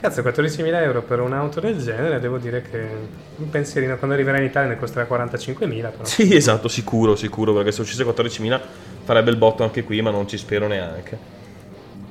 [0.00, 2.88] Cazzo, 14.000 euro per un'auto del genere, devo dire che
[3.36, 6.04] un pensierino quando arriverà in Italia ne costerà 45.000 però.
[6.04, 8.60] Sì, esatto, sicuro, sicuro, perché se uscisse 14.000
[9.04, 11.18] farebbe il botto anche qui, ma non ci spero neanche.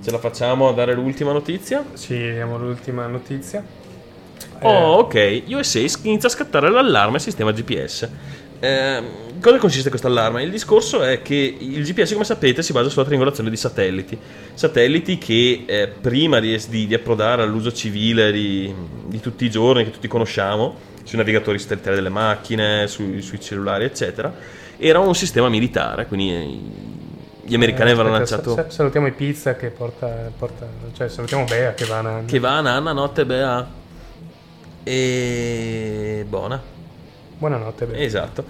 [0.03, 1.83] Ce la facciamo a dare l'ultima notizia?
[1.97, 3.63] Ci diamo l'ultima notizia.
[4.61, 5.43] Oh, ok.
[5.47, 8.07] USA inizia a scattare l'allarme al sistema GPS.
[8.61, 10.43] Ehm, cosa consiste questo allarme?
[10.43, 14.17] Il discorso è che il GPS, come sapete, si basa sulla triangolazione di satelliti.
[14.53, 18.73] Satelliti che eh, prima di, di- approdare all'uso civile di,
[19.05, 23.85] di tutti i giorni, che tutti conosciamo, sui navigatori satellitari delle macchine, sui, sui cellulari,
[23.85, 24.33] eccetera,
[24.77, 26.05] era un sistema militare.
[26.05, 26.59] Quindi eh,
[27.47, 28.55] gli americani Eh, avevano lanciato.
[28.55, 32.39] sa- sa- salutiamo i pizza che porta, porta cioè salutiamo Bea che va a Che
[32.39, 33.67] va, Nanna, notte, bea.
[34.83, 36.25] E.
[36.27, 36.77] buona.
[37.39, 38.01] Buonanotte Bea.
[38.01, 38.43] Esatto.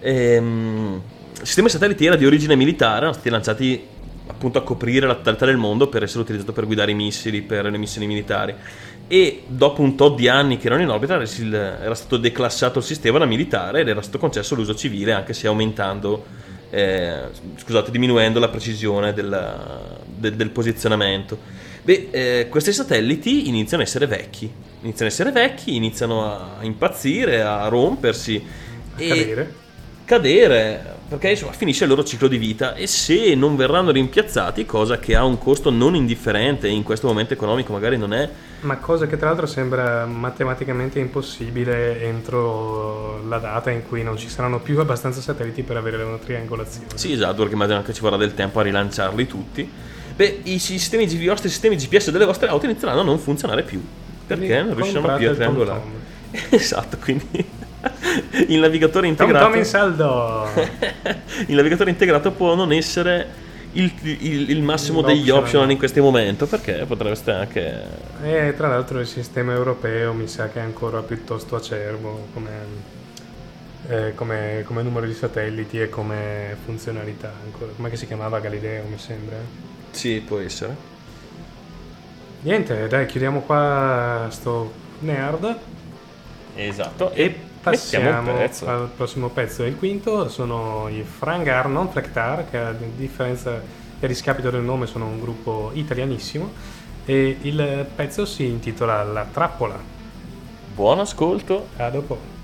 [0.00, 1.02] Ehm,
[1.40, 3.86] il sistema satelliti era di origine militare, erano stati lanciati
[4.28, 7.64] appunto a coprire la totalità del mondo per essere utilizzato per guidare i missili, per
[7.64, 8.54] le missioni militari.
[9.08, 13.18] E dopo un tot di anni che erano in orbita era stato declassato il sistema
[13.18, 16.24] da militare ed era stato concesso l'uso civile, anche se aumentando,
[16.70, 17.22] eh,
[17.56, 21.38] scusate, diminuendo la precisione della- del- del posizionamento.
[21.88, 24.44] Beh, eh, questi satelliti iniziano a essere vecchi,
[24.82, 28.44] iniziano a essere vecchi, iniziano a impazzire, a rompersi
[28.94, 29.54] e cadere.
[30.04, 34.98] cadere, perché insomma finisce il loro ciclo di vita e se non verranno rimpiazzati, cosa
[34.98, 38.28] che ha un costo non indifferente in questo momento economico magari non è,
[38.60, 44.28] Ma cosa che tra l'altro sembra matematicamente impossibile entro la data in cui non ci
[44.28, 46.88] saranno più abbastanza satelliti per avere una triangolazione.
[46.96, 51.04] sì esatto, perché immagino che ci vorrà del tempo a rilanciarli tutti, beh i sistemi,
[51.04, 53.80] i vostri sistemi GPS delle vostre auto inizieranno a non funzionare più,
[54.26, 55.80] perché Quindi non riusciranno più a triangolare.
[56.50, 57.24] Esatto, quindi
[58.48, 59.46] il navigatore Tom integrato...
[59.46, 60.46] Tom in saldo!
[61.46, 65.42] il navigatore integrato può non essere il, il- il massimo degli L'optional.
[65.42, 67.82] optional in questo momento perché potreste anche
[68.24, 72.50] E tra l'altro il sistema europeo mi sa che è ancora piuttosto acerbo come,
[73.88, 77.32] eh, come, come numero di satelliti e come funzionalità.
[77.44, 77.70] Ancora.
[77.76, 79.36] Come si chiamava Galileo mi sembra?
[79.90, 80.76] Sì può essere
[82.40, 85.58] Niente, dai, chiudiamo qua sto nerd.
[86.54, 89.64] esatto e Passiamo un pezzo al prossimo pezzo.
[89.64, 93.56] Il quinto sono i Frangar non Flectar, che a differenza
[94.00, 96.52] e a discapito del nome sono un gruppo italianissimo.
[97.04, 99.78] E il pezzo si intitola La trappola.
[100.74, 102.37] buon ascolto A dopo.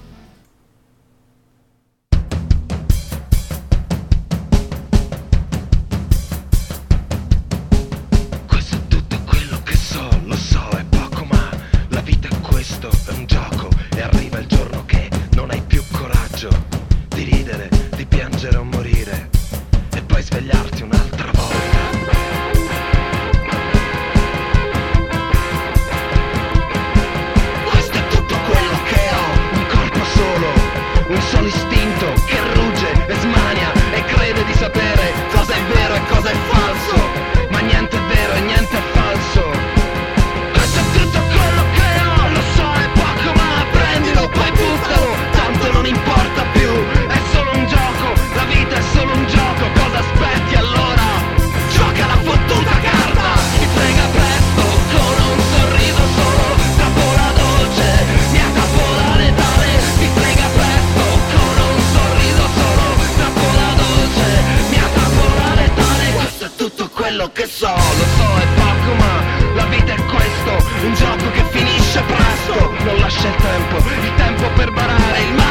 [74.17, 75.44] Tempo, per barare il male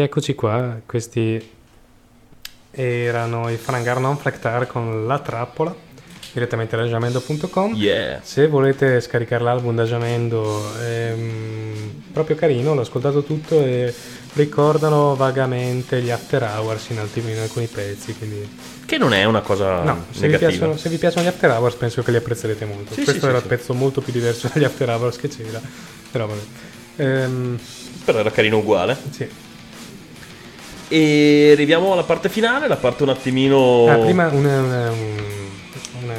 [0.00, 1.58] rieccoci qua, questi
[2.70, 5.74] erano i Frangar non Fractar con La Trappola,
[6.32, 7.74] direttamente da jamendo.com.
[7.74, 8.20] Yeah.
[8.22, 13.92] Se volete scaricare l'album da Jamendo, è mm, proprio carino, l'ho ascoltato tutto e
[14.34, 18.48] ricordano vagamente gli After Hours in, alcuni, in alcuni pezzi, quindi...
[18.86, 21.74] Che non è una cosa No, se vi, piacciono, se vi piacciono gli After Hours
[21.74, 22.94] penso che li apprezzerete molto.
[22.94, 25.60] Sì, Questo sì, era sì, il pezzo molto più diverso dagli After Hours che c'era,
[26.10, 26.40] però vabbè.
[26.96, 27.58] Ehm,
[28.04, 28.96] Però era carino uguale.
[29.10, 29.48] sì.
[30.92, 33.86] E arriviamo alla parte finale, la parte un attimino...
[33.88, 35.18] Ah, prima una, una- un-
[36.02, 36.14] una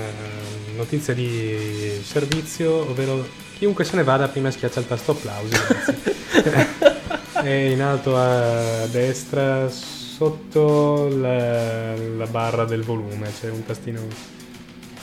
[0.77, 3.27] notizia di servizio, ovvero
[3.57, 5.55] chiunque se ne vada prima schiaccia il tasto applausi.
[7.43, 13.99] È in alto a destra sotto la, la barra del volume, c'è un tastino.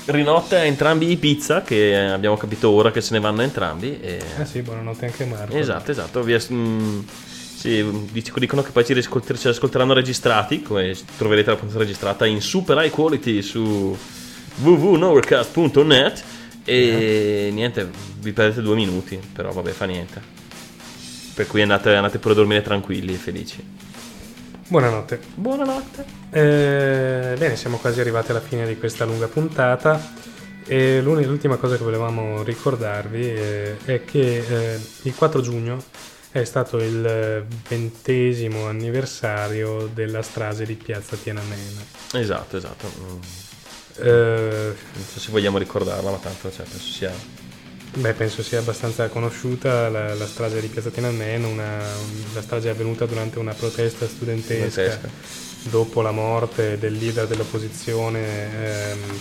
[0.07, 4.01] Rinotte a entrambi i pizza, che abbiamo capito ora che se ne vanno entrambi.
[4.01, 4.21] E...
[4.39, 5.55] Ah sì, buonanotte anche Marco.
[5.57, 6.23] Esatto, esatto.
[6.23, 7.01] Vi as- mm,
[7.59, 8.93] sì, dic- dicono che poi ci,
[9.49, 13.99] ascolteranno registrati, come troverete la puntata registrata in super high quality su
[14.63, 16.23] www.nowercast.net
[16.65, 17.91] e niente,
[18.21, 20.23] vi perdete due minuti, però vabbè, fa niente.
[21.35, 23.65] Per cui andate, andate pure a dormire tranquilli e felici.
[24.69, 25.21] Buonanotte.
[25.35, 26.05] Buonanotte.
[26.31, 30.13] Eh, bene, siamo quasi arrivati alla fine di questa lunga puntata.
[30.65, 35.83] E l'ultima cosa che volevamo ricordarvi eh, è che eh, il 4 giugno
[36.31, 41.85] è stato il eh, ventesimo anniversario della strage di Piazza Tiananmen.
[42.15, 42.87] Esatto, esatto.
[44.01, 47.13] Eh, Non so se vogliamo ricordarla, ma tanto cioè, penso sia...
[47.95, 51.79] beh, penso sia abbastanza conosciuta la, la strage di Piazza Tiananmen, una,
[52.35, 55.11] la strage è avvenuta durante una protesta studentesca, Studentesca.
[55.71, 59.21] dopo la morte del leader dell'opposizione ehm,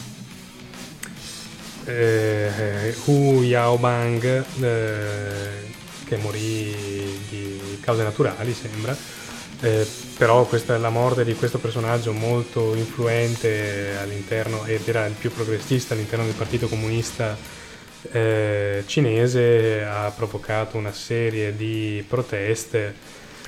[1.85, 5.65] eh, Hu Yaobang eh,
[6.07, 8.95] che morì di cause naturali sembra
[9.59, 15.31] Eh, però questa, la morte di questo personaggio molto influente all'interno ed era il più
[15.31, 17.35] progressista all'interno del partito comunista
[18.11, 22.93] eh, cinese ha provocato una serie di proteste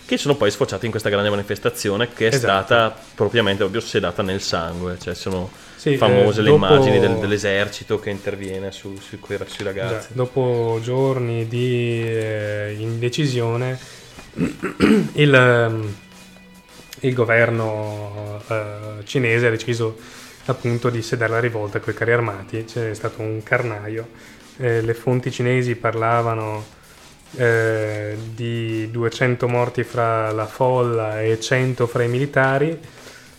[0.05, 2.65] Che sono poi sfociate in questa grande manifestazione che è Esatto.
[2.65, 4.97] stata propriamente proprio sedata nel sangue.
[4.99, 9.37] Cioè sono Sì, famose eh, le dopo- immagini del- dell'esercito che interviene su- su quei-
[9.45, 10.09] sui Già, ragazzi.
[10.11, 13.79] dopo giorni di eh, indecisione,
[15.13, 15.95] il, ehm,
[17.01, 18.65] il governo eh,
[19.05, 19.97] cinese ha deciso
[20.47, 22.65] appunto di sedare la rivolta con i carri armati.
[22.65, 24.09] C'è stato un carnaio.
[24.57, 26.65] Eh, le fonti cinesi parlavano
[27.37, 32.77] eh, di 200 morti fra la folla e 100 fra i militari.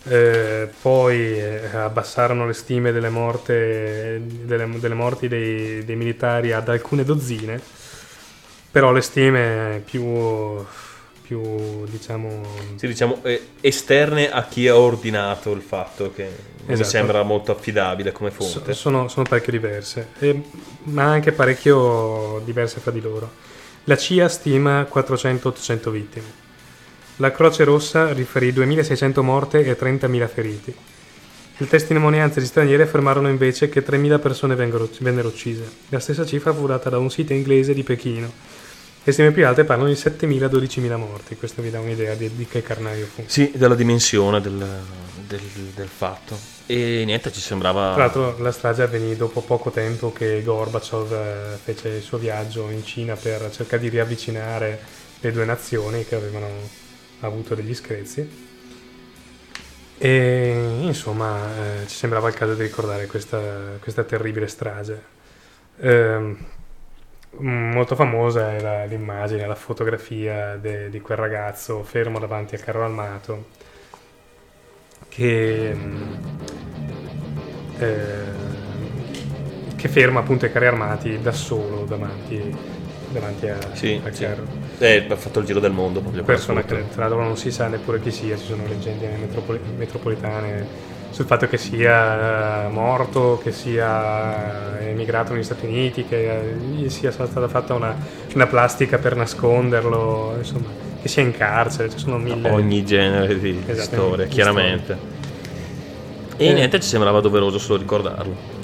[0.03, 6.69] Eh, poi eh, abbassarono le stime delle, morte- delle, delle morti dei, dei militari ad
[6.71, 7.61] alcune dozzine,
[8.71, 10.65] però le stime più,
[11.21, 12.43] più diciamo,
[12.77, 16.29] Sì, diciamo eh, esterne a chi ha ordinato il fatto che
[16.65, 16.89] mi Esatto.
[16.89, 18.73] sembra molto affidabile come fonte.
[18.73, 20.43] sono, sono parecchio diverse, e-
[20.85, 23.31] ma anche parecchio diverse fra di loro.
[23.85, 26.40] La CIA stima 400-800 vittime.
[27.21, 30.75] La Croce Rossa riferì 2600 morte e 30.000 feriti.
[31.59, 34.89] Le testimonianze di stranieri affermarono invece che 3.000 persone vennero,
[35.29, 35.71] uccise.
[35.91, 38.33] La stessa cifra fu data da un sito inglese di Pechino.
[39.05, 41.37] Le stime più alte parlano di 7.000-12.000 morti.
[41.37, 43.23] Questo vi dà un'idea di, di che carnaio fu.
[43.27, 44.57] Sì, della dimensione del,
[45.27, 45.41] del-
[45.75, 46.39] del fatto.
[46.65, 47.93] E niente, ci sembrava...
[47.93, 52.71] Tra l'altro la strage avvenì dopo poco tempo che Gorbaciov eh, fece il suo viaggio
[52.71, 54.81] in Cina per cercare di riavvicinare
[55.21, 56.49] le due nazioni che avevano
[57.27, 58.49] avuto degli screzi.
[60.03, 63.41] E insomma eh, ci sembrava il caso di ricordare questa,
[63.81, 65.03] questa terribile strage.
[65.81, 66.37] Ehm,
[67.39, 73.47] molto famosa la- l'immagine, la fotografia de- di quel ragazzo fermo davanti al carro armato
[75.09, 75.75] che,
[77.79, 78.25] eh,
[79.77, 82.55] che ferma appunto i carri armati da solo davanti,
[83.11, 84.23] davanti a, Sì, al sì.
[84.25, 84.45] carro.
[84.79, 86.23] Eh, ha fatto il giro del mondo proprio.
[86.25, 90.89] Persona che tra l'altro non si sa neppure chi sia, ci sono leggende metropoli- metropolitane
[91.11, 96.89] sul fatto che sia eh, morto, che sia emigrato negli Stati Uniti, che eh, gli
[96.89, 97.97] sia stata fatta una,
[98.35, 100.69] una plastica per nasconderlo, insomma,
[101.03, 102.49] che sia in carcere, ci sono mille...
[102.51, 105.19] ogni genere di Esatto, storia, chiaramente.
[106.37, 106.53] E Eh.
[106.53, 108.59] niente, ci sembrava doveroso solo ricordarlo.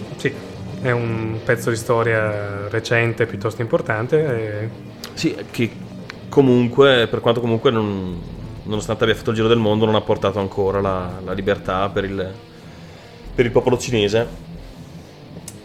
[0.87, 4.63] Sì, è un pezzo di storia recente piuttosto importante.
[4.63, 4.69] e-
[5.15, 5.71] Sì, che
[6.29, 8.21] comunque, per quanto comunque non-
[8.65, 12.05] nonostante abbia fatto il giro del mondo, non ha portato ancora la, la libertà per
[12.05, 12.33] il,
[13.35, 14.45] per il popolo cinese.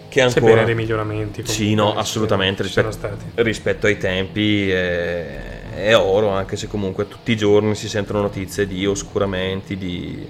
[0.10, 0.46] Che ancora...
[0.46, 1.46] Sebbene dei miglioramenti.
[1.46, 2.64] Sì, comunque, no, assolutamente.
[2.64, 8.22] Rispetto, rispetto ai tempi è, è oro, anche se comunque tutti i giorni si sentono
[8.22, 10.28] notizie di oscuramenti, di,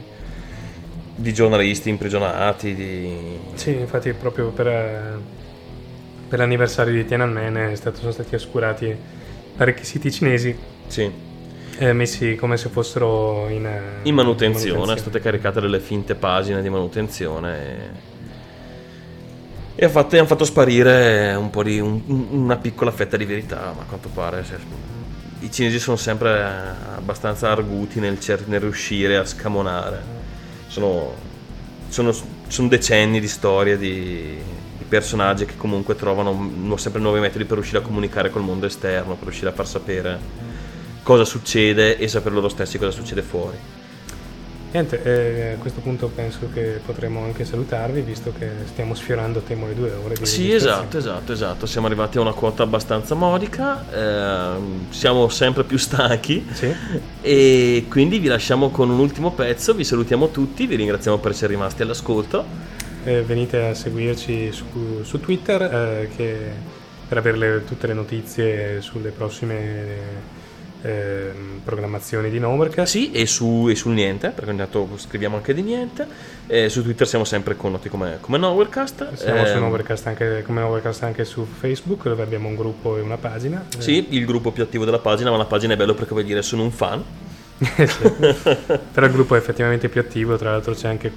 [1.22, 3.38] di giornalisti imprigionati, di...
[3.53, 5.19] Sì, infatti proprio per,
[6.27, 8.95] per l'anniversario di Tiananmen è stato- sono stati oscurati
[9.56, 10.57] parecchi siti cinesi
[10.88, 11.10] Sì,
[11.77, 16.61] eh, messi come se fossero in, eh, in manutenzione, sono state caricate delle finte pagine
[16.61, 17.57] di manutenzione
[19.76, 23.73] e, e fatto- hanno fatto sparire un po' di un- una piccola fetta di verità,
[23.76, 24.89] ma a quanto pare se-
[25.39, 26.43] i cinesi sono sempre
[26.95, 30.20] abbastanza arguti nel, cer- nel riuscire a scamonare.
[30.72, 31.14] Sono,
[31.89, 32.14] sono-
[32.48, 34.38] sono decenni di storia di,
[34.77, 39.15] di personaggi che comunque trovano sempre nuovi metodi per riuscire a comunicare col mondo esterno,
[39.15, 40.18] per riuscire a far sapere
[41.03, 43.57] cosa succede e sapere loro stessi cosa succede fuori.
[44.73, 49.68] Niente, eh, a questo punto penso che potremo anche salutarvi visto che stiamo sfiorando temo
[49.68, 50.14] le due ore.
[50.15, 51.65] Di Sì, esatto, esatto, esatto.
[51.65, 56.73] Siamo arrivati a una quota abbastanza modica, ehm, siamo sempre più stanchi Sì.
[57.19, 61.52] e quindi vi lasciamo con un ultimo pezzo, vi salutiamo tutti, vi ringraziamo per essere
[61.52, 62.45] rimasti all'ascolto.
[63.03, 66.80] Eh, venite a seguirci su, su Twitter eh, che-
[67.10, 70.39] per avere le- tutte le notizie sulle prossime
[70.82, 72.91] ehm, programmazioni di Nomercast.
[72.91, 76.06] Sì, e, su, e sul niente, perché ogni tanto scriviamo anche di niente.
[76.48, 79.14] Eh, su Twitter siamo sempre connoti come, come Nowherecast.
[79.14, 83.02] Siamo su Ehm, Novercast anche, come Novercast anche su Facebook dove abbiamo un gruppo e
[83.02, 83.66] una pagina.
[83.78, 86.26] Eh, Sì, il gruppo più attivo della pagina, ma la pagina è bello perché vuol
[86.26, 87.03] dire sono un fan.
[87.62, 88.12] Sì.
[88.91, 91.12] Però il gruppo è effettivamente più attivo, tra l'altro c'è anche,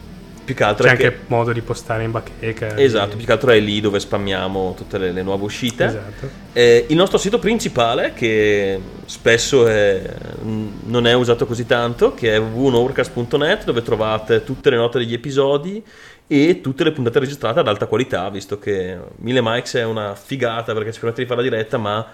[0.44, 2.76] Più che altro c'è è che- anche modo di postare in bacheca.
[2.76, 5.84] Esatto, di- più che altro è lì dove spammiamo tutte le, le nuove uscite.
[5.86, 6.28] Esatto.
[6.52, 10.02] Eh, il nostro sito principale, che spesso è-
[10.42, 15.82] non è usato così tanto, che è www.overcast.net, dove trovate tutte le note degli episodi
[16.26, 20.72] e tutte le puntate registrate ad alta qualità, visto che Mille Mics è una figata
[20.74, 22.06] perché ci permette di fare la diretta, ma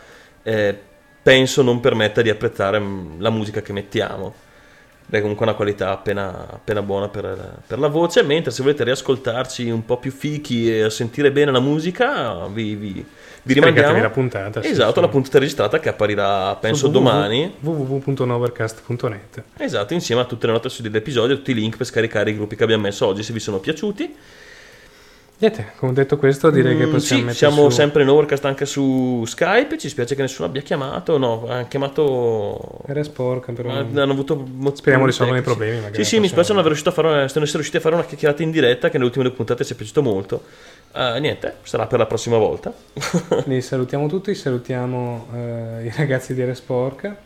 [0.43, 0.77] eh,
[1.23, 4.35] penso non permetta di apprezzare mm, la musica che mettiamo.
[5.11, 8.23] È comunque una qualità appena, appena buona per, per la voce.
[8.23, 13.05] Mentre se volete riascoltarci un po' più fichi e sentire bene la musica, vi, vi,
[13.43, 14.01] vi rimandiamo.
[14.01, 15.01] la puntata, Esatto, sì.
[15.01, 17.53] la puntata registrata che apparirà penso Su domani.
[17.61, 22.57] www.novercast.net Esatto, insieme a tutte le note dell'episodio, tutti i link per scaricare i gruppi
[22.57, 24.15] che abbiamo messo oggi se vi sono piaciuti.
[25.41, 27.77] Niente, come detto questo, direi che Mm, possiamo sì, mettere siamo su...
[27.77, 29.79] sempre in Overcast anche su Skype.
[29.79, 31.17] Ci spiace che nessuno abbia chiamato.
[31.17, 32.83] No, ha chiamato.
[32.87, 33.71] Era sporca, però...
[33.71, 36.91] Hanno avuto mo- Speriamo risolvano i problemi, magari Sì, sì, mi spiace non, aver riuscito
[36.91, 39.35] a fare, non essere riusciti a fare una chiacchierata in diretta che nelle ultime due
[39.35, 40.43] puntate ci è piaciuto molto.
[40.93, 42.75] Eh, niente, sarà per la prossima volta.
[43.47, 47.17] Li salutiamo tutti, salutiamo eh, i ragazzi di Era Sporca,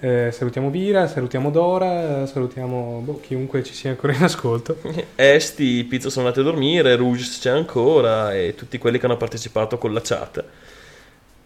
[0.00, 4.76] eh, salutiamo Vira, salutiamo Dora, salutiamo boh, chiunque ci sia ancora in ascolto.
[5.16, 9.78] Esti, Pizza sono andati a dormire, Rouge c'è ancora e tutti quelli che hanno partecipato
[9.78, 10.44] con la chat.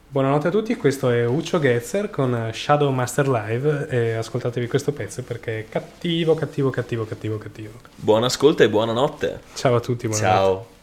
[0.08, 5.22] Buonanotte a tutti, questo è Uccio Getzer con Shadow Master Live e ascoltatevi questo pezzo
[5.22, 7.70] perché è cattivo, cattivo, cattivo, cattivo, cattivo.
[7.94, 9.40] Buon ascolto e buonanotte.
[9.54, 10.36] Ciao a tutti, buonanotte.
[10.36, 10.78] Ciao.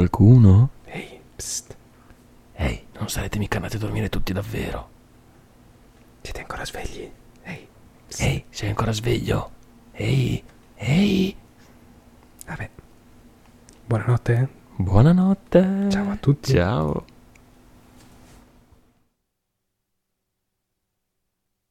[0.00, 0.49] Qualcuno?